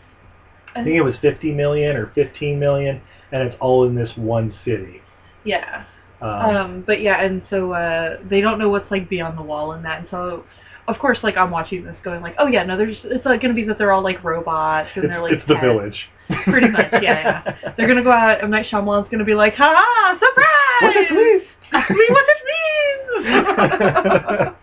I 0.74 0.82
think 0.84 0.96
it 0.96 1.02
was 1.02 1.14
50 1.22 1.52
million 1.52 1.96
or 1.96 2.06
15 2.14 2.58
million, 2.58 3.00
and 3.32 3.42
it's 3.48 3.56
all 3.60 3.86
in 3.86 3.94
this 3.94 4.10
one 4.16 4.52
city. 4.64 5.00
yeah. 5.44 5.84
Um, 6.20 6.28
Um, 6.30 6.80
but 6.84 7.00
yeah, 7.00 7.22
and 7.22 7.42
so 7.48 7.70
uh, 7.72 8.16
they 8.28 8.40
don't 8.40 8.58
know 8.58 8.68
what's 8.68 8.90
like 8.90 9.08
beyond 9.08 9.38
the 9.38 9.42
wall 9.42 9.72
and 9.72 9.84
that, 9.84 10.00
and 10.00 10.08
so 10.10 10.42
of 10.88 10.98
course, 10.98 11.18
like 11.22 11.36
I'm 11.36 11.50
watching 11.52 11.84
this, 11.84 11.96
going 12.02 12.22
like, 12.22 12.34
oh 12.38 12.46
yeah, 12.48 12.64
no, 12.64 12.76
there's 12.76 12.96
it's 13.04 13.24
like 13.24 13.40
gonna 13.40 13.54
be 13.54 13.62
that 13.64 13.78
they're 13.78 13.92
all 13.92 14.02
like 14.02 14.24
robots 14.24 14.88
and 14.96 15.04
it's, 15.04 15.12
they're 15.12 15.22
like 15.22 15.32
it's 15.34 15.46
the 15.46 15.54
village. 15.58 16.08
Pretty 16.44 16.68
much, 16.68 16.88
yeah, 16.94 17.42
yeah. 17.46 17.72
They're 17.76 17.86
gonna 17.86 18.02
go 18.02 18.10
out, 18.10 18.40
and 18.42 18.50
Night 18.50 18.66
Shyamalan's 18.70 19.08
gonna 19.10 19.24
be 19.24 19.34
like, 19.34 19.54
ha 19.54 19.72
ha, 19.76 20.18
surprise! 20.18 20.82
What 20.82 20.96
is 20.96 21.08
this 21.08 21.16
means? 21.16 21.42
Ask 21.72 21.90
me 21.90 21.96
this 21.96 22.42
means. 22.44 22.77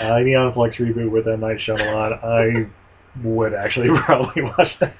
uh, 0.00 0.18
Neon 0.20 0.52
Flux 0.54 0.76
reboot 0.76 1.10
with 1.10 1.26
M 1.28 1.40
Night 1.40 1.58
Shyamalan. 1.66 2.24
I 2.24 2.70
would 3.22 3.54
actually 3.54 3.88
probably 4.04 4.42
watch 4.42 4.68
that. 4.80 4.94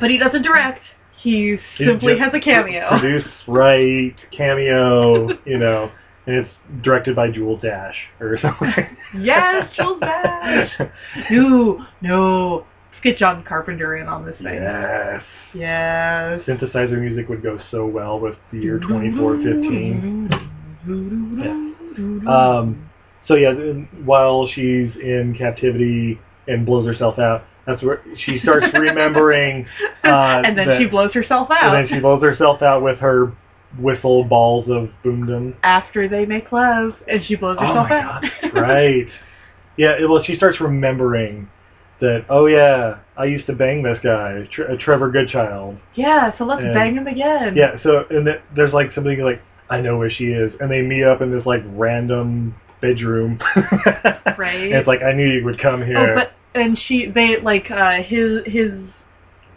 but 0.00 0.10
he 0.10 0.18
doesn't 0.18 0.42
direct. 0.42 0.80
He 1.18 1.58
simply 1.76 2.18
has 2.18 2.32
a 2.32 2.40
cameo. 2.40 2.88
Produce, 2.98 3.24
write, 3.46 4.16
cameo, 4.34 5.28
you 5.44 5.58
know, 5.58 5.90
and 6.26 6.36
it's 6.36 6.50
directed 6.82 7.14
by 7.14 7.30
Jewel 7.30 7.58
Dash 7.58 7.96
or 8.20 8.38
something. 8.40 8.96
Yes, 9.18 9.70
Jules 9.76 10.00
Dash. 10.00 10.70
No, 11.30 11.84
no. 12.00 12.66
Get 13.02 13.16
John 13.16 13.42
Carpenter 13.44 13.96
in 13.96 14.06
on 14.08 14.26
this 14.26 14.36
thing. 14.38 14.54
yes. 14.54 15.22
Yes. 15.54 16.40
Synthesizer 16.46 16.98
music 17.00 17.28
would 17.28 17.42
go 17.42 17.58
so 17.70 17.86
well 17.86 18.20
with 18.20 18.36
the 18.52 18.58
year 18.58 18.78
2415. 18.78 20.30
Um, 22.28 22.90
so 23.26 23.34
yeah, 23.34 23.52
while 24.04 24.46
she's 24.48 24.94
in 24.96 25.34
captivity 25.36 26.18
and 26.46 26.64
blows 26.66 26.86
herself 26.86 27.18
out, 27.18 27.44
That's 27.66 27.82
where 27.82 28.02
she 28.24 28.38
starts 28.40 28.66
remembering. 28.74 29.66
Uh, 30.04 30.42
and 30.44 30.56
then 30.58 30.66
that- 30.68 30.78
she 30.80 30.86
blows 30.86 31.12
herself 31.12 31.50
out. 31.50 31.74
And 31.74 31.88
then 31.88 31.88
she 31.96 32.00
blows 32.00 32.22
herself 32.22 32.62
out 32.62 32.82
with 32.82 32.98
her 32.98 33.32
whistle 33.78 34.24
balls 34.24 34.66
of 34.68 34.90
boomdom. 35.04 35.54
after 35.62 36.08
they 36.08 36.26
make 36.26 36.50
love, 36.50 36.92
and 37.06 37.24
she 37.24 37.36
blows 37.36 37.56
Oh 37.60 37.66
herself 37.66 37.88
my 37.88 38.00
out. 38.00 38.22
god, 38.42 38.54
right. 38.54 39.06
Yeah, 39.76 40.04
well, 40.06 40.22
she 40.22 40.34
starts 40.36 40.60
remembering 40.60 41.48
that. 42.00 42.24
Oh 42.28 42.46
yeah, 42.46 42.98
I 43.16 43.24
used 43.26 43.46
to 43.46 43.52
bang 43.52 43.82
this 43.82 43.98
guy, 44.02 44.48
Tre- 44.52 44.66
uh, 44.66 44.76
Trevor 44.78 45.10
Goodchild. 45.10 45.78
yeah, 45.94 46.36
so 46.38 46.44
let's 46.44 46.62
And- 46.62 46.74
bang 46.74 46.94
him 46.94 47.06
again. 47.06 47.54
Yeah, 47.56 47.76
so 47.82 48.04
and 48.10 48.26
th- 48.26 48.40
there's 48.54 48.72
like 48.72 48.92
something 48.94 49.20
like 49.20 49.40
I 49.68 49.80
know 49.80 49.96
where 49.98 50.10
she 50.10 50.26
is, 50.32 50.52
and 50.60 50.70
they 50.70 50.82
meet 50.82 51.04
up 51.04 51.20
in 51.22 51.30
this 51.30 51.46
like 51.46 51.62
random 51.66 52.54
bedroom. 52.80 53.38
Right. 54.38 54.64
And 54.64 54.74
it's 54.74 54.86
like 54.88 55.02
I 55.02 55.12
knew 55.12 55.26
you 55.28 55.44
would 55.44 55.58
come 55.60 55.84
here 55.84 55.98
Oh, 55.98 56.14
but 56.14 56.32
and 56.54 56.78
she 56.86 57.10
they 57.10 57.38
like 57.42 57.70
uh 57.70 58.02
his 58.02 58.40
his 58.46 58.70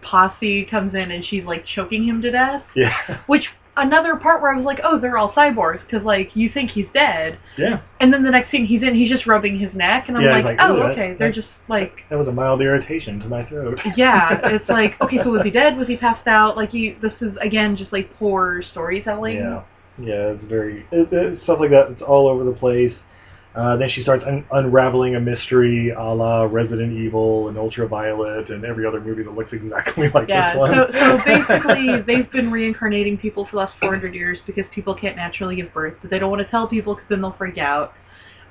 posse 0.01 0.65
comes 0.65 0.93
in 0.93 1.10
and 1.12 1.23
she's 1.23 1.45
like 1.45 1.65
choking 1.65 2.03
him 2.03 2.21
to 2.21 2.32
death. 2.32 2.63
yeah, 2.75 3.21
Which 3.27 3.45
another 3.77 4.15
part 4.15 4.41
where 4.41 4.51
I 4.51 4.55
was 4.55 4.65
like, 4.65 4.79
oh, 4.83 4.99
they're 4.99 5.17
all 5.17 5.31
cyborgs 5.33 5.81
because 5.81 6.03
like 6.03 6.36
you 6.36 6.49
think 6.49 6.71
he's 6.71 6.86
dead, 6.93 7.39
yeah. 7.57 7.81
and 7.99 8.13
then 8.13 8.23
the 8.23 8.31
next 8.31 8.51
scene 8.51 8.65
he's 8.65 8.83
in, 8.83 8.95
he's 8.95 9.09
just 9.09 9.25
rubbing 9.25 9.57
his 9.59 9.73
neck, 9.73 10.05
and 10.07 10.17
I'm 10.17 10.23
Yeah, 10.23 10.31
like, 10.31 10.45
like, 10.45 10.57
oh, 10.59 10.73
ooh, 10.75 10.79
that- 10.79 10.91
okay, 10.91 11.15
they're 11.17 11.29
that- 11.29 11.36
just 11.36 11.47
like. 11.67 12.01
That 12.09 12.17
was 12.17 12.27
a 12.27 12.31
mild 12.31 12.62
irritation 12.62 13.19
to 13.21 13.27
my 13.27 13.45
throat. 13.45 13.79
Yeah, 13.97 14.39
it's 14.43 14.69
like 14.69 14.99
okay, 15.01 15.17
so 15.23 15.29
was 15.31 15.41
he 15.43 15.51
dead? 15.51 15.77
Was 15.77 15.88
he 15.88 15.97
passed 15.97 16.27
out? 16.27 16.55
Like 16.57 16.73
you, 16.73 16.97
this 17.01 17.13
is 17.21 17.36
again 17.41 17.75
just 17.75 17.91
like 17.91 18.13
poor 18.17 18.62
storytelling. 18.71 19.38
Yeah, 19.38 19.63
yeah, 19.99 20.31
it's 20.31 20.43
very 20.45 20.86
it, 20.91 21.12
it, 21.12 21.41
stuff 21.43 21.59
like 21.59 21.69
that. 21.71 21.89
It's 21.91 22.01
all 22.01 22.27
over 22.27 22.43
the 22.43 22.51
place. 22.53 22.93
Uh, 23.55 23.77
then 23.77 23.87
she 23.89 24.01
starts 24.01 24.23
un- 24.25 24.45
unraveling 24.51 25.15
a 25.15 25.19
mystery, 25.19 25.91
a 25.91 26.01
la 26.01 26.43
Resident 26.43 26.91
Evil 26.91 27.49
and 27.49 27.57
Ultraviolet, 27.57 28.49
and 28.49 28.65
every 28.65 28.83
other 28.85 28.99
movie 28.99 29.21
that 29.21 29.33
looks 29.35 29.53
exactly 29.53 30.09
like 30.13 30.27
Yeah, 30.27 30.53
this 30.53 30.59
one. 30.59 30.73
so, 30.73 30.87
so 30.91 31.19
basically 31.25 32.01
they've 32.01 32.31
been 32.31 32.51
reincarnating 32.51 33.17
people 33.19 33.45
for 33.45 33.51
the 33.51 33.57
last 33.57 33.73
400 33.79 34.15
years 34.15 34.39
because 34.47 34.65
people 34.73 34.95
can't 34.95 35.15
naturally 35.15 35.55
give 35.57 35.71
birth, 35.71 35.93
but 36.01 36.09
they 36.09 36.17
don't 36.17 36.31
want 36.31 36.41
to 36.41 36.49
tell 36.49 36.67
people 36.67 36.95
because 36.95 37.07
then 37.09 37.21
they'll 37.21 37.33
freak 37.33 37.59
out. 37.59 37.93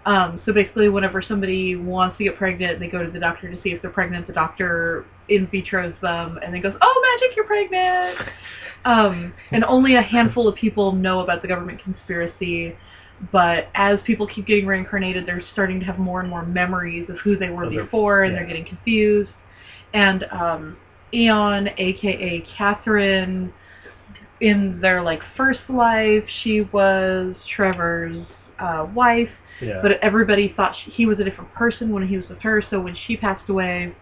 Um, 0.04 0.40
so 0.44 0.52
basically 0.52 0.88
whenever 0.88 1.22
somebody 1.22 1.76
wants 1.76 2.18
to 2.18 2.24
get 2.24 2.36
pregnant, 2.36 2.80
they 2.80 2.88
go 2.88 3.04
to 3.04 3.10
the 3.10 3.20
doctor 3.20 3.50
to 3.50 3.60
see 3.62 3.70
if 3.70 3.82
they're 3.82 3.90
pregnant. 3.90 4.26
The 4.26 4.32
doctor 4.32 5.04
in 5.28 5.46
vitros 5.48 5.98
them 6.00 6.38
and 6.42 6.54
then 6.54 6.60
goes, 6.60 6.74
oh, 6.80 7.18
magic, 7.20 7.36
you're 7.36 7.46
pregnant! 7.46 8.18
Um, 8.84 9.32
and 9.52 9.64
only 9.64 9.94
a 9.94 10.02
handful 10.02 10.48
of 10.48 10.56
people 10.56 10.92
know 10.92 11.20
about 11.20 11.42
the 11.42 11.48
government 11.48 11.80
conspiracy. 11.82 12.76
But 13.30 13.68
as 13.74 14.00
people 14.04 14.26
keep 14.26 14.46
getting 14.46 14.66
reincarnated, 14.66 15.26
they're 15.26 15.42
starting 15.52 15.78
to 15.80 15.87
have 15.87 15.98
more 15.98 16.20
and 16.20 16.28
more 16.28 16.44
memories 16.44 17.08
of 17.08 17.18
who 17.18 17.37
they 17.37 17.50
were 17.50 17.70
before, 17.70 18.24
and 18.24 18.32
yeah. 18.32 18.40
they're 18.40 18.48
getting 18.48 18.64
confused. 18.64 19.30
And 19.94 20.24
um, 20.24 20.76
Aeon, 21.12 21.68
aka 21.76 22.44
Catherine, 22.56 23.52
in 24.40 24.80
their 24.80 25.02
like 25.02 25.20
first 25.37 25.61
life, 25.68 26.24
she 26.42 26.62
was 26.62 27.37
Trevor's 27.54 28.26
uh, 28.58 28.88
wife, 28.92 29.30
yeah, 29.61 29.80
but 29.82 29.92
everybody 30.02 30.52
thought 30.56 30.74
she, 30.85 30.90
he 30.90 31.06
was 31.06 31.20
a 31.20 31.24
different 31.24 31.52
person 31.52 31.90
when 31.92 32.06
he 32.06 32.16
was 32.16 32.28
with 32.28 32.40
her. 32.40 32.62
So 32.70 32.80
when 32.80 32.96
she 33.06 33.16
passed 33.16 33.48
away, 33.48 33.94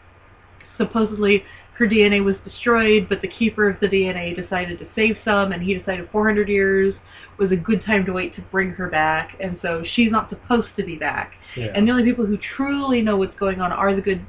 supposedly 0.78 1.44
her 1.80 1.86
DNA 1.86 2.22
was 2.22 2.36
destroyed, 2.44 3.08
but 3.08 3.22
the 3.22 3.26
keeper 3.26 3.66
of 3.66 3.80
the 3.80 3.88
DNA 3.88 4.36
decided 4.36 4.78
to 4.78 4.86
save 4.94 5.16
some, 5.24 5.52
and 5.52 5.62
he 5.62 5.74
decided 5.74 6.10
400 6.12 6.46
years 6.46 6.94
was 7.38 7.50
a 7.52 7.56
good 7.56 7.82
time 7.86 8.04
to 8.04 8.12
wait 8.12 8.36
to 8.36 8.42
bring 8.42 8.70
her 8.72 8.90
back, 8.90 9.34
and 9.40 9.58
so 9.62 9.82
she's 9.94 10.12
not 10.12 10.28
supposed 10.28 10.68
to 10.76 10.84
be 10.84 10.96
back. 10.96 11.32
yeah. 11.56 11.72
And 11.74 11.88
the 11.88 11.92
only 11.92 12.04
people 12.04 12.26
who 12.26 12.36
truly 12.36 13.00
know 13.00 13.16
what's 13.16 13.34
going 13.38 13.62
on 13.62 13.72
are 13.72 13.94
the 13.94 14.02
good, 14.02 14.20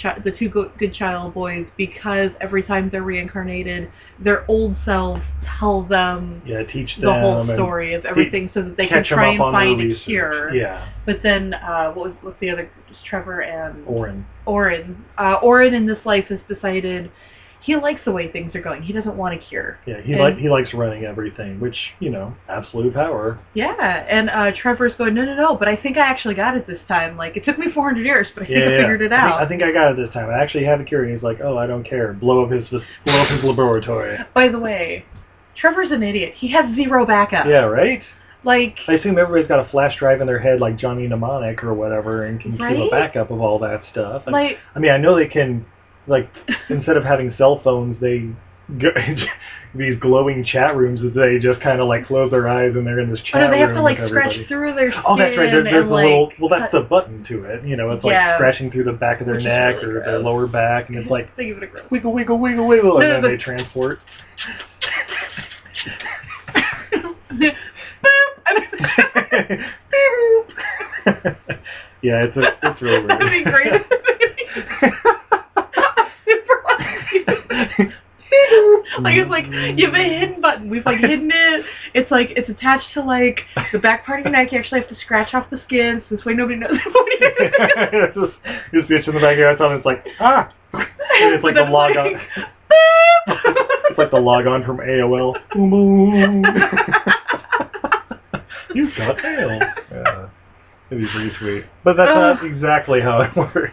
chi- 0.00 0.18
the 0.24 0.30
two 0.30 0.48
go- 0.48 0.70
good 0.78 0.94
child 0.94 1.34
boys, 1.34 1.66
because 1.76 2.30
every 2.40 2.62
time 2.62 2.88
they're 2.90 3.02
reincarnated, 3.02 3.90
their 4.18 4.44
old 4.48 4.76
selves 4.84 5.22
tell 5.58 5.82
them 5.82 6.42
yeah, 6.44 6.62
teach 6.64 6.96
them 6.96 7.06
the 7.06 7.20
whole 7.20 7.44
story 7.54 7.94
of 7.94 8.04
everything, 8.04 8.50
so 8.54 8.62
that 8.62 8.76
they 8.76 8.88
can 8.88 9.04
try 9.04 9.28
and 9.28 9.38
find 9.38 9.80
a 9.80 9.94
cure. 9.94 10.54
Yeah, 10.54 10.88
But 11.06 11.22
then, 11.22 11.54
uh, 11.54 11.92
what 11.92 12.08
was 12.08 12.14
what's 12.22 12.40
the 12.40 12.50
other? 12.50 12.70
Trevor 13.04 13.42
and 13.42 13.86
Oren. 13.86 14.26
Oren. 14.46 15.04
Uh, 15.18 15.34
Oren 15.42 15.74
in 15.74 15.86
this 15.86 16.04
life 16.04 16.26
has 16.26 16.40
decided 16.48 17.10
he 17.68 17.76
likes 17.76 18.00
the 18.06 18.10
way 18.10 18.32
things 18.32 18.54
are 18.54 18.62
going. 18.62 18.82
He 18.82 18.94
doesn't 18.94 19.14
want 19.14 19.34
a 19.34 19.38
cure. 19.38 19.78
Yeah, 19.84 20.00
he 20.00 20.16
like 20.16 20.38
he 20.38 20.48
likes 20.48 20.72
running 20.72 21.04
everything, 21.04 21.60
which 21.60 21.76
you 22.00 22.08
know, 22.08 22.34
absolute 22.48 22.94
power. 22.94 23.38
Yeah, 23.52 24.06
and 24.08 24.30
uh, 24.30 24.52
Trevor's 24.58 24.94
going, 24.96 25.12
no, 25.12 25.26
no, 25.26 25.36
no, 25.36 25.54
but 25.54 25.68
I 25.68 25.76
think 25.76 25.98
I 25.98 26.00
actually 26.00 26.34
got 26.34 26.56
it 26.56 26.66
this 26.66 26.80
time. 26.88 27.18
Like, 27.18 27.36
it 27.36 27.44
took 27.44 27.58
me 27.58 27.66
400 27.70 28.06
years, 28.06 28.26
but 28.34 28.44
I 28.44 28.46
think 28.46 28.58
yeah, 28.58 28.64
I 28.64 28.70
yeah. 28.70 28.78
figured 28.78 29.02
it 29.02 29.12
I 29.12 29.20
think, 29.20 29.32
out. 29.34 29.42
I 29.42 29.48
think 29.48 29.62
I 29.62 29.72
got 29.72 29.92
it 29.92 29.96
this 29.98 30.10
time. 30.14 30.30
I 30.30 30.42
actually 30.42 30.64
have 30.64 30.80
a 30.80 30.84
cure. 30.84 31.04
And 31.04 31.12
he's 31.12 31.22
like, 31.22 31.40
oh, 31.42 31.58
I 31.58 31.66
don't 31.66 31.84
care. 31.84 32.14
Blow 32.14 32.42
up 32.42 32.50
his 32.50 32.66
blow 32.70 33.20
up 33.20 33.28
his 33.28 33.44
laboratory. 33.44 34.16
By 34.34 34.48
the 34.48 34.58
way, 34.58 35.04
Trevor's 35.54 35.90
an 35.90 36.02
idiot. 36.02 36.34
He 36.38 36.50
has 36.52 36.74
zero 36.74 37.04
backup. 37.04 37.44
Yeah, 37.44 37.64
right. 37.64 38.02
Like, 38.44 38.78
I 38.88 38.94
assume 38.94 39.18
everybody's 39.18 39.48
got 39.48 39.66
a 39.66 39.68
flash 39.68 39.98
drive 39.98 40.22
in 40.22 40.26
their 40.26 40.38
head 40.38 40.58
like 40.58 40.78
Johnny 40.78 41.06
Mnemonic 41.06 41.62
or 41.62 41.74
whatever 41.74 42.24
and 42.24 42.40
can 42.40 42.52
keep 42.52 42.60
a 42.60 42.88
backup 42.90 43.30
of 43.30 43.42
all 43.42 43.58
that 43.58 43.82
stuff. 43.90 44.22
And, 44.24 44.32
like, 44.32 44.56
I 44.74 44.78
mean, 44.78 44.90
I 44.90 44.96
know 44.96 45.16
they 45.16 45.26
can, 45.26 45.66
like, 46.08 46.28
instead 46.68 46.96
of 46.96 47.04
having 47.04 47.34
cell 47.38 47.60
phones, 47.62 48.00
they 48.00 48.30
go, 48.78 48.88
these 49.74 49.98
glowing 50.00 50.44
chat 50.44 50.76
rooms 50.76 51.00
that 51.00 51.14
they 51.14 51.38
just 51.38 51.60
kind 51.60 51.80
of 51.80 51.88
like 51.88 52.06
close 52.06 52.30
their 52.30 52.48
eyes 52.48 52.72
and 52.74 52.86
they're 52.86 52.98
in 53.00 53.10
this 53.10 53.20
oh, 53.22 53.30
chat 53.32 53.40
room. 53.42 53.50
or 53.50 53.54
they 53.54 53.60
have 53.60 53.68
room 53.70 53.76
to 53.78 53.82
like 53.82 53.98
scratch 54.08 54.34
through 54.48 54.74
their 54.74 54.90
skin 54.90 55.02
Oh, 55.06 55.16
that's 55.16 55.36
right. 55.36 55.50
There, 55.50 55.62
there's 55.64 55.84
a 55.86 55.88
like, 55.88 56.04
little. 56.04 56.32
Well, 56.40 56.48
that's 56.50 56.72
the 56.72 56.80
button 56.82 57.24
to 57.28 57.44
it. 57.44 57.64
You 57.64 57.76
know, 57.76 57.90
it's 57.90 58.04
like 58.04 58.12
Yeah. 58.12 58.36
scratching 58.36 58.70
through 58.70 58.84
the 58.84 58.92
back 58.92 59.20
of 59.20 59.26
their 59.26 59.40
neck 59.40 59.76
really 59.76 59.96
or 59.96 60.00
their 60.04 60.18
lower 60.18 60.46
back, 60.46 60.88
and 60.88 60.98
it's 60.98 61.10
like 61.10 61.34
Think 61.36 61.56
of 61.56 61.62
it 61.62 61.70
gross. 61.70 61.84
wiggle, 61.90 62.12
wiggle, 62.12 62.38
wiggle, 62.38 62.66
wiggle, 62.66 62.98
and 62.98 63.08
No, 63.08 63.12
then 63.14 63.22
but- 63.22 63.28
they 63.28 63.36
transport. 63.36 64.00
Yeah, 72.00 72.24
it's 72.26 72.36
a, 72.36 72.56
it's 72.62 72.80
really 72.80 72.98
weird. 72.98 73.10
That'd 73.10 73.30
be 73.32 73.50
great. 73.50 75.12
like 79.00 79.16
it's 79.16 79.30
like 79.30 79.46
you 79.78 79.86
have 79.86 79.94
a 79.94 80.18
hidden 80.18 80.40
button. 80.40 80.70
We've 80.70 80.84
like 80.84 80.98
hidden 80.98 81.30
it. 81.32 81.64
It's 81.94 82.10
like 82.10 82.30
it's 82.30 82.48
attached 82.48 82.92
to 82.94 83.02
like 83.02 83.40
the 83.72 83.78
back 83.78 84.04
part 84.04 84.20
of 84.20 84.26
your 84.26 84.32
neck. 84.32 84.52
You 84.52 84.58
actually 84.58 84.80
have 84.80 84.88
to 84.88 84.96
scratch 84.96 85.34
off 85.34 85.50
the 85.50 85.60
skin, 85.66 86.02
so 86.08 86.16
this 86.16 86.24
way 86.24 86.34
nobody 86.34 86.58
knows. 86.58 86.70
it's 86.84 88.14
just, 88.14 88.34
just 88.72 88.90
itch 88.90 89.08
in 89.08 89.14
the 89.14 89.20
back 89.20 89.32
of 89.32 89.38
your 89.38 89.48
head, 89.50 89.60
and 89.60 89.74
it's 89.74 89.86
like 89.86 90.06
ah. 90.20 90.52
And 90.72 91.34
it's 91.34 91.44
like 91.44 91.54
the 91.54 91.64
log 91.64 91.96
like, 91.96 91.98
on. 91.98 92.20
it's 93.26 93.98
like 93.98 94.10
the 94.10 94.20
log 94.20 94.46
on 94.46 94.64
from 94.64 94.78
AOL. 94.78 95.36
You've 98.74 98.94
got 98.96 99.16
mail. 99.16 99.60
Yeah. 99.90 100.28
It'd 100.90 101.04
be 101.04 101.10
pretty 101.10 101.32
sweet. 101.38 101.64
But 101.84 101.96
that's 101.96 102.14
not 102.14 102.44
exactly 102.44 103.00
how 103.00 103.22
it 103.22 103.34
works. 103.36 103.72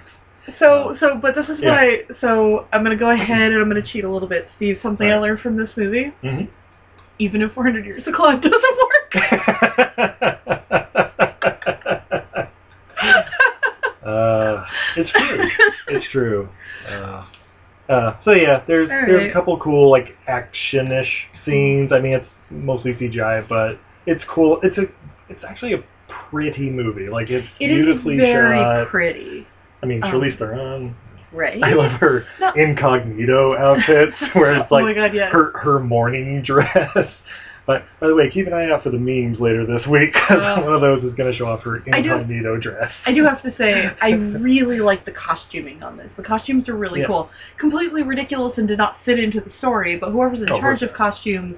So, 0.60 0.96
so, 1.00 1.18
but 1.22 1.36
this 1.36 1.48
is 1.50 1.60
Yeah. 1.60 1.72
what 1.72 1.80
I. 1.80 2.00
So, 2.22 2.68
I'm 2.72 2.84
gonna 2.84 2.96
go 2.96 3.10
ahead 3.10 3.52
and 3.52 3.62
I'm 3.62 3.68
gonna 3.68 3.82
cheat 3.82 4.04
a 4.04 4.10
little 4.10 4.28
bit, 4.28 4.48
Steve. 4.56 4.80
Something 4.82 5.08
I 5.08 5.18
learned 5.18 5.40
from 5.40 5.58
this 5.58 5.70
movie: 5.76 6.14
Mhm. 6.24 6.48
even 7.20 7.42
if 7.42 7.52
400 7.54 7.86
years 7.86 8.06
of 8.08 8.14
clock 8.14 8.42
doesn't 8.42 8.62
work. 8.62 9.16
uh, 14.06 14.66
it's 14.96 15.12
true. 15.12 15.48
It's 15.90 16.06
true. 16.12 16.50
Uh, 16.88 17.26
uh, 17.90 18.16
so 18.24 18.32
yeah, 18.32 18.64
there's 18.68 18.90
All 18.90 19.04
there's 19.08 19.30
a 19.30 19.34
couple 19.34 19.58
cool 19.60 19.90
like 19.92 20.16
action-ish 20.28 21.28
scenes. 21.46 21.92
I 21.92 22.00
mean, 22.00 22.14
it's 22.14 22.28
mostly 22.50 22.94
CGI, 22.94 23.48
but 23.48 23.78
it's 24.06 24.24
cool. 24.30 24.60
It's 24.64 24.78
a 24.78 24.84
it's 25.30 25.44
actually 25.44 25.74
a 25.74 25.84
pretty 26.30 26.70
movie. 26.70 27.10
Like 27.10 27.30
it's 27.30 27.48
It 27.60 27.72
is 27.72 27.78
beautifully 27.78 28.18
very 28.18 28.58
shot. 28.58 28.88
pretty, 28.90 29.48
I 29.86 29.88
mean, 29.88 30.04
um, 30.04 30.12
Charlize 30.12 30.38
Theron. 30.40 30.96
right? 31.32 31.62
I 31.64 31.74
love 31.74 31.92
her 32.00 32.26
No. 32.40 32.52
incognito 32.54 33.56
outfits 33.56 34.16
where 34.34 34.54
it's 34.56 34.68
oh 34.72 34.74
like 34.76 34.84
my 34.86 34.94
god, 34.94 35.14
yes. 35.14 35.32
her 35.32 35.52
her 35.60 35.80
morning 35.80 36.42
dress. 36.46 37.08
But 37.68 37.84
by 38.00 38.08
the 38.08 38.16
way, 38.16 38.30
keep 38.30 38.46
an 38.46 38.54
eye 38.54 38.70
out 38.70 38.84
for 38.84 38.92
the 38.92 39.00
memes 39.00 39.40
later 39.40 39.66
this 39.66 39.86
week 39.88 40.14
'cause 40.14 40.40
Oh. 40.40 40.64
one 40.64 40.74
of 40.76 40.82
those 40.82 41.04
is 41.04 41.16
going 41.16 41.32
to 41.32 41.38
show 41.38 41.48
off 41.48 41.64
her 41.64 41.82
I 41.92 42.02
do- 42.02 42.12
incognito 42.14 42.58
dress. 42.58 42.92
I 43.08 43.12
do 43.14 43.24
have 43.26 43.42
to 43.44 43.56
say, 43.58 43.90
I 44.02 44.12
really 44.40 44.80
like 44.80 45.04
the 45.06 45.12
costuming 45.12 45.82
on 45.82 45.98
this. 45.98 46.08
The 46.16 46.22
costumes 46.24 46.70
are 46.70 46.76
really 46.76 47.00
Yeah. 47.02 47.08
cool. 47.08 47.30
Completely 47.58 48.04
ridiculous 48.04 48.58
and 48.60 48.68
did 48.68 48.78
not 48.78 48.98
fit 49.04 49.18
into 49.20 49.40
the 49.40 49.52
story, 49.58 49.96
but 49.98 50.12
whoever's 50.12 50.40
in 50.40 50.52
Oh, 50.52 50.60
charge 50.60 50.84
of 50.84 50.94
costumes 50.94 51.56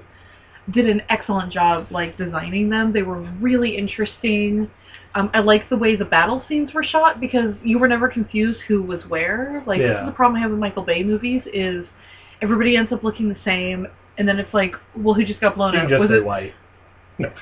did 0.70 0.88
an 0.88 1.02
excellent 1.10 1.52
job, 1.52 1.86
like 1.90 2.16
designing 2.16 2.68
them. 2.70 2.92
They 2.92 3.02
were 3.02 3.20
really 3.40 3.76
interesting. 3.76 4.70
Um, 5.14 5.30
I 5.32 5.40
like 5.40 5.68
the 5.68 5.76
way 5.76 5.96
the 5.96 6.04
battle 6.04 6.44
scenes 6.48 6.72
were 6.74 6.84
shot 6.84 7.20
because 7.20 7.54
you 7.64 7.78
were 7.78 7.88
never 7.88 8.08
confused 8.08 8.60
who 8.68 8.82
was 8.82 9.00
where. 9.08 9.62
Like 9.66 9.80
this 9.80 9.98
is 10.00 10.06
the 10.06 10.12
problem 10.12 10.36
I 10.36 10.40
have 10.40 10.50
with 10.50 10.60
Michael 10.60 10.84
Bay 10.84 11.02
movies 11.02 11.42
is 11.52 11.86
everybody 12.42 12.76
ends 12.76 12.92
up 12.92 13.02
looking 13.02 13.28
the 13.28 13.36
same, 13.44 13.86
and 14.18 14.28
then 14.28 14.38
it's 14.38 14.52
like, 14.52 14.74
well, 14.96 15.14
who 15.14 15.24
just 15.24 15.40
got 15.40 15.56
blown 15.56 15.74
You 15.74 15.80
up? 15.80 15.88
just 15.88 16.00
Was 16.00 16.10
it 16.10 16.24
white. 16.24 16.52
No. 17.20 17.32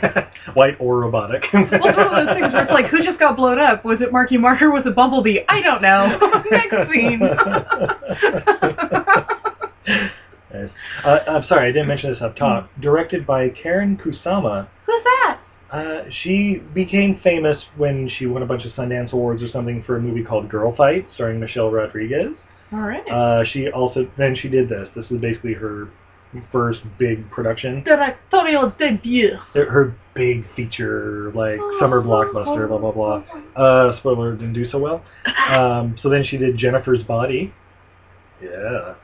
White 0.54 0.76
or 0.80 1.00
robotic. 1.00 1.44
Well, 1.52 1.66
it's 1.70 1.84
one 1.84 1.98
of 1.98 2.26
those 2.26 2.34
things 2.34 2.54
where 2.54 2.62
it's 2.62 2.72
like, 2.72 2.86
who 2.86 3.04
just 3.04 3.18
got 3.18 3.36
blown 3.36 3.58
up? 3.58 3.84
Was 3.84 4.00
it 4.00 4.10
Marky 4.10 4.38
Mark 4.38 4.62
or 4.62 4.70
was 4.70 4.86
it 4.86 4.96
Bumblebee? 4.96 5.40
I 5.46 5.60
don't 5.60 5.82
know. 5.82 6.18
Next 6.50 6.90
scene. 6.90 7.20
Uh, 11.04 11.18
I'm 11.28 11.46
sorry, 11.48 11.68
I 11.68 11.72
didn't 11.72 11.86
mention 11.86 12.12
this 12.12 12.22
up 12.22 12.34
top. 12.34 12.70
Directed 12.80 13.26
by 13.26 13.50
Karyn 13.50 14.00
Kusama. 14.00 14.66
Who's 14.86 15.04
that? 15.04 15.38
Uh, 15.76 16.04
she 16.22 16.62
became 16.74 17.20
famous 17.22 17.62
when 17.76 18.08
she 18.08 18.26
won 18.26 18.42
a 18.42 18.46
bunch 18.46 18.64
of 18.64 18.72
Sundance 18.72 19.12
Awards 19.12 19.42
or 19.42 19.48
something 19.48 19.82
for 19.84 19.96
a 19.96 20.00
movie 20.00 20.24
called 20.24 20.48
Girlfight, 20.48 21.06
starring 21.14 21.38
Michelle 21.38 21.70
Rodriguez. 21.70 22.32
All 22.72 22.80
right. 22.80 23.06
Uh, 23.08 23.44
she 23.44 23.68
also 23.70 24.08
then 24.16 24.34
she 24.34 24.48
did 24.48 24.68
this. 24.68 24.88
This 24.96 25.04
is 25.10 25.20
basically 25.20 25.52
her 25.52 25.88
first 26.50 26.80
big 26.98 27.30
production. 27.30 27.82
Directorial 27.84 28.72
debut. 28.78 29.36
Her- 29.52 29.94
big 30.14 30.46
feature, 30.56 31.30
like 31.34 31.60
summer 31.78 32.00
blockbuster, 32.00 32.66
blah 32.68 32.78
blah 32.78 32.90
blah. 32.92 33.22
Uh, 33.54 33.98
spoiler 33.98 34.34
didn't 34.34 34.54
do 34.54 34.66
so 34.70 34.78
well. 34.78 35.04
Um, 35.50 35.94
so 36.02 36.08
then 36.08 36.24
she 36.24 36.38
did 36.38 36.56
Jennifer's 36.56 37.02
Body. 37.02 37.52
Yeah. 38.42 38.94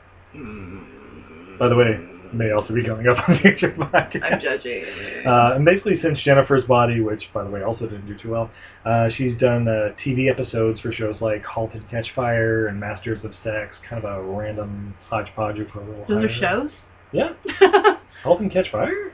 By 1.59 1.69
the 1.69 1.75
way, 1.75 1.99
may 2.33 2.51
also 2.51 2.73
be 2.73 2.83
coming 2.83 3.07
up 3.07 3.17
on 3.29 3.39
future 3.39 3.71
podcast. 3.71 4.23
I'm 4.23 4.39
judging. 4.39 4.85
Uh, 5.25 5.53
and 5.55 5.65
basically, 5.65 6.01
since 6.01 6.19
Jennifer's 6.21 6.65
Body, 6.65 7.01
which 7.01 7.23
by 7.33 7.43
the 7.43 7.49
way 7.49 7.63
also 7.63 7.85
didn't 7.87 8.07
do 8.07 8.17
too 8.17 8.31
well, 8.31 8.49
uh, 8.85 9.09
she's 9.15 9.37
done 9.39 9.67
uh, 9.67 9.93
TV 10.05 10.29
episodes 10.29 10.79
for 10.81 10.91
shows 10.91 11.15
like 11.21 11.43
*Halt 11.43 11.71
and 11.73 11.87
Catch 11.89 12.13
Fire* 12.15 12.67
and 12.67 12.79
*Masters 12.79 13.23
of 13.23 13.33
Sex*, 13.43 13.75
kind 13.89 14.03
of 14.03 14.09
a 14.09 14.23
random 14.23 14.95
hodgepodge 15.09 15.59
of 15.59 15.69
her 15.69 15.81
little. 15.81 16.05
Those 16.07 16.25
are 16.25 16.33
shows? 16.33 16.71
Yeah, 17.11 17.33
*Halt 18.23 18.41
and 18.41 18.51
Catch 18.51 18.71
Fire*, 18.71 19.13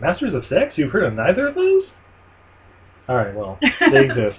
*Masters 0.00 0.34
of 0.34 0.44
Sex*. 0.48 0.74
You've 0.76 0.92
heard 0.92 1.04
of 1.04 1.14
neither 1.14 1.48
of 1.48 1.54
those? 1.54 1.84
All 3.08 3.16
right, 3.16 3.34
well, 3.34 3.58
they 3.60 4.04
exist. 4.04 4.38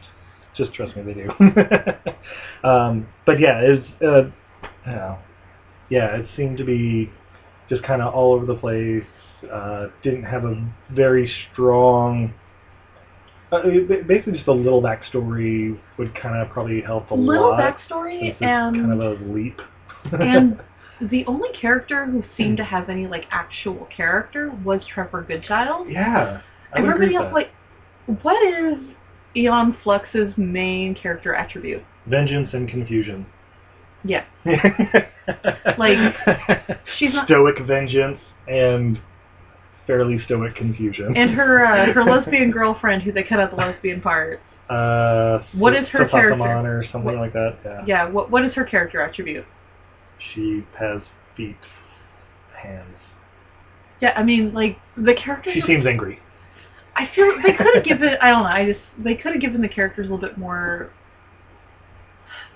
Just 0.55 0.73
trust 0.73 0.95
me, 0.95 1.03
they 1.03 1.13
do. 1.13 2.67
um, 2.67 3.07
but 3.25 3.39
yeah, 3.39 3.61
it's 3.61 4.01
uh, 4.03 4.29
yeah, 5.89 6.15
it 6.17 6.27
seemed 6.35 6.57
to 6.59 6.63
be 6.63 7.11
just 7.69 7.83
kind 7.83 8.01
of 8.01 8.13
all 8.13 8.33
over 8.33 8.45
the 8.45 8.55
place. 8.55 9.03
Uh, 9.51 9.87
didn't 10.03 10.23
have 10.23 10.43
a 10.43 10.69
very 10.91 11.31
strong. 11.53 12.33
Uh, 13.51 13.61
basically, 14.07 14.33
just 14.33 14.47
a 14.47 14.51
little 14.51 14.81
backstory 14.81 15.79
would 15.97 16.13
kind 16.13 16.35
of 16.35 16.49
probably 16.49 16.81
help 16.81 17.09
a 17.09 17.15
Little 17.15 17.49
lot. 17.49 17.59
backstory 17.59 18.35
and 18.41 18.75
kind 18.75 18.91
of 18.91 18.99
a 19.21 19.23
leap. 19.25 19.59
and 20.11 20.59
the 21.09 21.25
only 21.25 21.49
character 21.59 22.05
who 22.05 22.23
seemed 22.37 22.57
to 22.57 22.63
have 22.63 22.89
any 22.89 23.07
like 23.07 23.25
actual 23.31 23.87
character 23.95 24.51
was 24.63 24.81
Trevor 24.93 25.23
Goodchild. 25.23 25.89
yeah, 25.89 26.41
I 26.73 26.79
Everybody 26.79 27.15
else, 27.15 27.33
like, 27.33 27.49
what 28.21 28.37
is 28.45 28.77
Aeon 29.35 29.77
Flux's 29.83 30.33
main 30.37 30.93
character 30.95 31.33
attribute? 31.33 31.81
vengeance 32.07 32.49
and 32.53 32.67
confusion. 32.67 33.25
Yeah. 34.03 34.25
Like, 35.77 36.15
she's 36.97 37.13
not- 37.13 37.27
stoic 37.27 37.59
vengeance 37.59 38.19
and 38.47 38.99
fairly 39.85 40.19
stoic 40.25 40.55
confusion. 40.55 41.15
And 41.15 41.31
her 41.31 41.63
uh, 41.65 41.93
her 41.93 42.03
lesbian 42.09 42.49
girlfriend, 42.51 43.03
who 43.03 43.11
they 43.11 43.23
cut 43.23 43.39
out 43.39 43.51
the 43.51 43.55
lesbian 43.57 44.01
part. 44.01 44.39
uh, 44.69 45.39
What 45.53 45.75
is 45.75 45.87
her 45.89 46.07
character? 46.07 46.41
Or 46.43 46.83
something 46.91 47.03
What- 47.05 47.15
like 47.17 47.33
that. 47.33 47.57
Yeah. 47.63 47.83
Yeah, 47.85 48.09
what 48.09 48.31
what 48.31 48.43
is 48.43 48.53
her 48.55 48.63
character 48.65 49.01
attribute? 49.01 49.45
She 50.33 50.65
has 50.79 51.01
feet, 51.37 51.55
hands. 52.57 52.95
Yeah, 54.01 54.13
I 54.17 54.23
mean, 54.23 54.53
like 54.53 54.77
the 54.97 55.13
character. 55.13 55.51
She 55.53 55.61
seems 55.61 55.85
angry. 55.85 56.19
I 56.95 57.07
feel 57.15 57.33
they 57.45 57.53
could 57.53 57.67
have 57.75 57.83
given. 57.91 58.17
I 58.21 58.31
don't 58.31 58.43
know. 58.43 58.49
I 58.49 58.65
just 58.65 58.79
they 58.97 59.13
could 59.15 59.33
have 59.33 59.41
given 59.41 59.61
the 59.61 59.69
characters 59.69 60.07
a 60.07 60.09
little 60.11 60.27
bit 60.27 60.37
more. 60.39 60.89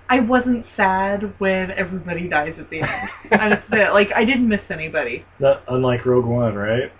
I 0.10 0.20
wasn't 0.20 0.66
sad 0.76 1.34
when 1.40 1.72
everybody 1.72 2.28
dies 2.28 2.56
at 2.60 2.70
the 2.70 2.82
end. 2.82 3.10
I 3.32 3.56
just 3.56 3.72
like 3.72 4.12
I 4.16 4.26
didn't 4.26 4.48
miss 4.48 4.62
anybody. 4.70 5.26
Not, 5.40 5.64
unlike 5.68 6.06
Rogue 6.06 6.26
One, 6.26 6.56
right? 6.56 6.92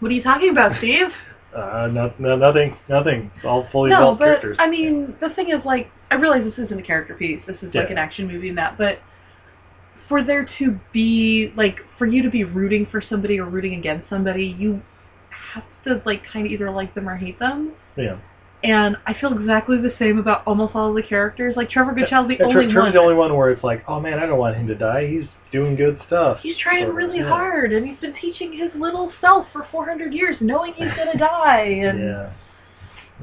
What 0.00 0.10
are 0.10 0.14
you 0.14 0.22
talking 0.22 0.50
about, 0.50 0.78
Steve? 0.78 1.08
Uh, 1.52 1.86
no, 1.92 2.10
no, 2.18 2.34
nothing, 2.34 2.74
nothing. 2.88 3.30
It's 3.36 3.44
all 3.44 3.68
fully 3.70 3.90
no, 3.90 3.96
developed 3.96 4.18
but 4.20 4.24
characters. 4.24 4.56
I 4.58 4.70
mean, 4.70 5.14
the 5.20 5.28
thing 5.34 5.50
is, 5.50 5.62
like, 5.66 5.90
I 6.10 6.14
realize 6.14 6.44
this 6.44 6.64
isn't 6.64 6.80
a 6.80 6.82
character 6.82 7.14
piece. 7.14 7.42
This 7.46 7.56
is 7.60 7.74
like 7.74 7.90
an 7.90 7.98
action 7.98 8.26
movie 8.26 8.48
and 8.48 8.56
that, 8.56 8.78
but 8.78 9.00
for 10.08 10.22
there 10.22 10.48
to 10.58 10.80
be 10.92 11.52
like 11.56 11.76
for 11.98 12.06
you 12.06 12.22
to 12.22 12.30
be 12.30 12.44
rooting 12.44 12.86
for 12.90 13.02
somebody 13.06 13.38
or 13.38 13.44
rooting 13.46 13.74
against 13.74 14.08
somebody, 14.08 14.46
you 14.46 14.80
have 15.52 15.64
to 15.84 16.02
like 16.06 16.22
kind 16.32 16.46
of 16.46 16.52
either 16.52 16.70
like 16.70 16.94
them 16.94 17.08
or 17.08 17.16
hate 17.16 17.38
them. 17.38 17.72
yeah. 17.96 18.18
And 18.64 18.96
I 19.06 19.14
feel 19.14 19.36
exactly 19.36 19.76
the 19.78 19.92
same 19.98 20.18
about 20.18 20.46
almost 20.46 20.74
all 20.76 20.90
of 20.90 20.94
the 20.94 21.02
characters. 21.02 21.56
Like 21.56 21.68
Trevor 21.68 21.92
Goodchild's 21.92 22.28
the 22.28 22.36
Yeah, 22.38 22.44
only 22.44 22.64
Tre- 22.66 22.72
Trevor's 22.72 22.82
one. 22.84 22.92
the 22.92 23.00
only 23.00 23.14
one 23.14 23.36
where 23.36 23.50
it's 23.50 23.64
like, 23.64 23.82
oh 23.88 23.98
man, 24.00 24.20
I 24.20 24.26
don't 24.26 24.38
want 24.38 24.56
him 24.56 24.68
to 24.68 24.74
die. 24.76 25.08
He's 25.08 25.26
doing 25.50 25.74
good 25.74 26.00
stuff. 26.06 26.38
He's 26.42 26.56
trying 26.58 26.88
really 26.94 27.18
yeah. 27.18 27.28
hard, 27.28 27.72
and 27.72 27.86
he's 27.86 27.98
been 27.98 28.14
teaching 28.14 28.52
his 28.52 28.70
little 28.74 29.12
self 29.20 29.48
for 29.52 29.66
400 29.70 30.14
years, 30.14 30.36
knowing 30.40 30.74
he's 30.74 30.92
gonna 30.96 31.18
die. 31.18 31.64
And 31.82 31.98
Yeah. 31.98 32.32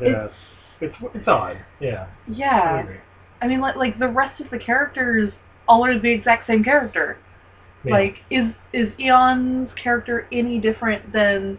Yeah. 0.01 0.25
It's, 0.25 0.33
it's 0.81 1.15
it's 1.15 1.27
odd. 1.27 1.57
Yeah. 1.79 2.07
Yeah. 2.27 2.81
agree. 2.81 2.97
I 3.41 3.47
mean, 3.47 3.61
like, 3.61 3.75
like 3.75 3.97
the 3.99 4.07
rest 4.09 4.41
of 4.41 4.49
the 4.49 4.59
characters 4.59 5.31
all 5.67 5.85
are 5.85 5.97
the 5.97 6.11
exact 6.11 6.47
same 6.47 6.63
character. 6.63 7.17
Yeah. 7.85 7.93
Like, 7.93 8.17
is 8.29 8.47
is 8.73 8.91
Aeon's 8.99 9.69
character 9.81 10.27
any 10.33 10.59
different 10.59 11.13
than 11.13 11.57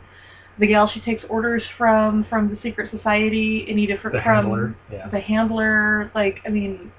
the 0.59 0.67
gal 0.67 0.89
she 0.93 1.01
takes 1.01 1.25
orders 1.29 1.63
from 1.79 2.25
from 2.29 2.49
the 2.55 2.59
secret 2.63 2.91
society? 2.91 3.65
Any 3.69 3.87
different 3.87 4.17
the 4.17 4.23
from 4.23 4.35
handler. 4.35 4.77
Yeah. 4.93 5.09
the 5.09 5.21
handler? 5.21 6.11
Like, 6.15 6.41
I 6.47 6.49
mean, 6.51 6.93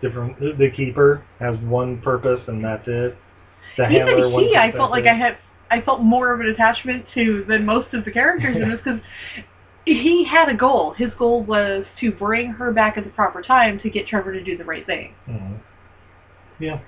different. 0.00 0.38
The, 0.40 0.70
keeper 0.70 1.22
has 1.38 1.56
one 1.58 2.00
purpose 2.00 2.40
and 2.48 2.64
that's 2.64 2.86
it. 2.88 3.16
The 3.76 3.86
handler, 3.86 4.18
even 4.18 4.32
one 4.32 4.44
he, 4.44 4.56
I 4.56 4.72
felt 4.72 4.90
like 4.90 5.04
that's 5.04 5.14
I 5.14 5.18
had 5.18 5.38
I 5.70 5.80
felt 5.80 6.02
more 6.02 6.32
of 6.34 6.40
an 6.40 6.46
attachment 6.48 7.06
to 7.14 7.44
than 7.48 7.64
most 7.64 7.94
of 7.94 8.04
the 8.04 8.10
characters 8.10 8.56
in 8.56 8.68
this 8.68 8.80
because 8.84 9.00
he 9.84 10.24
had 10.24 10.48
a 10.48 10.54
goal. 10.54 10.92
His 10.92 11.10
goal 11.18 11.42
was 11.44 11.84
to 12.00 12.12
bring 12.12 12.48
her 12.50 12.72
back 12.72 12.98
at 12.98 13.04
the 13.04 13.10
proper 13.10 13.40
time 13.42 13.80
to 13.80 13.88
get 13.90 14.06
Trevor 14.06 14.32
to 14.32 14.42
do 14.42 14.56
the 14.58 14.64
right 14.64 14.84
thing. 14.86 15.14
it. 15.26 15.30
Mhm. 15.32 15.58
Yeah, 16.58 16.78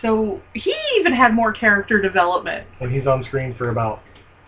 So 0.00 0.40
he 0.54 0.74
even 1.00 1.12
had 1.12 1.34
more 1.34 1.52
character 1.52 2.00
development. 2.00 2.66
and 2.80 2.90
he's 2.92 3.06
on 3.06 3.22
screen 3.24 3.52
for 3.54 3.68
about 3.70 4.00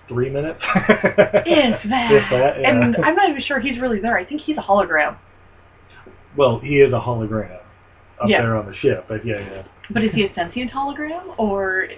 three 0.09 0.31
minutes. 0.31 0.61
If 0.63 1.83
that. 1.91 2.13
If 2.13 2.31
that, 2.31 2.61
yeah. 2.61 2.71
And 2.71 2.97
I'm 3.05 3.15
not 3.15 3.29
even 3.31 3.43
sure 3.43 3.61
he's 3.61 3.79
really 3.81 4.01
there. 4.01 4.17
I 4.17 4.25
think 4.25 4.41
he's 4.41 4.57
a 4.57 4.61
hologram. 4.63 5.17
well, 6.37 6.59
he 6.59 6.81
is 6.81 6.93
a 6.93 7.01
hologram 7.01 7.61
up 8.21 8.29
Yeah. 8.29 8.43
there 8.43 8.57
on 8.57 8.67
the 8.67 8.75
ship, 8.75 9.05
but 9.09 9.25
yeah, 9.25 9.39
yeah, 9.39 9.63
But 9.91 10.05
is 10.05 10.13
he 10.13 10.25
a 10.25 10.35
sentient 10.35 10.71
hologram 10.73 11.39
or 11.39 11.89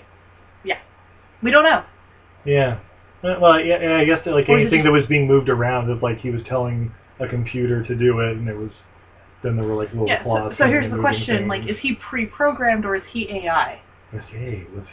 yeah. 0.65 0.79
We 1.43 1.51
don't 1.51 1.65
know. 1.65 1.85
yeah. 2.45 2.79
Uh, 3.23 3.37
Well, 3.41 3.61
yeah, 3.61 3.97
I 3.99 4.05
guess 4.05 4.25
like 4.27 4.49
Or 4.49 4.59
anything 4.59 4.83
that 4.85 4.93
was 4.93 5.07
being 5.07 5.27
moved 5.27 5.49
around, 5.49 5.91
it's 5.91 6.03
like 6.03 6.19
he 6.19 6.31
was 6.31 6.43
telling 6.49 6.93
a 7.19 7.29
computer 7.29 7.83
to 7.85 7.95
do 7.95 8.21
it, 8.21 8.37
and 8.37 8.49
it 8.49 8.57
was 8.57 8.71
then 9.43 9.57
there 9.57 9.65
were 9.67 9.75
like 9.75 9.91
little 9.93 10.07
Yeah. 10.07 10.23
So, 10.23 10.55
so 10.59 10.67
here's 10.67 10.91
the 10.91 10.99
question: 10.99 11.39
things. 11.39 11.49
like, 11.49 11.67
is 11.67 11.79
he 11.81 11.95
pre-programmed 11.95 12.85
or 12.85 12.95
is 12.97 13.03
he 13.11 13.31
AI? 13.47 13.81
Yes, 14.13 14.25
hey, 14.31 14.67
was 14.75 14.85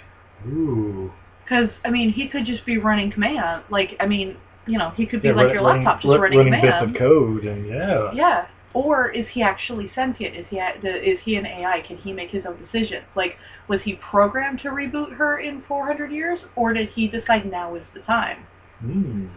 ooh. 0.48 1.12
Because 1.48 1.70
I 1.86 1.90
mean, 1.90 2.12
he 2.12 2.28
could 2.28 2.46
just 2.46 2.66
be 2.66 2.78
running 2.78 3.10
command. 3.12 3.64
Like, 3.70 3.96
I 4.02 4.06
mean, 4.06 4.36
you 4.66 4.78
know, 4.78 4.90
he 4.92 5.06
could 5.06 5.22
be 5.22 5.30
Yeah, 5.30 5.36
like 5.36 5.54
your 5.54 5.64
running, 5.64 5.86
laptop, 5.86 6.02
just 6.02 6.12
run- 6.12 6.20
running, 6.20 6.40
running 6.52 6.62
bits 6.62 6.76
of 6.82 6.94
code, 6.94 7.46
and 7.46 7.66
yeah, 7.68 8.12
Yeah. 8.14 8.48
Or 8.74 9.10
is 9.10 9.26
he 9.32 9.42
actually 9.42 9.90
sentient? 9.96 10.36
Is 10.36 10.46
he 10.50 10.58
is 10.60 11.20
he 11.24 11.38
an 11.38 11.46
AI? 11.46 11.80
Can 11.88 11.96
he 11.98 12.12
make 12.12 12.30
his 12.32 12.46
own 12.46 12.58
decisions? 12.62 13.06
Like, 13.16 13.38
was 13.70 13.80
he 13.82 13.96
programmed 13.96 14.60
to 14.60 14.68
reboot 14.70 15.14
her 15.14 15.40
in 15.40 15.62
400 15.68 16.12
years, 16.12 16.40
or 16.58 16.74
did 16.74 16.90
he 16.90 17.08
decide 17.08 17.50
now 17.50 17.76
is 17.76 17.84
the 17.94 18.02
time? 18.02 18.40
Hmm. 18.82 19.28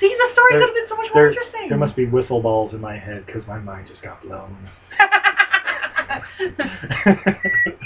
See, 0.00 0.08
the 0.08 0.28
story 0.32 0.52
There- 0.52 0.60
could 0.60 0.68
have 0.68 0.74
been 0.74 0.88
so 0.88 0.96
much 0.96 1.10
more 1.14 1.22
There, 1.24 1.28
interesting. 1.32 1.68
there 1.68 1.78
must 1.78 1.94
be 1.96 2.06
whistle 2.06 2.40
balls 2.40 2.72
in 2.72 2.80
my 2.80 2.96
head 2.96 3.26
because 3.26 3.46
my 3.46 3.58
mind 3.58 3.88
just 3.88 4.00
got 4.02 4.22
blown. 4.22 4.56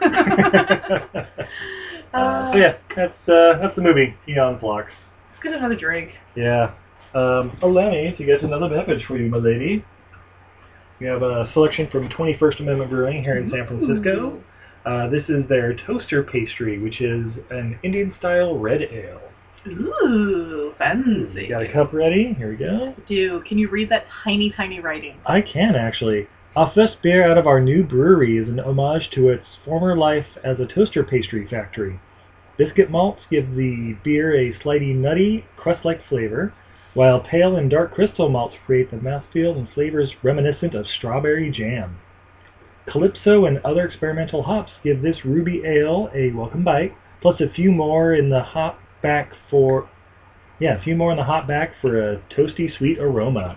uh, 2.12 2.52
so 2.52 2.58
yeah, 2.58 2.76
that's 2.96 3.28
uh, 3.28 3.58
that's 3.60 3.76
the 3.76 3.82
movie 3.82 4.14
Aeon 4.28 4.58
Flux. 4.58 4.90
Let's 5.30 5.42
get 5.42 5.52
another 5.52 5.76
drink. 5.76 6.12
Yeah. 6.36 6.74
Um, 7.14 7.58
allow 7.62 7.90
me 7.90 8.14
to 8.16 8.24
get 8.24 8.42
another 8.42 8.68
beverage 8.68 9.04
for 9.06 9.16
you, 9.16 9.28
my 9.28 9.38
lady. 9.38 9.84
We 11.00 11.06
have 11.06 11.22
a 11.22 11.50
selection 11.54 11.88
from 11.90 12.08
21st 12.10 12.60
Amendment 12.60 12.90
Brewing 12.90 13.24
here 13.24 13.38
in 13.38 13.50
San 13.50 13.66
Francisco. 13.66 14.42
Uh, 14.84 15.08
this 15.08 15.24
is 15.28 15.48
their 15.48 15.74
toaster 15.74 16.22
pastry, 16.22 16.78
which 16.78 17.00
is 17.00 17.26
an 17.50 17.78
Indian-style 17.82 18.58
red 18.58 18.82
ale. 18.82 19.20
Ooh, 19.66 20.72
fancy. 20.78 21.48
Got 21.48 21.62
a 21.62 21.72
cup 21.72 21.92
ready? 21.92 22.32
Here 22.34 22.50
we 22.50 22.56
go. 22.56 22.94
Do 23.08 23.42
can 23.46 23.58
you 23.58 23.68
read 23.68 23.90
that 23.90 24.06
tiny, 24.24 24.50
tiny 24.56 24.80
writing? 24.80 25.18
I 25.26 25.42
can 25.42 25.74
actually. 25.74 26.28
Our 26.56 26.72
first 26.74 27.00
beer 27.00 27.30
out 27.30 27.38
of 27.38 27.46
our 27.46 27.60
new 27.60 27.84
brewery 27.84 28.36
is 28.36 28.48
an 28.48 28.58
homage 28.58 29.10
to 29.10 29.28
its 29.28 29.46
former 29.64 29.96
life 29.96 30.26
as 30.42 30.58
a 30.58 30.66
toaster 30.66 31.04
pastry 31.04 31.46
factory. 31.46 32.00
Biscuit 32.56 32.90
malts 32.90 33.20
give 33.30 33.54
the 33.54 33.96
beer 34.02 34.34
a 34.34 34.58
slightly 34.60 34.92
nutty, 34.92 35.46
crust-like 35.56 36.04
flavor, 36.08 36.52
while 36.92 37.20
pale 37.20 37.54
and 37.54 37.70
dark 37.70 37.94
crystal 37.94 38.28
malts 38.28 38.56
create 38.66 38.90
the 38.90 38.96
mouthfeel 38.96 39.56
and 39.56 39.68
flavors 39.70 40.12
reminiscent 40.24 40.74
of 40.74 40.88
strawberry 40.88 41.52
jam. 41.52 42.00
Calypso 42.88 43.44
and 43.44 43.58
other 43.58 43.86
experimental 43.86 44.42
hops 44.42 44.72
give 44.82 45.02
this 45.02 45.24
ruby 45.24 45.62
ale 45.64 46.10
a 46.12 46.32
welcome 46.32 46.64
bite, 46.64 46.96
plus 47.22 47.40
a 47.40 47.48
few 47.48 47.70
more 47.70 48.12
in 48.12 48.28
the 48.28 48.42
hop 48.42 48.76
back 49.02 49.34
for 49.48 49.88
yeah, 50.58 50.76
a 50.76 50.82
few 50.82 50.96
more 50.96 51.12
in 51.12 51.16
the 51.16 51.24
hop 51.24 51.46
back 51.46 51.74
for 51.80 52.10
a 52.10 52.20
toasty 52.28 52.76
sweet 52.76 52.98
aroma. 52.98 53.56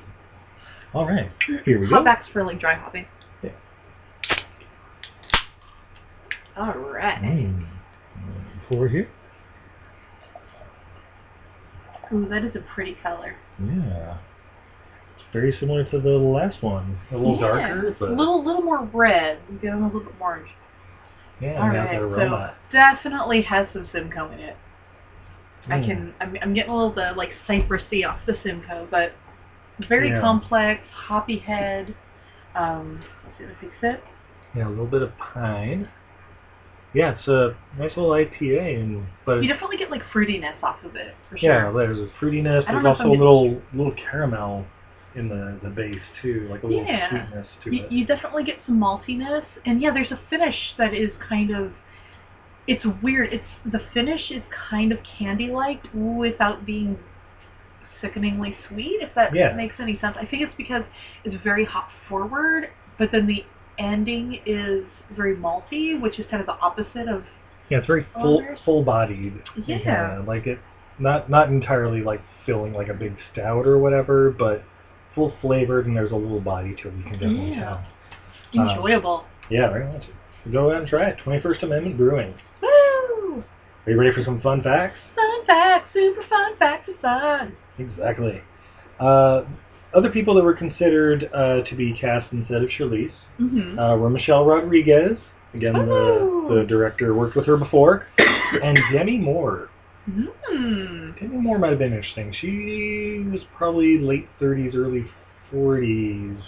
All 0.93 1.07
right, 1.07 1.29
here 1.65 1.79
we 1.79 1.87
go. 1.87 1.95
Hopbacks 1.95 2.31
for 2.31 2.43
like 2.43 2.59
dry 2.59 2.75
hopping. 2.75 3.05
Yeah. 3.41 3.49
All 6.55 6.73
right. 6.73 7.19
Mm. 7.21 7.65
Pour 8.69 8.87
here. 8.87 9.09
Ooh, 12.13 12.27
that 12.29 12.43
is 12.43 12.55
a 12.55 12.59
pretty 12.75 12.95
color. 13.01 13.35
Yeah. 13.59 14.17
It's 15.15 15.25
very 15.33 15.55
similar 15.59 15.83
to 15.85 15.99
the 15.99 16.09
last 16.09 16.61
one. 16.61 16.99
A 17.11 17.17
little 17.17 17.35
yeah, 17.35 17.47
darker, 17.47 17.95
but 17.99 18.09
a 18.09 18.13
little, 18.13 18.45
little 18.45 18.61
more 18.61 18.83
red. 18.93 19.39
We 19.49 19.57
get 19.57 19.73
a 19.73 19.77
little 19.77 19.99
bit 19.99 20.19
more 20.19 20.29
orange. 20.33 20.49
yeah, 21.41 21.59
All 21.59 21.69
right, 21.69 21.99
so 21.99 22.51
definitely 22.71 23.41
has 23.43 23.67
some 23.73 23.89
Simcoe 23.91 24.31
in 24.31 24.39
it. 24.39 24.55
I 25.67 25.79
Mm. 25.79 25.85
can, 25.85 26.13
I'm, 26.19 26.37
I'm 26.41 26.53
getting 26.53 26.71
a 26.71 26.75
little 26.75 26.91
bit 26.91 27.17
like 27.17 27.31
citrusy 27.47 28.07
off 28.07 28.19
the 28.27 28.37
Simcoe, 28.43 28.87
but 28.91 29.13
very 29.87 30.09
Yeah. 30.09 30.21
complex, 30.21 30.81
hoppy 30.91 31.37
head. 31.39 31.95
Um, 32.55 33.01
let's 33.25 33.37
see, 33.37 33.45
let's 33.45 33.59
take 33.61 33.71
a. 33.81 34.03
Yeah, 34.55 34.67
a 34.67 34.69
little 34.69 34.85
bit 34.85 35.01
of 35.01 35.17
pine. 35.17 35.89
Yeah, 36.93 37.15
it's 37.15 37.27
a 37.27 37.55
nice 37.79 37.97
little 37.97 38.11
IPA, 38.11 38.79
and 38.79 39.07
but 39.25 39.41
You 39.41 39.49
definitely 39.49 39.77
get 39.77 39.89
like 39.89 40.03
fruitiness 40.13 40.61
off 40.61 40.83
of 40.83 40.95
it 40.95 41.15
for 41.29 41.37
sure. 41.39 41.49
yeah, 41.49 41.71
there's 41.71 41.97
a 41.97 42.07
fruitiness. 42.21 42.67
There's 42.67 42.79
if 42.81 42.85
also 42.85 43.05
a 43.05 43.09
little 43.09 43.59
little 43.73 43.93
caramel 43.93 44.65
in 45.15 45.27
the 45.27 45.57
the 45.63 45.69
base 45.69 45.99
too, 46.21 46.47
like 46.51 46.61
a 46.61 46.67
little 46.67 46.85
Yeah. 46.85 47.09
sweetness 47.09 47.47
to 47.63 47.75
You, 47.75 47.83
it. 47.85 47.91
you 47.91 48.05
definitely 48.05 48.43
get 48.43 48.59
some 48.67 48.79
maltiness, 48.79 49.45
and 49.65 49.81
yeah, 49.81 49.91
there's 49.91 50.11
a 50.11 50.19
finish 50.29 50.75
that 50.77 50.93
is 50.93 51.09
kind 51.27 51.49
of. 51.49 51.73
It's 52.67 52.85
weird. 53.01 53.33
It's 53.33 53.43
the 53.65 53.79
finish 53.93 54.29
is 54.31 54.41
kind 54.69 54.91
of 54.93 54.99
candy-like 55.03 55.83
without 55.93 56.63
being 56.65 56.97
sickeningly 58.13 58.55
sweet. 58.67 59.01
If 59.01 59.15
that 59.15 59.33
Yeah. 59.33 59.53
makes 59.53 59.75
any 59.79 59.97
sense, 59.99 60.17
I 60.19 60.25
think 60.25 60.43
it's 60.43 60.53
because 60.55 60.83
it's 61.23 61.35
very 61.43 61.63
hop 61.63 61.89
forward, 62.09 62.69
but 62.99 63.11
then 63.11 63.25
the 63.25 63.43
ending 63.79 64.39
is 64.45 64.83
very 65.15 65.35
malty, 65.35 65.99
which 65.99 66.19
is 66.19 66.25
kind 66.29 66.41
of 66.41 66.45
the 66.45 66.59
opposite 66.59 67.07
of. 67.07 67.23
Yeah, 67.69 67.77
it's 67.79 67.87
very 67.87 68.05
full 68.13 68.43
full 68.65 68.83
bodied. 68.83 69.41
Yeah. 69.65 70.21
like 70.27 70.45
it 70.45 70.59
not 70.99 71.29
not 71.29 71.47
entirely 71.49 72.01
like 72.03 72.21
feeling 72.45 72.73
like 72.73 72.89
a 72.89 72.93
big 72.93 73.15
stout 73.31 73.65
or 73.65 73.77
whatever, 73.79 74.29
but 74.31 74.63
full 75.15 75.33
flavored 75.41 75.85
and 75.87 75.95
there's 75.95 76.11
a 76.11 76.15
little 76.15 76.41
body 76.41 76.75
to 76.75 76.89
it. 76.89 76.93
You 76.97 77.03
can 77.03 77.13
definitely 77.13 77.51
Yeah. 77.53 77.59
tell. 77.63 77.81
Uh, 78.65 78.69
Enjoyable. 78.69 79.25
Yeah, 79.49 79.69
very 79.69 79.85
much. 79.91 80.03
Go 80.51 80.69
ahead 80.69 80.81
and 80.81 80.87
try 80.89 81.05
it. 81.05 81.17
21st 81.19 81.63
Amendment 81.63 81.97
Brewing. 81.97 82.33
Woo! 82.61 83.43
Are 83.85 83.91
you 83.91 83.97
ready 83.99 84.11
for 84.13 84.23
some 84.23 84.41
fun 84.41 84.61
facts? 84.61 84.97
Fun 85.15 85.45
facts, 85.45 85.87
super 85.93 86.21
fun 86.23 86.55
facts 86.57 86.89
of 86.89 86.95
fun. 86.99 87.53
Exactly. 87.79 88.41
Uh, 88.99 89.43
other 89.93 90.09
people 90.09 90.33
that 90.35 90.43
were 90.43 90.53
considered 90.53 91.29
uh, 91.33 91.61
to 91.63 91.75
be 91.75 91.93
cast 91.93 92.31
instead 92.31 92.63
of 92.63 92.69
Charlize 92.69 93.11
Mm-hmm. 93.39 93.79
uh, 93.79 93.97
were 93.97 94.09
Michelle 94.09 94.45
Rodriguez. 94.45 95.17
Again, 95.53 95.73
the, 95.73 95.81
Oh. 95.81 96.55
the 96.55 96.63
director 96.65 97.13
worked 97.13 97.35
with 97.35 97.45
her 97.45 97.57
before, 97.57 98.07
and 98.63 98.77
Demi 98.91 99.17
Moore. 99.19 99.69
mm. 100.09 101.19
Demi 101.19 101.37
Moore 101.37 101.59
might 101.59 101.69
have 101.69 101.79
been 101.79 101.93
interesting. 101.93 102.33
She 102.33 103.23
was 103.31 103.41
probably 103.55 103.99
late 103.99 104.27
30s, 104.41 104.75
early 104.75 105.05
40s, 105.51 106.41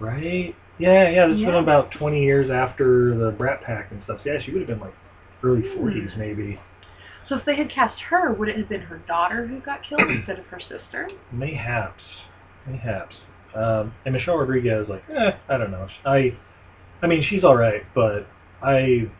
right? 0.00 0.54
Yeah, 0.78 1.08
yeah. 1.08 1.26
This 1.28 1.38
Yeah. 1.38 1.46
been 1.46 1.56
about 1.62 1.90
20 1.92 2.22
years 2.22 2.50
after 2.50 3.16
the 3.16 3.30
Brat 3.32 3.62
Pack 3.62 3.90
and 3.90 4.02
stuff. 4.04 4.20
So 4.24 4.30
yeah, 4.32 4.40
she 4.40 4.52
would 4.52 4.60
have 4.60 4.68
been 4.68 4.80
like 4.80 4.94
early 5.42 5.62
Hmm. 5.62 5.78
40s, 5.78 6.16
maybe. 6.16 6.58
So 7.28 7.36
if 7.36 7.44
they 7.44 7.56
had 7.56 7.70
cast 7.70 8.00
her, 8.00 8.32
would 8.32 8.48
it 8.48 8.56
have 8.56 8.68
been 8.68 8.80
her 8.80 8.98
daughter 8.98 9.46
who 9.46 9.60
got 9.60 9.82
killed 9.82 10.00
instead 10.10 10.38
of 10.38 10.46
her 10.46 10.60
sister? 10.60 11.10
Mayhaps, 11.32 12.02
mayhaps. 12.66 13.16
Um, 13.54 13.92
and 14.04 14.14
Michelle 14.14 14.36
Rodriguez, 14.38 14.88
like, 14.88 15.02
eh, 15.14 15.32
I 15.48 15.58
don't 15.58 15.70
know. 15.70 15.88
I, 16.04 16.36
I 17.02 17.06
mean, 17.06 17.22
she's 17.28 17.44
all 17.44 17.56
right, 17.56 17.82
but 17.94 18.26
I, 18.62 19.10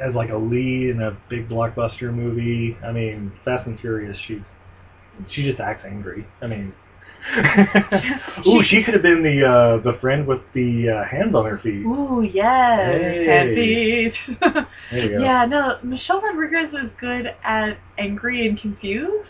as 0.00 0.14
like 0.14 0.30
a 0.30 0.36
lead 0.36 0.90
in 0.90 1.02
a 1.02 1.16
big 1.28 1.48
blockbuster 1.48 2.12
movie, 2.12 2.76
I 2.84 2.92
mean, 2.92 3.32
Fast 3.44 3.66
and 3.66 3.78
Furious, 3.78 4.16
she, 4.26 4.42
she 5.30 5.42
just 5.42 5.60
acts 5.60 5.84
angry. 5.84 6.26
I 6.40 6.46
mean, 6.46 6.72
ooh, 8.46 8.62
she 8.64 8.82
could 8.82 8.94
have 8.94 9.02
been 9.02 9.22
the 9.22 9.44
uh, 9.46 9.76
the 9.78 9.98
friend 10.00 10.26
with 10.26 10.40
the 10.54 10.88
uh, 10.88 11.04
hands 11.04 11.34
on 11.34 11.44
her 11.44 11.58
feet. 11.58 11.84
Ooh, 11.84 12.22
yes, 12.22 13.00
Hey. 13.00 13.24
happy. 13.26 14.12
There 14.90 15.04
you 15.04 15.18
go. 15.18 15.24
yeah, 15.24 15.44
no, 15.46 15.78
Michelle 15.82 16.20
Rodriguez 16.22 16.72
is 16.72 16.90
good 17.00 17.34
at 17.44 17.76
angry 17.98 18.48
and 18.48 18.58
confused. 18.58 19.28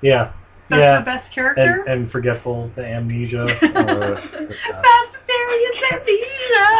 yeah, 0.00 0.32
That's 0.70 0.80
yeah. 0.80 0.98
her 1.00 1.04
best 1.04 1.34
character. 1.34 1.84
And, 1.86 2.02
and 2.04 2.10
forgetful, 2.10 2.70
the 2.76 2.84
amnesia. 2.86 3.46
That's 3.60 3.74
not- 3.74 4.22
Fast 4.22 5.14
and 5.14 5.24
Furious 5.26 5.76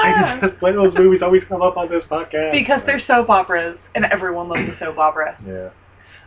Why, 0.03 0.15
Amnesia. 0.17 0.41
does, 0.49 0.61
why 0.61 0.73
do 0.73 0.77
those 0.79 0.95
movies 0.97 1.21
always 1.23 1.43
come 1.49 1.61
up 1.63 1.77
on 1.77 1.89
this 1.91 2.05
podcast? 2.11 2.53
Because 2.53 2.81
they're 2.87 3.03
soap 3.07 3.29
operas, 3.29 3.77
and 3.95 4.05
everyone 4.07 4.49
loves 4.49 4.63
a 4.69 4.79
soap 4.79 4.99
opera. 4.99 5.37
Yeah. 5.47 5.71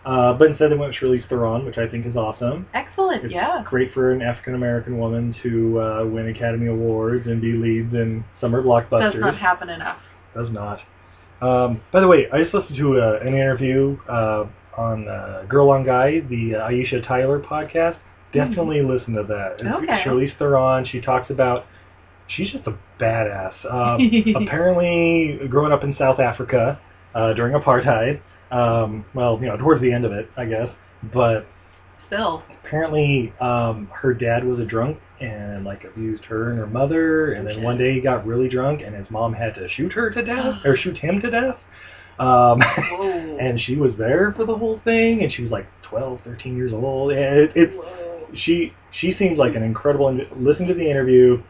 Uh, 0.06 0.34
but 0.34 0.50
instead 0.50 0.70
they 0.72 0.76
went 0.76 0.92
with 0.94 1.00
Charlize 1.00 1.28
Theron, 1.30 1.66
which 1.66 1.78
I 1.78 1.88
think 1.88 2.06
is 2.06 2.16
awesome. 2.16 2.68
Excellent, 2.74 3.24
It's 3.24 3.34
yeah. 3.34 3.64
great 3.66 3.94
for 3.94 4.12
an 4.12 4.22
African 4.22 4.54
American 4.56 4.98
woman 4.98 5.34
to 5.44 5.80
uh, 5.80 6.06
win 6.06 6.28
Academy 6.28 6.68
Awards 6.68 7.26
and 7.26 7.42
be 7.42 7.54
leads 7.54 7.94
in 7.94 8.26
summer 8.42 8.62
blockbusters. 8.62 9.14
Does 9.14 9.22
not 9.22 9.38
happen 9.38 9.70
enough. 9.70 10.00
Does 10.36 10.50
not. 10.50 10.80
Um, 11.42 11.82
by 11.92 12.00
the 12.02 12.08
way, 12.08 12.28
I 12.32 12.42
just 12.44 12.54
listened 12.54 12.78
to 12.78 13.00
uh, 13.00 13.20
an 13.22 13.30
interview 13.34 13.98
uh, 14.10 14.46
on 14.78 15.08
uh, 15.08 15.46
Girl 15.48 15.70
on 15.70 15.86
Guy, 15.86 16.20
the 16.22 16.56
uh, 16.56 16.70
Aisha 16.70 17.06
Tyler 17.08 17.40
podcast. 17.40 17.98
Definitely 18.34 18.82
listen 18.82 19.14
to 19.14 19.24
that. 19.24 19.54
It's 19.54 19.64
Mm-hmm. 19.64 19.84
Okay. 19.84 20.04
Charlize 20.04 20.38
Theron. 20.38 20.86
She 20.86 21.00
talks 21.02 21.30
about. 21.30 21.66
She's 22.28 22.52
just 22.52 22.66
a 22.68 22.76
badass. 23.00 23.54
Um, 23.72 24.00
apparently, 24.44 25.40
growing 25.50 25.72
up 25.72 25.84
in 25.84 25.96
South 25.98 26.20
Africa 26.20 26.80
uh, 27.14 27.34
during 27.34 27.54
apartheid. 27.54 28.22
Um, 28.54 29.04
well, 29.16 29.40
you 29.42 29.48
know, 29.48 29.58
towards 29.58 29.82
the 29.82 29.92
end 29.92 30.06
of 30.06 30.12
it, 30.12 30.30
I 30.38 30.46
guess. 30.46 30.70
But 31.14 31.48
Still. 32.08 32.44
apparently 32.64 33.34
um, 33.42 33.88
her 33.92 34.14
dad 34.14 34.46
was 34.46 34.60
a 34.60 34.66
drunk 34.66 35.00
and 35.20 35.66
like 35.66 35.84
abused 35.84 36.24
her 36.26 36.52
and 36.52 36.60
her 36.60 36.68
mother. 36.68 37.34
And 37.34 37.48
then 37.48 37.64
one 37.64 37.78
day 37.78 37.96
he 37.96 38.02
got 38.02 38.26
really 38.26 38.48
drunk 38.48 38.82
and 38.82 38.96
his 38.96 39.10
mom 39.10 39.34
had 39.34 39.56
to 39.56 39.68
shoot 39.70 39.92
her 39.94 40.12
to 40.12 40.24
death 40.24 40.60
or 40.66 40.78
shoot 40.78 40.98
him 40.98 41.20
to 41.22 41.32
death. 41.32 41.58
Um, 42.20 42.62
and 43.42 43.60
she 43.60 43.76
was 43.76 43.94
there 43.98 44.34
for 44.38 44.46
the 44.46 44.56
whole 44.56 44.80
thing 44.84 45.24
and 45.24 45.34
she 45.34 45.42
was 45.42 45.52
like 45.52 45.66
12 45.90 46.20
13 46.24 46.56
years 46.56 46.74
old. 46.74 47.12
And 47.12 47.38
it, 47.38 47.52
it's 47.56 47.74
Whoa. 47.76 48.28
she 48.36 48.74
she 48.92 49.16
seemed 49.18 49.38
like 49.38 49.56
an 49.56 49.64
incredible 49.64 50.16
listen 50.38 50.68
to 50.68 50.76
the 50.76 50.88
interview. 50.88 51.42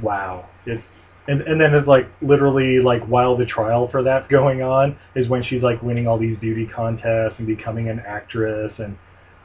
Wow. 0.00 0.48
It's 0.66 0.82
and 1.28 1.40
and 1.42 1.60
then 1.60 1.74
it's 1.74 1.86
like 1.86 2.06
literally 2.20 2.80
like 2.80 3.04
while 3.06 3.36
the 3.36 3.46
trial 3.46 3.88
for 3.88 4.02
that's 4.02 4.26
going 4.28 4.62
on 4.62 4.96
is 5.14 5.28
when 5.28 5.42
she's 5.42 5.62
like 5.62 5.80
winning 5.82 6.06
all 6.06 6.18
these 6.18 6.36
beauty 6.38 6.66
contests 6.66 7.34
and 7.38 7.46
becoming 7.46 7.88
an 7.88 8.00
actress 8.06 8.72
and 8.78 8.96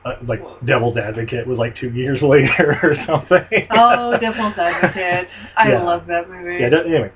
uh, 0.06 0.14
like 0.28 0.42
Devil's 0.66 0.98
Advocate 0.98 1.46
was 1.48 1.58
like 1.58 1.76
two 1.76 1.90
years 1.90 2.22
later 2.24 2.80
or 2.82 2.96
something. 3.06 3.68
Oh, 3.72 4.18
Devil's 4.20 4.58
Advocate. 4.58 5.28
I 5.56 5.70
Yeah. 5.70 5.84
love 5.84 6.08
that 6.08 6.30
movie. 6.30 6.58
yeah. 6.60 6.68
Anyway, 6.68 7.12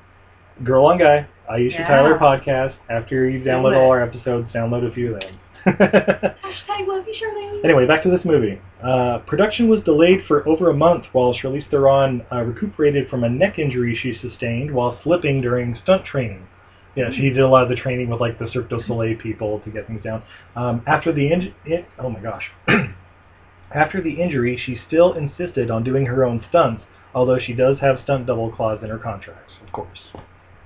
Girl 0.63 0.85
on 0.85 0.97
Guy, 0.99 1.27
Aisha 1.49 1.71
Yeah. 1.71 1.87
Tyler 1.87 2.19
podcast. 2.19 2.73
After 2.89 3.27
you 3.29 3.43
download 3.43 3.75
all 3.77 3.89
our 3.89 4.01
episodes, 4.01 4.51
download 4.53 4.89
a 4.89 4.93
few 4.93 5.15
of 5.15 5.21
them. 5.21 5.39
Hashtag 5.65 6.87
love 6.87 7.05
you, 7.07 7.15
Shirley. 7.17 7.61
Anyway, 7.63 7.85
back 7.85 8.03
to 8.03 8.09
this 8.09 8.25
movie. 8.25 8.59
Uh, 8.83 9.19
production 9.19 9.69
was 9.69 9.81
delayed 9.83 10.25
for 10.27 10.47
over 10.47 10.69
a 10.69 10.73
month 10.73 11.05
while 11.11 11.33
Charlize 11.33 11.69
Theron 11.69 12.25
uh, 12.31 12.41
recuperated 12.41 13.09
from 13.09 13.23
a 13.23 13.29
neck 13.29 13.59
injury 13.59 13.95
she 14.01 14.17
sustained 14.19 14.73
while 14.73 14.99
slipping 15.03 15.41
during 15.41 15.77
stunt 15.83 16.05
training. 16.05 16.47
Yeah, 16.95 17.09
she 17.11 17.29
did 17.29 17.39
a 17.39 17.47
lot 17.47 17.63
of 17.63 17.69
the 17.69 17.75
training 17.75 18.09
with 18.09 18.19
like 18.19 18.37
the 18.37 18.49
Cirque 18.51 18.69
du 18.69 18.81
Soleil 18.85 19.17
people 19.17 19.59
to 19.61 19.69
get 19.69 19.87
things 19.87 20.03
down. 20.03 20.23
Um, 20.55 20.83
after 20.87 21.13
the 21.13 21.31
in- 21.31 21.53
in- 21.65 21.85
oh 21.99 22.09
my 22.09 22.19
gosh, 22.19 22.51
after 23.73 24.01
the 24.01 24.21
injury, 24.21 24.57
she 24.61 24.77
still 24.87 25.13
insisted 25.13 25.71
on 25.71 25.83
doing 25.83 26.07
her 26.07 26.25
own 26.25 26.43
stunts, 26.49 26.83
although 27.13 27.39
she 27.39 27.53
does 27.53 27.79
have 27.79 27.99
stunt 28.03 28.25
double 28.25 28.51
clause 28.51 28.79
in 28.83 28.89
her 28.89 28.97
contracts, 28.97 29.53
of 29.65 29.71
course. 29.71 29.99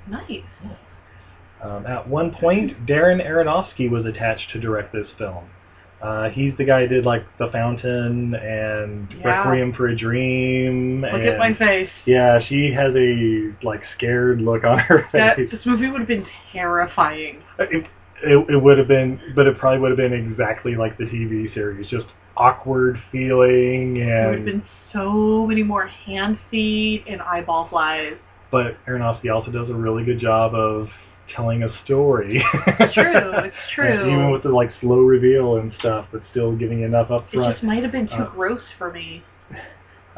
Nice. 0.08 0.42
Um, 1.66 1.86
at 1.88 2.08
one 2.08 2.32
point, 2.32 2.86
Darren 2.86 3.26
Aronofsky 3.26 3.90
was 3.90 4.06
attached 4.06 4.52
to 4.52 4.60
direct 4.60 4.94
this 4.94 5.08
film. 5.18 5.46
Uh, 6.02 6.30
he's 6.30 6.54
the 6.58 6.66
guy 6.66 6.82
who 6.82 6.88
did 6.88 7.06
like 7.06 7.24
The 7.40 7.50
Fountain 7.52 8.36
and 8.36 9.12
Yeah. 9.20 9.40
Requiem 9.40 9.74
for 9.74 9.88
a 9.88 9.96
Dream. 9.98 11.02
Look 11.02 11.14
and, 11.14 11.24
at 11.24 11.40
my 11.40 11.54
face. 11.56 11.90
Yeah, 12.06 12.40
she 12.48 12.72
has 12.74 12.94
a 12.96 13.56
like 13.66 13.82
scared 13.98 14.42
look 14.42 14.64
on 14.64 14.78
her 14.80 15.08
That, 15.14 15.38
face. 15.38 15.50
this 15.52 15.66
movie 15.66 15.90
would 15.90 16.02
have 16.02 16.08
been 16.08 16.28
terrifying. 16.52 17.42
It- 17.60 17.88
it, 18.24 18.38
it 18.50 18.64
would 18.64 18.78
have 18.78 18.88
been, 18.88 19.20
but 19.36 19.46
it 19.46 19.58
probably 19.58 19.80
would 19.80 19.90
have 19.92 19.98
been 19.98 20.14
exactly 20.14 20.76
like 20.76 20.98
the 20.98 21.04
TV 21.04 21.54
series, 21.54 21.86
just 21.90 22.06
awkward 22.38 22.98
feeling 23.12 23.98
and. 24.02 24.08
There 24.08 24.30
would 24.30 24.38
have 24.38 24.46
been 24.46 24.64
so 24.94 25.46
many 25.46 25.64
more 25.64 25.86
hand 25.88 26.40
feet 26.50 27.04
and 27.08 27.22
eyeball 27.22 27.68
flies. 27.68 28.14
But 28.52 28.78
Aronofsky 28.88 29.30
also 29.34 29.52
does 29.52 29.70
a 29.70 29.74
really 29.74 30.06
good 30.06 30.20
job 30.20 30.56
of 30.56 30.88
telling 31.34 31.64
a 31.64 31.70
story. 31.84 32.44
It's 32.80 32.94
true. 32.94 33.32
It's 33.46 33.56
And 33.80 34.00
true. 34.00 34.12
even 34.12 34.32
with 34.32 34.44
the 34.44 34.50
like 34.50 34.72
slow 34.82 35.00
reveal 35.00 35.58
and 35.58 35.74
stuff, 35.80 36.08
but 36.12 36.22
still 36.32 36.56
giving 36.56 36.82
enough 36.84 37.12
up 37.12 37.28
it 37.32 37.36
front. 37.36 37.56
just 37.56 37.64
might 37.64 37.84
have 37.84 37.92
been 37.92 38.08
too 38.08 38.14
Uh, 38.14 38.30
gross 38.32 38.62
for 38.78 38.92
me. 38.92 39.24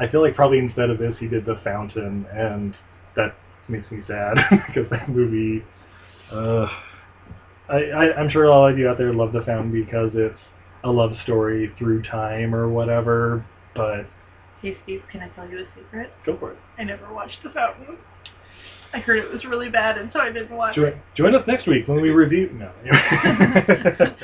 I 0.00 0.06
feel 0.08 0.20
like 0.20 0.34
probably 0.34 0.58
instead 0.58 0.90
of 0.90 0.98
this, 0.98 1.16
he 1.18 1.26
did 1.26 1.44
the 1.44 1.56
Fountain, 1.64 2.26
and 2.32 2.74
that 3.16 3.34
makes 3.68 3.90
me 3.90 4.02
sad 4.06 4.36
because 4.66 4.88
that 4.90 5.08
movie. 5.08 5.64
Uh, 6.30 6.68
I, 7.68 7.84
I 7.90 8.16
I'm 8.16 8.30
sure 8.30 8.44
a 8.44 8.50
lot 8.50 8.72
of 8.72 8.78
you 8.78 8.88
out 8.88 8.98
there 8.98 9.12
love 9.12 9.32
the 9.32 9.42
Fountain 9.42 9.72
because 9.72 10.10
it's 10.14 10.38
a 10.84 10.90
love 10.90 11.12
story 11.24 11.72
through 11.78 12.02
time 12.02 12.54
or 12.54 12.68
whatever. 12.68 13.44
But 13.74 14.06
Hey 14.62 14.76
Steve, 14.84 15.02
can 15.10 15.20
I 15.20 15.28
tell 15.30 15.48
you 15.48 15.58
a 15.58 15.64
secret? 15.76 16.12
go 16.24 16.36
for 16.36 16.52
it. 16.52 16.58
I 16.78 16.84
never 16.84 17.12
watched 17.12 17.42
The 17.42 17.50
Fountain. 17.50 17.98
I 18.94 18.98
heard 19.00 19.18
it 19.18 19.30
was 19.32 19.44
really 19.44 19.68
bad, 19.68 19.98
and 19.98 20.10
so 20.12 20.20
I 20.20 20.30
didn't 20.32 20.56
watch 20.56 20.74
Join, 20.74 20.88
it. 20.88 20.96
join 21.14 21.34
us 21.34 21.46
next 21.46 21.66
week 21.66 21.86
when 21.88 22.00
we 22.00 22.10
review. 22.10 22.50
No. 22.54 22.70
yeah! 22.84 24.14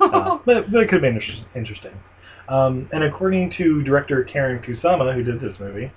Uh, 0.00 0.38
but, 0.46 0.70
but 0.70 0.82
it 0.82 0.88
could 0.88 1.02
have 1.02 1.02
been 1.02 1.16
inter- 1.16 1.46
interesting. 1.54 1.92
Um, 2.48 2.88
and 2.92 3.02
according 3.04 3.52
to 3.58 3.82
director 3.82 4.24
Karyn 4.24 4.62
Kusama, 4.64 5.14
who 5.14 5.22
did 5.22 5.40
this 5.40 5.58
movie, 5.58 5.90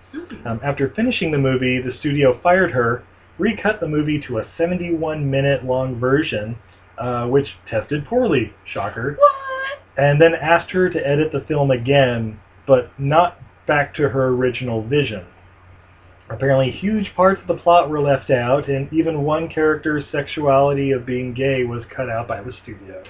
um, 0.45 0.59
after 0.63 0.89
finishing 0.95 1.31
the 1.31 1.37
movie, 1.37 1.81
the 1.81 1.91
studio 1.99 2.39
fired 2.41 2.71
her, 2.71 3.03
recut 3.37 3.79
the 3.79 3.87
movie 3.87 4.19
to 4.27 4.39
a 4.39 4.45
71-minute 4.57 5.65
long 5.65 5.99
version, 5.99 6.57
uh, 6.97 7.27
which 7.27 7.47
tested 7.69 8.05
poorly, 8.05 8.53
shocker, 8.65 9.15
what? 9.19 9.79
and 9.97 10.21
then 10.21 10.33
asked 10.33 10.71
her 10.71 10.89
to 10.89 11.07
edit 11.07 11.31
the 11.31 11.41
film 11.41 11.69
again, 11.69 12.39
but 12.65 12.91
not 12.97 13.39
back 13.67 13.93
to 13.95 14.09
her 14.09 14.27
original 14.29 14.81
vision. 14.87 15.25
Apparently, 16.30 16.71
huge 16.71 17.13
parts 17.15 17.41
of 17.41 17.47
the 17.47 17.55
plot 17.55 17.89
were 17.89 18.01
left 18.01 18.30
out, 18.30 18.67
and 18.67 18.91
even 18.91 19.23
one 19.23 19.47
character's 19.47 20.03
sexuality 20.11 20.91
of 20.91 21.05
being 21.05 21.34
gay 21.34 21.63
was 21.63 21.84
cut 21.95 22.09
out 22.09 22.28
by 22.28 22.41
the 22.41 22.51
studio. 22.63 23.01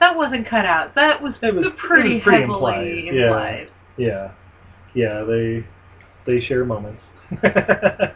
That 0.00 0.14
wasn't 0.14 0.46
cut 0.46 0.66
out. 0.66 0.94
That 0.94 1.22
was, 1.22 1.32
It 1.42 1.54
was- 1.54 1.68
pretty, 1.78 2.16
was 2.16 2.22
pretty 2.22 2.40
heavily 2.42 3.08
implied, 3.08 3.14
yeah. 3.14 3.26
implied. 3.26 3.68
Yeah, 3.96 4.30
yeah, 4.94 5.22
they 5.24 5.66
they 6.26 6.40
share 6.40 6.64
moments. 6.64 7.00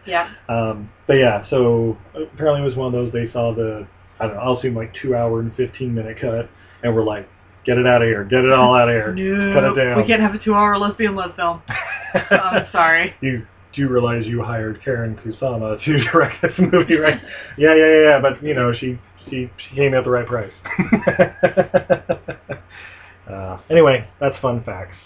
Yeah. 0.07 0.31
um, 0.49 0.91
but 1.07 1.15
yeah, 1.15 1.45
so 1.49 1.97
apparently 2.15 2.63
it 2.63 2.65
was 2.65 2.77
one 2.77 2.87
of 2.89 2.93
those 2.93 3.13
they 3.13 3.31
saw 3.33 3.55
the 3.55 3.87
I 4.19 4.27
don't 4.27 4.37
know, 4.37 4.41
I'll 4.43 4.59
assume 4.59 4.75
like 4.77 4.93
two 5.01 5.17
hour 5.17 5.41
and 5.41 5.55
fifteen 5.57 5.95
minute 5.95 6.19
cut, 6.21 6.49
and 6.83 6.95
we're 6.95 7.03
like, 7.05 7.27
get 7.65 7.79
it 7.79 7.87
out 7.87 8.03
of 8.03 8.07
here, 8.09 8.25
get 8.25 8.45
it 8.45 8.53
all 8.53 8.75
out 8.75 8.89
of 8.89 8.95
here, 8.95 9.15
cut 9.55 9.65
it 9.65 9.75
down. 9.75 9.97
we 9.97 10.07
can't 10.07 10.21
have 10.21 10.35
a 10.35 10.39
two-hour 10.39 10.77
lesbian 10.79 11.15
love 11.17 11.35
film. 11.37 11.63
I'm 12.15 12.67
sorry. 12.73 13.15
You 13.21 13.47
do 13.73 13.83
you 13.83 13.89
realize 13.89 14.27
you 14.27 14.43
hired 14.43 14.83
Karyn 14.83 15.17
Kusama 15.23 15.83
to 15.85 16.05
direct 16.11 16.43
this 16.43 16.53
movie, 16.59 16.97
right? 16.97 17.21
yeah, 17.57 17.75
yeah, 17.75 17.87
yeah, 17.87 18.03
yeah. 18.03 18.21
But 18.21 18.43
you 18.43 18.55
know, 18.55 18.73
she 18.73 18.99
she 19.29 19.51
she 19.57 19.77
came 19.77 19.95
at 19.95 20.05
the 20.05 20.11
right 20.11 20.27
price. 20.27 20.53
uh, 23.31 23.59
anyway, 23.71 24.09
that's 24.21 24.39
fun 24.41 24.63
facts. 24.65 24.97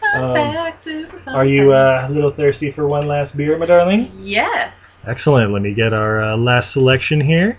Fun 0.00 0.24
Um, 0.24 0.72
fun 1.24 1.34
Are 1.34 1.46
you 1.46 1.72
uh, 1.72 2.06
a 2.08 2.12
little 2.12 2.32
thirsty 2.34 2.72
for 2.72 2.86
one 2.86 3.06
last 3.06 3.36
beer, 3.36 3.58
my 3.58 3.66
darling? 3.66 4.10
Yes. 4.18 4.72
Excellent. 5.06 5.52
Let 5.52 5.62
me 5.62 5.74
get 5.74 5.92
our 5.92 6.22
uh, 6.22 6.36
last 6.36 6.72
selection 6.72 7.20
here. 7.20 7.58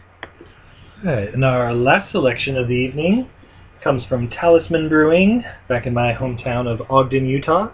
All 1.05 1.11
right, 1.11 1.32
and 1.32 1.45
our 1.45 1.73
last 1.73 2.11
selection 2.11 2.57
of 2.57 2.67
the 2.67 2.73
evening 2.73 3.30
comes 3.84 4.03
from 4.05 4.30
Talisman 4.30 4.89
Brewing, 4.89 5.43
back 5.67 5.86
in 5.86 5.93
my 5.93 6.13
hometown 6.13 6.65
of 6.65 6.82
Ogden, 6.89 7.28
Utah. 7.28 7.71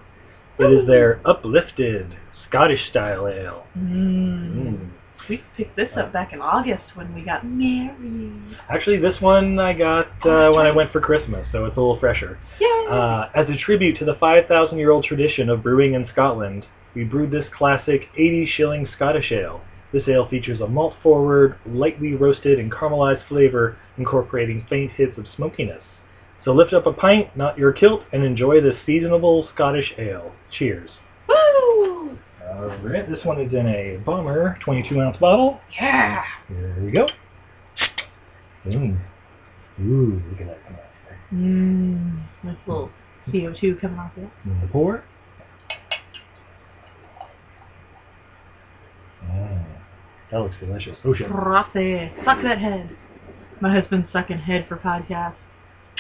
It 0.60 0.66
is 0.66 0.86
their 0.86 1.22
uplifted 1.26 2.16
Scottish 2.52 2.90
style 2.90 3.28
ale. 3.28 3.66
Mm. 3.78 4.56
Mm. 4.56 4.90
We 5.30 5.42
picked 5.56 5.78
this 5.78 5.92
up 5.96 6.12
back 6.12 6.34
in 6.34 6.42
August 6.42 6.84
when 6.96 7.16
we 7.16 7.22
got 7.22 7.46
married. 7.46 8.58
Actually, 8.70 8.98
this 8.98 9.22
one 9.22 9.58
I 9.58 9.72
got 9.72 10.08
uh, 10.26 10.52
when 10.52 10.66
I 10.66 10.72
went 10.72 10.92
for 10.92 11.00
Christmas, 11.00 11.48
so 11.54 11.64
it's 11.64 11.78
a 11.78 11.80
little 11.80 12.00
fresher. 12.00 12.38
Yay! 12.60 12.88
Uh, 12.90 13.30
as 13.34 13.48
a 13.48 13.58
tribute 13.58 13.98
to 14.00 14.06
the 14.06 14.16
5,000-year-old 14.16 15.06
tradition 15.06 15.50
of 15.50 15.64
brewing 15.64 15.94
in 15.94 16.06
Scotland, 16.12 16.66
we 16.94 17.06
brewed 17.06 17.32
this 17.32 17.46
classic 17.58 18.10
80 18.18 18.46
shilling 18.58 18.88
Scottish 18.94 19.32
ale. 19.32 19.62
This 19.94 20.04
ale 20.10 20.28
features 20.28 20.60
a 20.60 20.68
malt-forward, 20.68 21.58
lightly 21.66 22.14
roasted 22.16 22.60
and 22.60 22.70
caramelized 22.70 23.26
flavor, 23.30 23.78
incorporating 23.98 24.66
faint 24.70 24.92
hits 24.92 25.18
of 25.18 25.28
smokiness. 25.34 25.84
So 26.44 26.52
lift 26.52 26.74
up 26.74 26.88
a 26.88 26.94
pint, 26.94 27.38
not 27.38 27.58
your 27.58 27.72
kilt, 27.72 28.02
and 28.12 28.26
enjoy 28.26 28.60
this 28.60 28.76
seasonable 28.86 29.48
Scottish 29.54 29.94
ale. 29.98 30.34
Cheers. 30.52 30.90
Woo! 31.30 32.01
Alright, 32.52 33.10
this 33.10 33.24
one 33.24 33.40
is 33.40 33.54
in 33.54 33.66
a 33.66 33.98
bomber 34.06 34.58
22-ounce 34.66 35.18
bottle. 35.18 35.62
Yeah. 35.80 36.22
Here 36.50 36.84
we 36.84 36.92
go. 36.92 37.08
Mm. 38.66 39.00
Ooh, 39.82 40.22
look 40.30 40.42
at 40.42 40.48
that 40.48 40.64
come 40.66 40.76
out 40.76 40.82
there. 41.08 41.20
Mmm. 41.34 42.24
Nice 42.44 42.58
little 42.68 42.92
CO2 43.30 43.80
coming 43.80 44.00
off 44.00 44.12
it. 44.18 44.30
The 44.62 44.68
pour. 44.68 45.04
Ah, 49.24 49.66
that 50.32 50.38
looks 50.38 50.56
delicious. 50.60 50.98
Oh 51.06 51.14
shit. 51.14 51.28
Frothy. 51.30 52.12
Suck 52.26 52.44
that 52.44 52.58
head. 52.60 52.96
My 53.62 53.72
husband's 53.72 54.12
sucking 54.12 54.40
head 54.40 54.66
for 54.68 54.76
podcasts. 54.76 55.36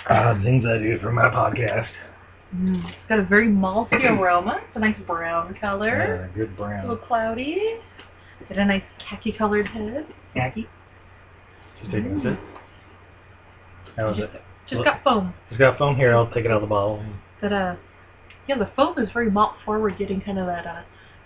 Ah, 0.09 0.37
things 0.43 0.65
I 0.65 0.79
do 0.79 0.99
for 0.99 1.11
my 1.11 1.29
podcast. 1.29 1.87
Mm. 2.55 2.85
It's 2.89 2.97
got 3.07 3.19
a 3.19 3.23
very 3.23 3.47
malty 3.47 4.03
aroma. 4.03 4.59
It's 4.67 4.75
a 4.75 4.79
nice 4.79 4.97
brown 5.07 5.55
color. 5.59 6.29
Ah, 6.29 6.35
good 6.35 6.55
brown. 6.57 6.85
A 6.85 6.89
little 6.89 7.05
cloudy. 7.05 7.79
Got 8.49 8.57
a 8.57 8.65
nice 8.65 8.83
khaki 8.99 9.31
colored 9.31 9.67
head. 9.67 10.05
Khaki. 10.33 10.67
Just 11.79 11.91
taking 11.91 12.19
a 12.19 12.23
sip. 12.23 12.39
How 13.95 14.09
is 14.09 14.19
it? 14.19 14.29
Just 14.69 14.83
got 14.83 15.03
foam. 15.03 15.33
It's 15.49 15.57
got 15.57 15.77
foam 15.77 15.95
here. 15.95 16.13
I'll 16.13 16.29
take 16.31 16.45
it 16.45 16.51
out 16.51 16.55
of 16.57 16.61
the 16.61 16.67
bottle. 16.67 17.03
That 17.41 17.53
uh 17.53 17.75
yeah, 18.47 18.57
the 18.57 18.69
foam 18.75 18.97
is 18.97 19.09
very 19.13 19.31
malt 19.31 19.53
forward, 19.63 19.97
getting 19.97 20.21
kind 20.21 20.37
of 20.37 20.47
that 20.47 20.65
uh 20.65 20.83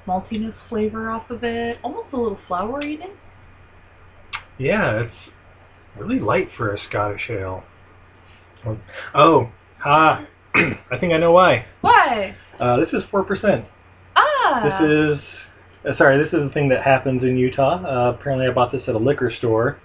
maltiness 0.07 0.53
flavor 0.69 1.09
off 1.09 1.29
of 1.29 1.43
it. 1.43 1.79
Almost 1.83 2.13
a 2.13 2.17
little 2.17 2.39
flowery. 2.47 2.99
Yeah, 4.57 5.01
it's 5.01 5.15
really 5.97 6.19
light 6.19 6.49
for 6.55 6.73
a 6.73 6.79
Scottish 6.87 7.29
ale. 7.29 7.63
Oh, 9.13 9.49
ah, 9.83 10.25
I 10.91 10.97
think 10.97 11.13
I 11.13 11.17
know 11.17 11.31
why. 11.31 11.65
Why? 11.81 12.35
Uh, 12.59 12.77
this 12.77 12.89
is 12.93 13.03
4%. 13.11 13.65
Ah 14.15 14.61
This 14.63 14.89
is 14.89 15.19
uh, 15.85 15.97
sorry. 15.97 16.17
This 16.23 16.33
is 16.33 16.49
a 16.49 16.49
thing 16.53 16.69
that 16.69 16.83
happens 16.83 17.23
in 17.23 17.37
Utah. 17.37 17.83
Uh, 17.83 18.15
apparently, 18.17 18.47
I 18.47 18.51
bought 18.51 18.71
this 18.71 18.83
at 18.87 18.95
a 18.95 18.97
liquor 18.97 19.31
store 19.37 19.79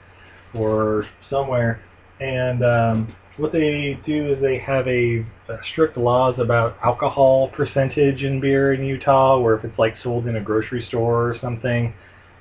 or 0.55 1.05
somewhere, 1.29 1.83
and 2.21 2.65
um, 2.65 3.17
what 3.37 3.53
they 3.53 3.99
do 4.07 4.33
is 4.33 4.41
they 4.41 4.59
have 4.59 4.87
a, 4.89 5.27
uh 5.49 5.57
strict 5.73 5.97
laws 5.97 6.39
about 6.39 6.77
alcohol 6.83 7.49
percentage 7.49 8.23
in 8.23 8.41
beer 8.41 8.73
in 8.73 8.85
Utah. 8.85 9.39
Where 9.41 9.57
if 9.57 9.65
it's 9.65 9.79
like 9.79 9.95
sold 10.03 10.27
in 10.27 10.37
a 10.37 10.41
grocery 10.41 10.85
store 10.87 11.31
or 11.31 11.39
something, 11.41 11.93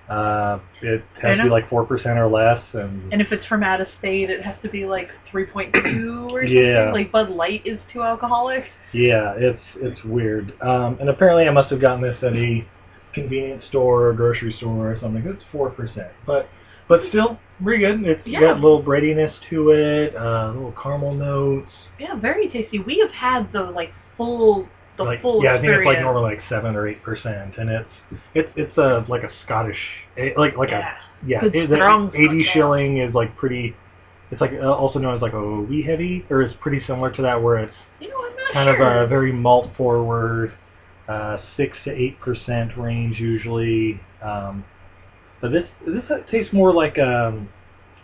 uh, 0.10 0.60
it 0.82 1.04
has 1.22 1.38
to 1.38 1.44
be 1.44 1.50
like 1.50 1.70
four 1.70 1.86
percent 1.86 2.18
or 2.18 2.28
less. 2.28 2.64
And, 2.74 3.12
and 3.14 3.22
if 3.22 3.32
it's 3.32 3.46
from 3.46 3.64
out 3.64 3.80
of 3.82 3.88
state, 4.00 4.30
it 4.30 4.42
has 4.44 4.56
to 4.64 4.70
be 4.70 4.86
like 4.86 5.10
3.2 5.32 6.32
or 6.32 6.42
something. 6.42 6.58
Yeah. 6.58 6.92
Like 6.92 7.12
Bud 7.12 7.30
Light 7.30 7.62
is 7.66 7.80
too 7.94 8.02
alcoholic. 8.02 8.66
Yeah, 8.92 9.36
it's 9.38 9.62
it's 9.76 10.04
weird. 10.04 10.54
Um, 10.62 10.98
and 11.00 11.10
apparently, 11.10 11.48
I 11.48 11.52
must 11.52 11.70
have 11.70 11.80
gotten 11.80 12.02
this 12.02 12.18
at 12.24 12.34
a 12.36 12.66
convenience 13.14 13.66
store 13.70 14.08
or 14.08 14.14
grocery 14.14 14.54
store 14.54 14.92
or 14.92 15.00
something. 15.00 15.24
It's 15.26 15.44
four 15.52 15.70
percent, 15.70 16.10
but 16.26 16.50
but 16.88 17.02
still 17.10 17.40
pretty 17.64 17.84
good. 17.84 18.04
It's 18.04 18.26
Yeah. 18.26 18.40
got 18.40 18.52
a 18.54 18.60
little 18.62 18.82
breadiness 18.82 19.34
to 19.52 19.70
it, 19.72 20.16
uh, 20.16 20.48
little 20.56 20.72
caramel 20.82 21.14
notes. 21.14 21.70
Yeah, 22.00 22.16
very 22.16 22.48
tasty. 22.50 22.80
We 22.80 22.98
have 23.00 23.12
had 23.12 23.54
the 23.54 23.62
like 23.62 23.92
full, 24.18 24.68
the 25.00 25.10
like, 25.10 25.22
full 25.22 25.44
yeah, 25.44 25.54
I 25.54 25.62
think 25.62 25.68
it's 25.68 25.78
like 25.86 25.98
experience. 25.98 26.04
normally 26.04 26.36
like 26.36 26.44
seven 26.50 26.76
or 26.76 26.88
eight 26.88 27.02
percent, 27.04 27.58
and 27.58 27.70
it's 27.70 27.90
it's 28.34 28.50
it's 28.56 28.78
a 28.78 29.06
like 29.10 29.24
a 29.24 29.30
Scottish 29.46 29.78
like 30.38 30.56
like 30.58 30.70
yeah. 30.70 30.96
a 31.24 31.28
yeah. 31.28 31.42
Good 31.42 31.56
it- 31.56 31.70
the 31.70 32.12
Eighty 32.16 32.44
Scotch 32.44 32.48
ale. 32.48 32.54
shilling 32.54 32.98
is 32.98 33.14
like 33.14 33.36
pretty. 33.36 33.76
It's 34.32 34.40
like 34.42 34.52
uh, 34.54 34.72
also 34.72 35.00
known 35.00 35.16
as 35.16 35.22
like 35.22 35.34
a 35.34 35.62
wee 35.62 35.82
heavy, 35.82 36.26
or 36.30 36.42
it's 36.44 36.54
pretty 36.62 36.86
similar 36.86 37.10
to 37.12 37.22
that, 37.24 37.42
where 37.42 37.58
it's 37.58 37.74
You 38.00 38.10
know, 38.10 38.30
kind 38.54 38.68
sure. 38.68 38.76
of 39.02 39.06
a 39.06 39.08
very 39.08 39.32
malt 39.32 39.72
forward, 39.76 40.54
uh, 41.08 41.40
six 41.58 41.76
to 41.86 41.92
eight 41.92 42.20
percent 42.20 42.78
range 42.78 43.20
usually. 43.20 44.00
Um, 44.22 44.64
but 45.42 45.52
this 45.52 45.66
this 45.88 46.04
tastes 46.30 46.54
more 46.54 46.72
like 46.74 47.00
um 47.00 47.50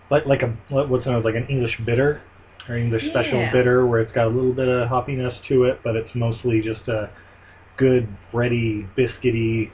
like 0.10 0.26
like 0.26 0.42
a 0.42 0.48
what's 0.70 1.06
known 1.06 1.20
as 1.20 1.26
like 1.26 1.36
an 1.36 1.46
English 1.48 1.80
bitter 1.86 2.22
or 2.68 2.78
English 2.78 3.04
special 3.10 3.48
bitter, 3.52 3.86
where 3.86 4.02
it's 4.02 4.12
got 4.12 4.28
a 4.28 4.30
little 4.30 4.54
bit 4.54 4.68
of 4.68 4.90
hoppiness 4.90 5.36
to 5.48 5.64
it, 5.64 5.80
but 5.84 5.96
it's 5.96 6.14
mostly 6.16 6.62
just 6.62 6.88
a 6.88 7.10
good 7.78 8.08
bready, 8.34 8.88
biscuity 8.98 9.72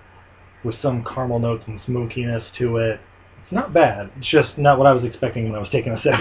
with 0.63 0.75
some 0.81 1.03
caramel 1.03 1.39
notes 1.39 1.63
and 1.67 1.79
smokiness 1.85 2.43
to 2.57 2.77
it. 2.77 2.99
It's 3.43 3.51
not 3.51 3.73
bad. 3.73 4.11
It's 4.17 4.29
just 4.29 4.57
not 4.57 4.77
what 4.77 4.87
I 4.87 4.93
was 4.93 5.03
expecting 5.03 5.45
when 5.45 5.55
I 5.55 5.59
was 5.59 5.69
taking 5.71 5.93
a 5.93 6.01
sip. 6.01 6.13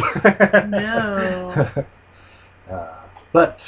No. 0.68 1.85
uh, 2.73 2.97
but, 3.33 3.59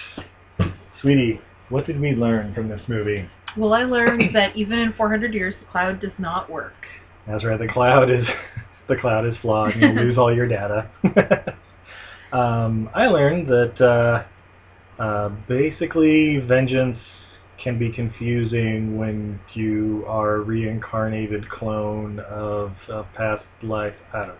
sweetie, 1.00 1.40
what 1.68 1.86
did 1.86 2.00
we 2.00 2.12
learn 2.12 2.54
from 2.54 2.68
this 2.68 2.82
movie? 2.88 3.28
Well, 3.56 3.74
I 3.74 3.84
learned 3.84 4.34
that 4.34 4.56
even 4.56 4.78
in 4.78 4.92
400 4.94 5.34
years, 5.34 5.54
the 5.60 5.66
cloud 5.70 6.00
does 6.00 6.12
not 6.18 6.50
work. 6.50 6.74
That's 7.26 7.44
right. 7.44 7.58
The 7.58 7.68
cloud 7.68 8.10
is 8.10 8.26
the 8.88 8.96
cloud 8.96 9.26
is 9.26 9.34
flawed. 9.42 9.72
and 9.74 9.82
You'll 9.82 10.06
lose 10.06 10.18
all 10.18 10.34
your 10.34 10.48
data. 10.48 10.88
Um, 12.32 12.90
I 12.94 13.06
learned 13.06 13.48
that 13.48 13.80
uh, 13.80 15.02
uh, 15.02 15.28
basically 15.48 16.38
vengeance 16.38 16.98
can 17.62 17.78
be 17.78 17.90
confusing 17.92 18.98
when 18.98 19.38
you 19.54 20.04
are 20.08 20.36
a 20.36 20.40
reincarnated 20.40 21.48
clone 21.48 22.18
of 22.20 22.72
a 22.88 23.04
past 23.14 23.44
life. 23.62 23.94
I 24.12 24.26
don't 24.26 24.36
know. 24.36 24.38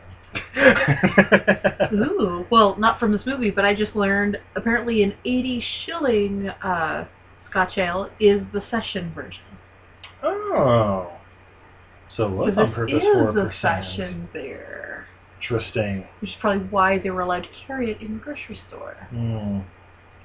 Ooh. 1.93 2.47
Well, 2.51 2.77
not 2.79 2.99
from 2.99 3.13
this 3.13 3.23
movie, 3.27 3.51
but 3.51 3.65
I 3.65 3.75
just 3.75 3.95
learned 3.95 4.39
apparently 4.57 5.03
an 5.03 5.15
80 5.25 5.65
shilling 5.85 6.49
uh, 6.49 7.07
Scotch 7.51 7.77
ale 7.77 8.09
is 8.19 8.43
the 8.53 8.63
session 8.71 9.13
version. 9.15 9.43
oh. 10.23 11.13
So 12.17 12.29
what's 12.29 12.57
so 12.57 12.63
on 12.63 12.73
purpose 12.73 12.95
is 12.95 13.03
four 13.03 13.39
a 13.39 13.55
session 13.61 14.29
beer, 14.33 15.07
Interesting. 15.43 16.07
which 16.21 16.31
is 16.31 16.37
probably 16.41 16.67
why 16.69 16.99
they 16.99 17.11
were 17.11 17.21
allowed 17.23 17.43
to 17.43 17.49
carry 17.67 17.91
it 17.91 18.01
in 18.01 18.15
the 18.15 18.21
grocery 18.21 18.61
store. 18.69 18.95
Hmm. 19.11 19.61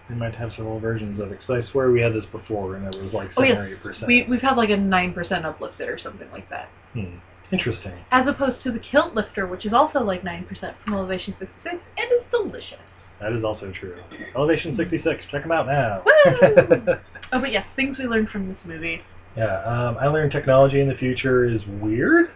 We 0.09 0.15
might 0.15 0.36
have 0.36 0.51
several 0.55 0.80
versions 0.80 1.20
of 1.20 1.32
it. 1.32 1.39
Because 1.39 1.63
I 1.65 1.72
swear 1.72 1.91
we 1.91 1.99
had 2.01 2.13
this 2.13 2.26
before, 2.32 2.76
and 2.76 2.93
it 2.93 3.01
was 3.03 3.11
like 3.13 3.30
Oh, 3.36 3.43
yes. 3.43 3.57
or 3.57 3.68
eight 3.68 3.82
percent. 3.82 4.07
We, 4.07 4.26
we've 4.30 4.41
had 4.41 4.55
like 4.55 4.70
a 4.70 4.78
9% 4.78 5.43
uplifted 5.45 5.89
or 5.89 5.97
something 5.99 6.30
like 6.32 6.49
that. 6.49 6.70
Hmm. 6.93 7.18
Interesting. 7.51 7.93
As 8.11 8.28
opposed 8.28 8.61
to 8.63 8.72
the 8.72 8.80
Kilt 8.80 9.15
Lifter, 9.15 9.47
which 9.47 9.65
is 9.65 9.74
also 9.74 9.99
like 9.99 10.22
9% 10.22 10.47
from 10.84 10.93
Elevation 10.93 11.34
66, 11.39 11.76
and 11.97 12.11
is 12.11 12.24
delicious. 12.32 12.80
That 13.20 13.34
is 13.34 13.43
also 13.43 13.72
true. 13.72 13.97
Elevation 14.36 14.78
66, 14.78 15.24
check 15.32 15.41
them 15.43 15.51
out 15.51 15.65
now. 15.68 16.03
Woo! 16.05 16.93
Oh, 17.34 17.41
but 17.41 17.51
yes, 17.51 17.65
things 17.76 17.97
we 17.97 18.05
learned 18.05 18.30
from 18.30 18.47
this 18.47 18.57
movie. 18.63 19.01
yeah, 19.36 19.61
um, 19.63 19.97
I 19.99 20.07
learned 20.07 20.32
technology 20.32 20.80
in 20.80 20.88
the 20.88 20.95
future 20.95 21.43
is 21.43 21.59
weird, 21.82 22.30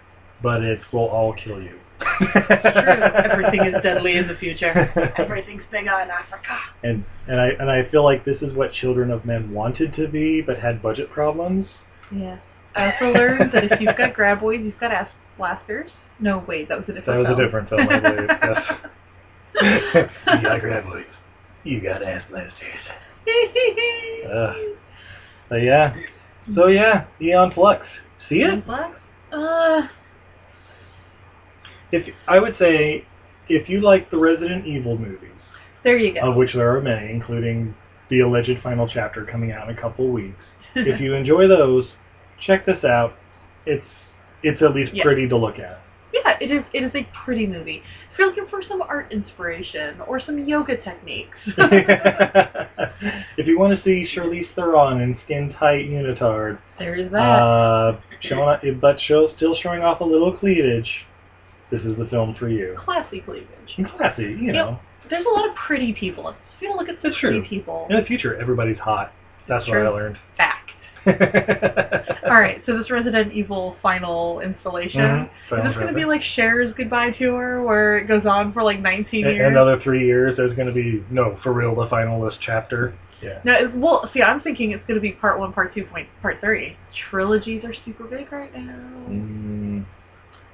but 0.44 0.62
it 0.64 0.82
will 0.92 1.08
all 1.08 1.34
kill 1.34 1.62
you. 1.62 1.80
True. 2.22 3.32
Everything 3.32 3.66
is 3.66 3.76
deadly 3.84 4.18
in 4.18 4.28
the 4.28 4.36
future. 4.36 4.92
Everything's 5.18 5.64
big 5.72 5.84
in 5.84 5.88
Africa. 5.90 6.58
And 6.84 7.04
and 7.28 7.40
I 7.40 7.48
and 7.60 7.70
I 7.70 7.90
feel 7.90 8.04
like 8.04 8.26
this 8.26 8.42
is 8.42 8.54
what 8.56 8.72
Children 8.74 9.12
of 9.12 9.26
Men 9.26 9.52
wanted 9.54 9.96
to 9.96 10.08
be, 10.08 10.42
but 10.42 10.58
had 10.60 10.82
budget 10.82 11.10
problems. 11.12 11.68
Yes. 12.12 12.40
I 12.76 12.92
also 12.94 13.06
learned 13.12 13.52
that 13.54 13.66
if 13.72 13.82
you've 13.82 13.98
got 13.98 14.14
graboids, 14.14 14.64
you've 14.64 14.80
got 14.80 14.92
ass 14.92 15.10
blasters. 15.38 15.92
No, 16.20 16.44
wait, 16.48 16.70
that 16.70 16.78
was 16.78 16.88
a 16.90 16.94
different. 16.94 17.28
That 17.28 17.36
different 17.44 17.70
was 17.70 17.70
film. 17.70 17.90
a 17.90 18.02
different 18.04 18.30
film, 18.30 18.40
I 18.42 18.70
believe. 18.70 18.88
Yes. 19.62 20.10
you 20.28 20.42
got 20.42 20.62
graboids. 20.62 21.06
You 21.64 21.82
got 21.82 22.02
ass 22.02 22.24
blasters. 22.30 22.54
Ugh. 24.34 24.56
But 25.50 25.62
yeah. 25.62 25.96
So 26.56 26.68
yeah, 26.68 27.06
Aeon 27.22 27.52
Flux. 27.52 27.86
See 28.30 28.42
it? 28.42 28.64
flux 28.66 28.96
Uh, 29.32 29.82
If 31.92 32.14
I 32.28 32.40
would 32.40 32.56
say, 32.58 33.06
if 33.50 33.68
you 33.70 33.82
like 33.82 34.10
the 34.12 34.18
Resident 34.18 34.66
Evil 34.66 34.98
movies, 34.98 35.30
there 35.84 35.98
you 35.98 36.14
go. 36.14 36.22
of 36.22 36.36
which 36.36 36.54
there 36.54 36.76
are 36.76 36.82
many, 36.82 37.12
including 37.12 37.74
the 38.10 38.20
alleged 38.22 38.62
final 38.64 38.88
chapter 38.88 39.26
coming 39.26 39.52
out 39.52 39.70
in 39.70 39.78
a 39.78 39.82
couple 39.82 40.06
of 40.08 40.12
weeks. 40.12 40.38
if 40.76 41.02
you 41.02 41.14
enjoy 41.14 41.48
those, 41.48 41.86
check 42.46 42.66
this 42.66 42.84
out. 42.84 43.14
It's 43.66 43.86
it's 44.44 44.62
at 44.62 44.74
least 44.74 44.94
Yeah. 44.94 45.04
pretty 45.04 45.28
to 45.28 45.38
look 45.38 45.60
at. 45.60 45.80
yeah, 46.14 46.38
it 46.42 46.52
is. 46.52 46.64
It 46.74 46.84
is 46.84 46.92
a 46.96 47.08
pretty 47.26 47.46
movie. 47.48 47.84
If 48.12 48.20
you're 48.20 48.28
looking 48.28 48.48
for 48.50 48.62
some 48.68 48.82
art 48.82 49.12
inspiration 49.12 50.02
or 50.08 50.20
some 50.20 50.46
yoga 50.46 50.76
techniques, 50.78 51.38
if 53.38 53.48
you 53.48 53.58
want 53.60 53.78
to 53.78 53.84
see 53.84 54.08
Charlize 54.16 54.48
Theron 54.56 55.02
in 55.02 55.18
skin 55.26 55.54
tight 55.58 55.86
unitard, 55.88 56.60
there 56.80 56.96
is 56.96 57.12
that. 57.12 57.18
uh, 57.20 58.00
showing, 58.22 58.80
but 58.80 59.00
show, 59.00 59.30
still 59.36 59.56
showing 59.62 59.82
off 59.82 60.02
a 60.02 60.04
little 60.04 60.36
cleavage, 60.38 60.90
this 61.72 61.82
is 61.82 61.98
the 61.98 62.06
film 62.08 62.36
for 62.36 62.50
you. 62.50 62.76
Classy 62.84 63.22
cleavage. 63.22 63.48
And 63.78 63.90
classy, 63.90 64.24
you 64.24 64.54
Yep. 64.54 64.54
know. 64.56 64.80
There's 65.10 65.26
a 65.26 65.30
lot 65.30 65.50
of 65.50 65.56
pretty 65.56 65.94
people. 65.94 66.30
If 66.30 66.36
you 66.62 66.74
look 66.76 66.88
at 66.90 67.02
That's 67.02 67.18
pretty 67.20 67.42
people, 67.42 67.88
In 67.90 67.96
the 67.98 68.04
future, 68.04 68.40
everybody's 68.40 68.78
hot. 68.78 69.12
That's 69.48 69.68
what. 69.68 69.78
I 69.78 69.90
learned. 69.90 70.18
fact. 70.38 70.58
All 71.08 72.40
right, 72.40 72.62
so 72.68 72.78
this 72.78 72.92
Resident 72.92 73.34
Evil 73.34 73.76
final 73.82 74.40
installation. 74.42 75.02
Mhm. 75.02 75.24
Is 75.26 75.64
this 75.64 75.74
going 75.76 75.88
to 75.88 75.94
be 75.94 76.06
like 76.06 76.22
Cher's 76.36 76.72
goodbye 76.76 77.10
tour, 77.12 77.64
where 77.64 77.98
it 77.98 78.08
goes 78.08 78.26
on 78.28 78.54
for 78.54 78.62
like 78.62 78.80
19 78.80 79.26
In 79.26 79.36
years? 79.36 79.48
another 79.50 79.80
three 79.82 80.06
years, 80.06 80.38
there's 80.38 80.54
going 80.54 80.68
to 80.68 80.74
be 80.74 81.04
no 81.10 81.38
for 81.42 81.54
real 81.54 81.74
the 81.76 81.88
finalist 81.88 82.38
chapter. 82.42 82.94
Yeah. 83.22 83.40
No, 83.44 83.54
it- 83.56 83.76
well, 83.76 84.10
see, 84.14 84.22
I'm 84.22 84.42
thinking 84.42 84.72
it's 84.72 84.86
going 84.86 84.96
to 84.96 85.02
be 85.02 85.12
part 85.14 85.40
one, 85.40 85.52
part 85.54 85.74
two, 85.74 85.86
point, 85.86 86.08
part 86.22 86.40
three. 86.40 86.78
Trilogies 87.10 87.64
are 87.66 87.74
super 87.84 88.04
big 88.04 88.32
right 88.32 88.54
now. 88.56 88.76
Mm, 89.10 89.86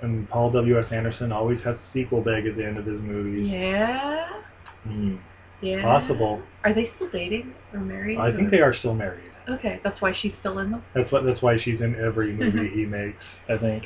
and 0.02 0.30
Paul 0.30 0.52
W. 0.52 0.80
S. 0.80 0.86
Anderson 0.92 1.32
always 1.32 1.60
has 1.64 1.76
a 1.76 1.80
sequel 1.94 2.22
bag 2.22 2.46
at 2.46 2.56
the 2.56 2.66
end 2.66 2.78
of 2.78 2.86
his 2.86 3.02
movies. 3.02 3.50
Yeah, 3.50 4.28
Mm, 4.88 5.20
yeah. 5.62 5.82
Possible. 5.82 6.42
Are 6.64 6.74
they 6.74 6.92
still 6.96 7.10
dating 7.12 7.54
or 7.74 7.80
married? 7.80 8.18
I 8.20 8.34
think 8.36 8.52
they 8.52 8.62
are 8.62 8.74
still 8.74 8.94
married. 8.94 9.32
Okay, 9.50 9.80
that's 9.84 10.02
why 10.02 10.14
she's 10.14 10.34
still 10.40 10.60
in 10.60 10.72
them. 10.72 10.84
That's 10.94 11.12
what. 11.12 11.24
That's 11.26 11.42
why 11.42 11.58
she's 11.58 11.82
in 11.82 11.96
every 11.96 12.34
movie 12.34 12.70
he 12.70 12.86
makes. 12.86 13.24
I 13.50 13.58
think. 13.58 13.86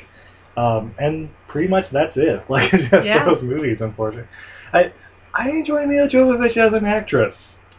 Um, 0.56 0.94
and 0.98 1.30
pretty 1.48 1.68
much 1.68 1.86
that's 1.92 2.12
it. 2.16 2.44
Like 2.50 2.70
just 2.72 3.04
Yeah. 3.06 3.24
those 3.24 3.42
movies, 3.42 3.78
unfortunately. 3.80 4.28
I 4.72 4.92
I 5.34 5.48
enjoy 5.50 5.86
Milla 5.86 6.08
Jovovich 6.08 6.56
as 6.56 6.72
an 6.74 6.84
actress. 6.84 7.34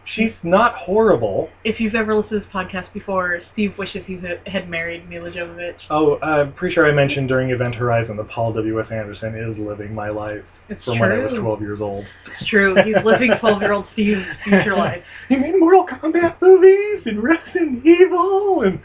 She's 0.06 0.34
not 0.43 0.76
horrible. 0.76 1.49
If 1.64 1.80
you've 1.80 1.95
ever 1.95 2.14
listened 2.14 2.32
to 2.32 2.39
this 2.39 2.47
podcast 2.54 2.91
before, 2.93 3.39
Steve 3.54 3.78
wishes 3.78 4.04
he 4.06 4.20
had 4.45 4.70
married 4.70 5.10
Milla 5.10 5.32
Jovovich. 5.32 5.78
Oh, 5.89 6.20
I'm 6.22 6.51
pretty 6.54 6.76
sure 6.76 6.86
I 6.86 6.91
mentioned 6.91 7.30
during 7.30 7.51
Event 7.51 7.76
Horizon 7.76 8.18
that 8.18 8.28
Paul 8.28 8.51
W. 8.54 8.82
S. 8.82 8.88
Anderson 8.91 9.34
is 9.36 9.58
living 9.58 9.95
my 9.95 10.10
life 10.10 10.43
It's 10.68 10.84
from 10.84 10.97
true. 10.97 11.10
when 11.10 11.20
I 11.20 11.24
was 11.32 11.39
12 11.39 11.62
years 11.62 11.80
old. 11.80 12.06
It's 12.39 12.49
true. 12.49 12.76
He's 12.84 12.97
living 13.06 13.32
12-year-old 13.32 13.86
Steve's 13.93 14.26
future 14.43 14.76
life. 14.76 15.04
he 15.30 15.38
made 15.38 15.58
Mortal 15.58 15.88
Kombat 15.88 16.36
movies 16.41 17.04
and 17.06 17.24
Resident 17.24 17.86
Evil 17.86 18.64
and 18.64 18.82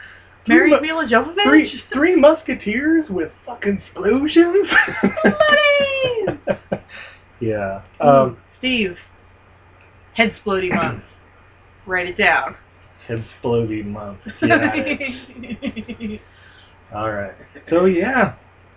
Married 0.46 0.78
three, 0.78 0.88
Milla 0.88 1.06
Jovovich? 1.06 1.42
three, 1.44 1.82
three 1.92 2.16
Musketeers 2.16 3.10
with 3.10 3.30
fucking 3.44 3.82
explosions. 3.84 4.68
Yeah. 7.40 7.82
Um, 8.00 8.36
Steve, 8.58 8.96
head 10.18 10.34
sploding 10.44 10.74
month. 10.74 11.02
Write 11.86 12.08
it 12.08 12.18
down. 12.18 12.56
Head 13.06 13.24
exploding 13.32 13.92
month. 13.92 14.18
Yeah. 14.42 16.18
All 16.94 17.10
right. 17.12 17.34
So 17.68 17.84
yeah, 17.84 18.34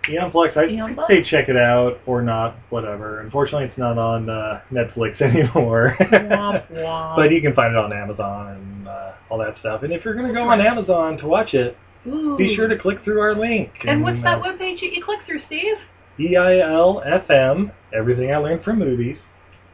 Aeon 0.08 0.30
Flux. 0.30 0.54
I'd 0.56 0.70
Aeon 0.70 0.94
Flux. 0.94 1.12
say 1.12 1.24
check 1.24 1.48
it 1.48 1.56
out 1.56 1.98
or 2.06 2.20
not, 2.22 2.56
whatever. 2.68 3.20
Unfortunately, 3.20 3.66
it's 3.66 3.78
not 3.78 3.96
on 3.98 4.28
uh, 4.28 4.60
Netflix 4.70 5.20
anymore. 5.22 5.96
Womp 5.98 6.70
womp. 6.70 7.16
but 7.16 7.30
you 7.30 7.40
can 7.40 7.54
find 7.54 7.72
it 7.72 7.78
on 7.78 7.92
Amazon 7.92 8.48
and 8.48 8.88
uh, 8.88 9.12
all 9.30 9.38
that 9.38 9.58
stuff. 9.60 9.82
And 9.82 9.92
if 9.92 10.04
you're 10.04 10.14
going 10.14 10.28
to 10.28 10.34
go 10.34 10.42
on 10.42 10.60
Amazon 10.60 11.16
to 11.18 11.26
watch 11.26 11.54
it, 11.54 11.76
Ooh. 12.06 12.36
be 12.36 12.54
sure 12.54 12.68
to 12.68 12.76
click 12.78 13.02
through 13.02 13.20
our 13.20 13.34
link. 13.34 13.70
And 13.86 14.02
what's 14.02 14.22
that 14.22 14.40
uh, 14.40 14.42
webpage 14.42 14.80
that 14.80 14.92
you 14.92 15.02
click 15.02 15.20
through, 15.26 15.40
Steve? 15.46 15.76
EILFM, 16.18 17.72
everything 17.94 18.32
I 18.32 18.36
learned 18.36 18.62
from 18.62 18.78
movies, 18.78 19.16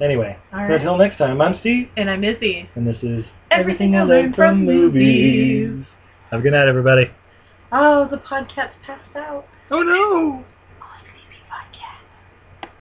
Anyway, 0.00 0.36
All 0.52 0.68
so 0.68 0.74
until 0.74 0.96
next 0.98 1.18
time, 1.18 1.40
I'm 1.40 1.58
Steve, 1.60 1.88
And 1.96 2.10
I'm 2.10 2.24
Izzy. 2.24 2.68
and 2.74 2.86
this 2.86 2.96
is 3.02 3.24
Everything 3.50 3.94
I 3.96 4.02
Learned 4.02 4.34
from 4.34 4.64
Movies. 4.64 5.84
Have 6.30 6.40
a 6.40 6.42
good 6.42 6.52
night, 6.52 6.66
everybody. 6.68 7.10
Oh, 7.70 8.08
the 8.08 8.16
podcast 8.16 8.70
passed 8.84 9.14
out. 9.16 9.46
Oh 9.70 9.82
no! 9.82 10.44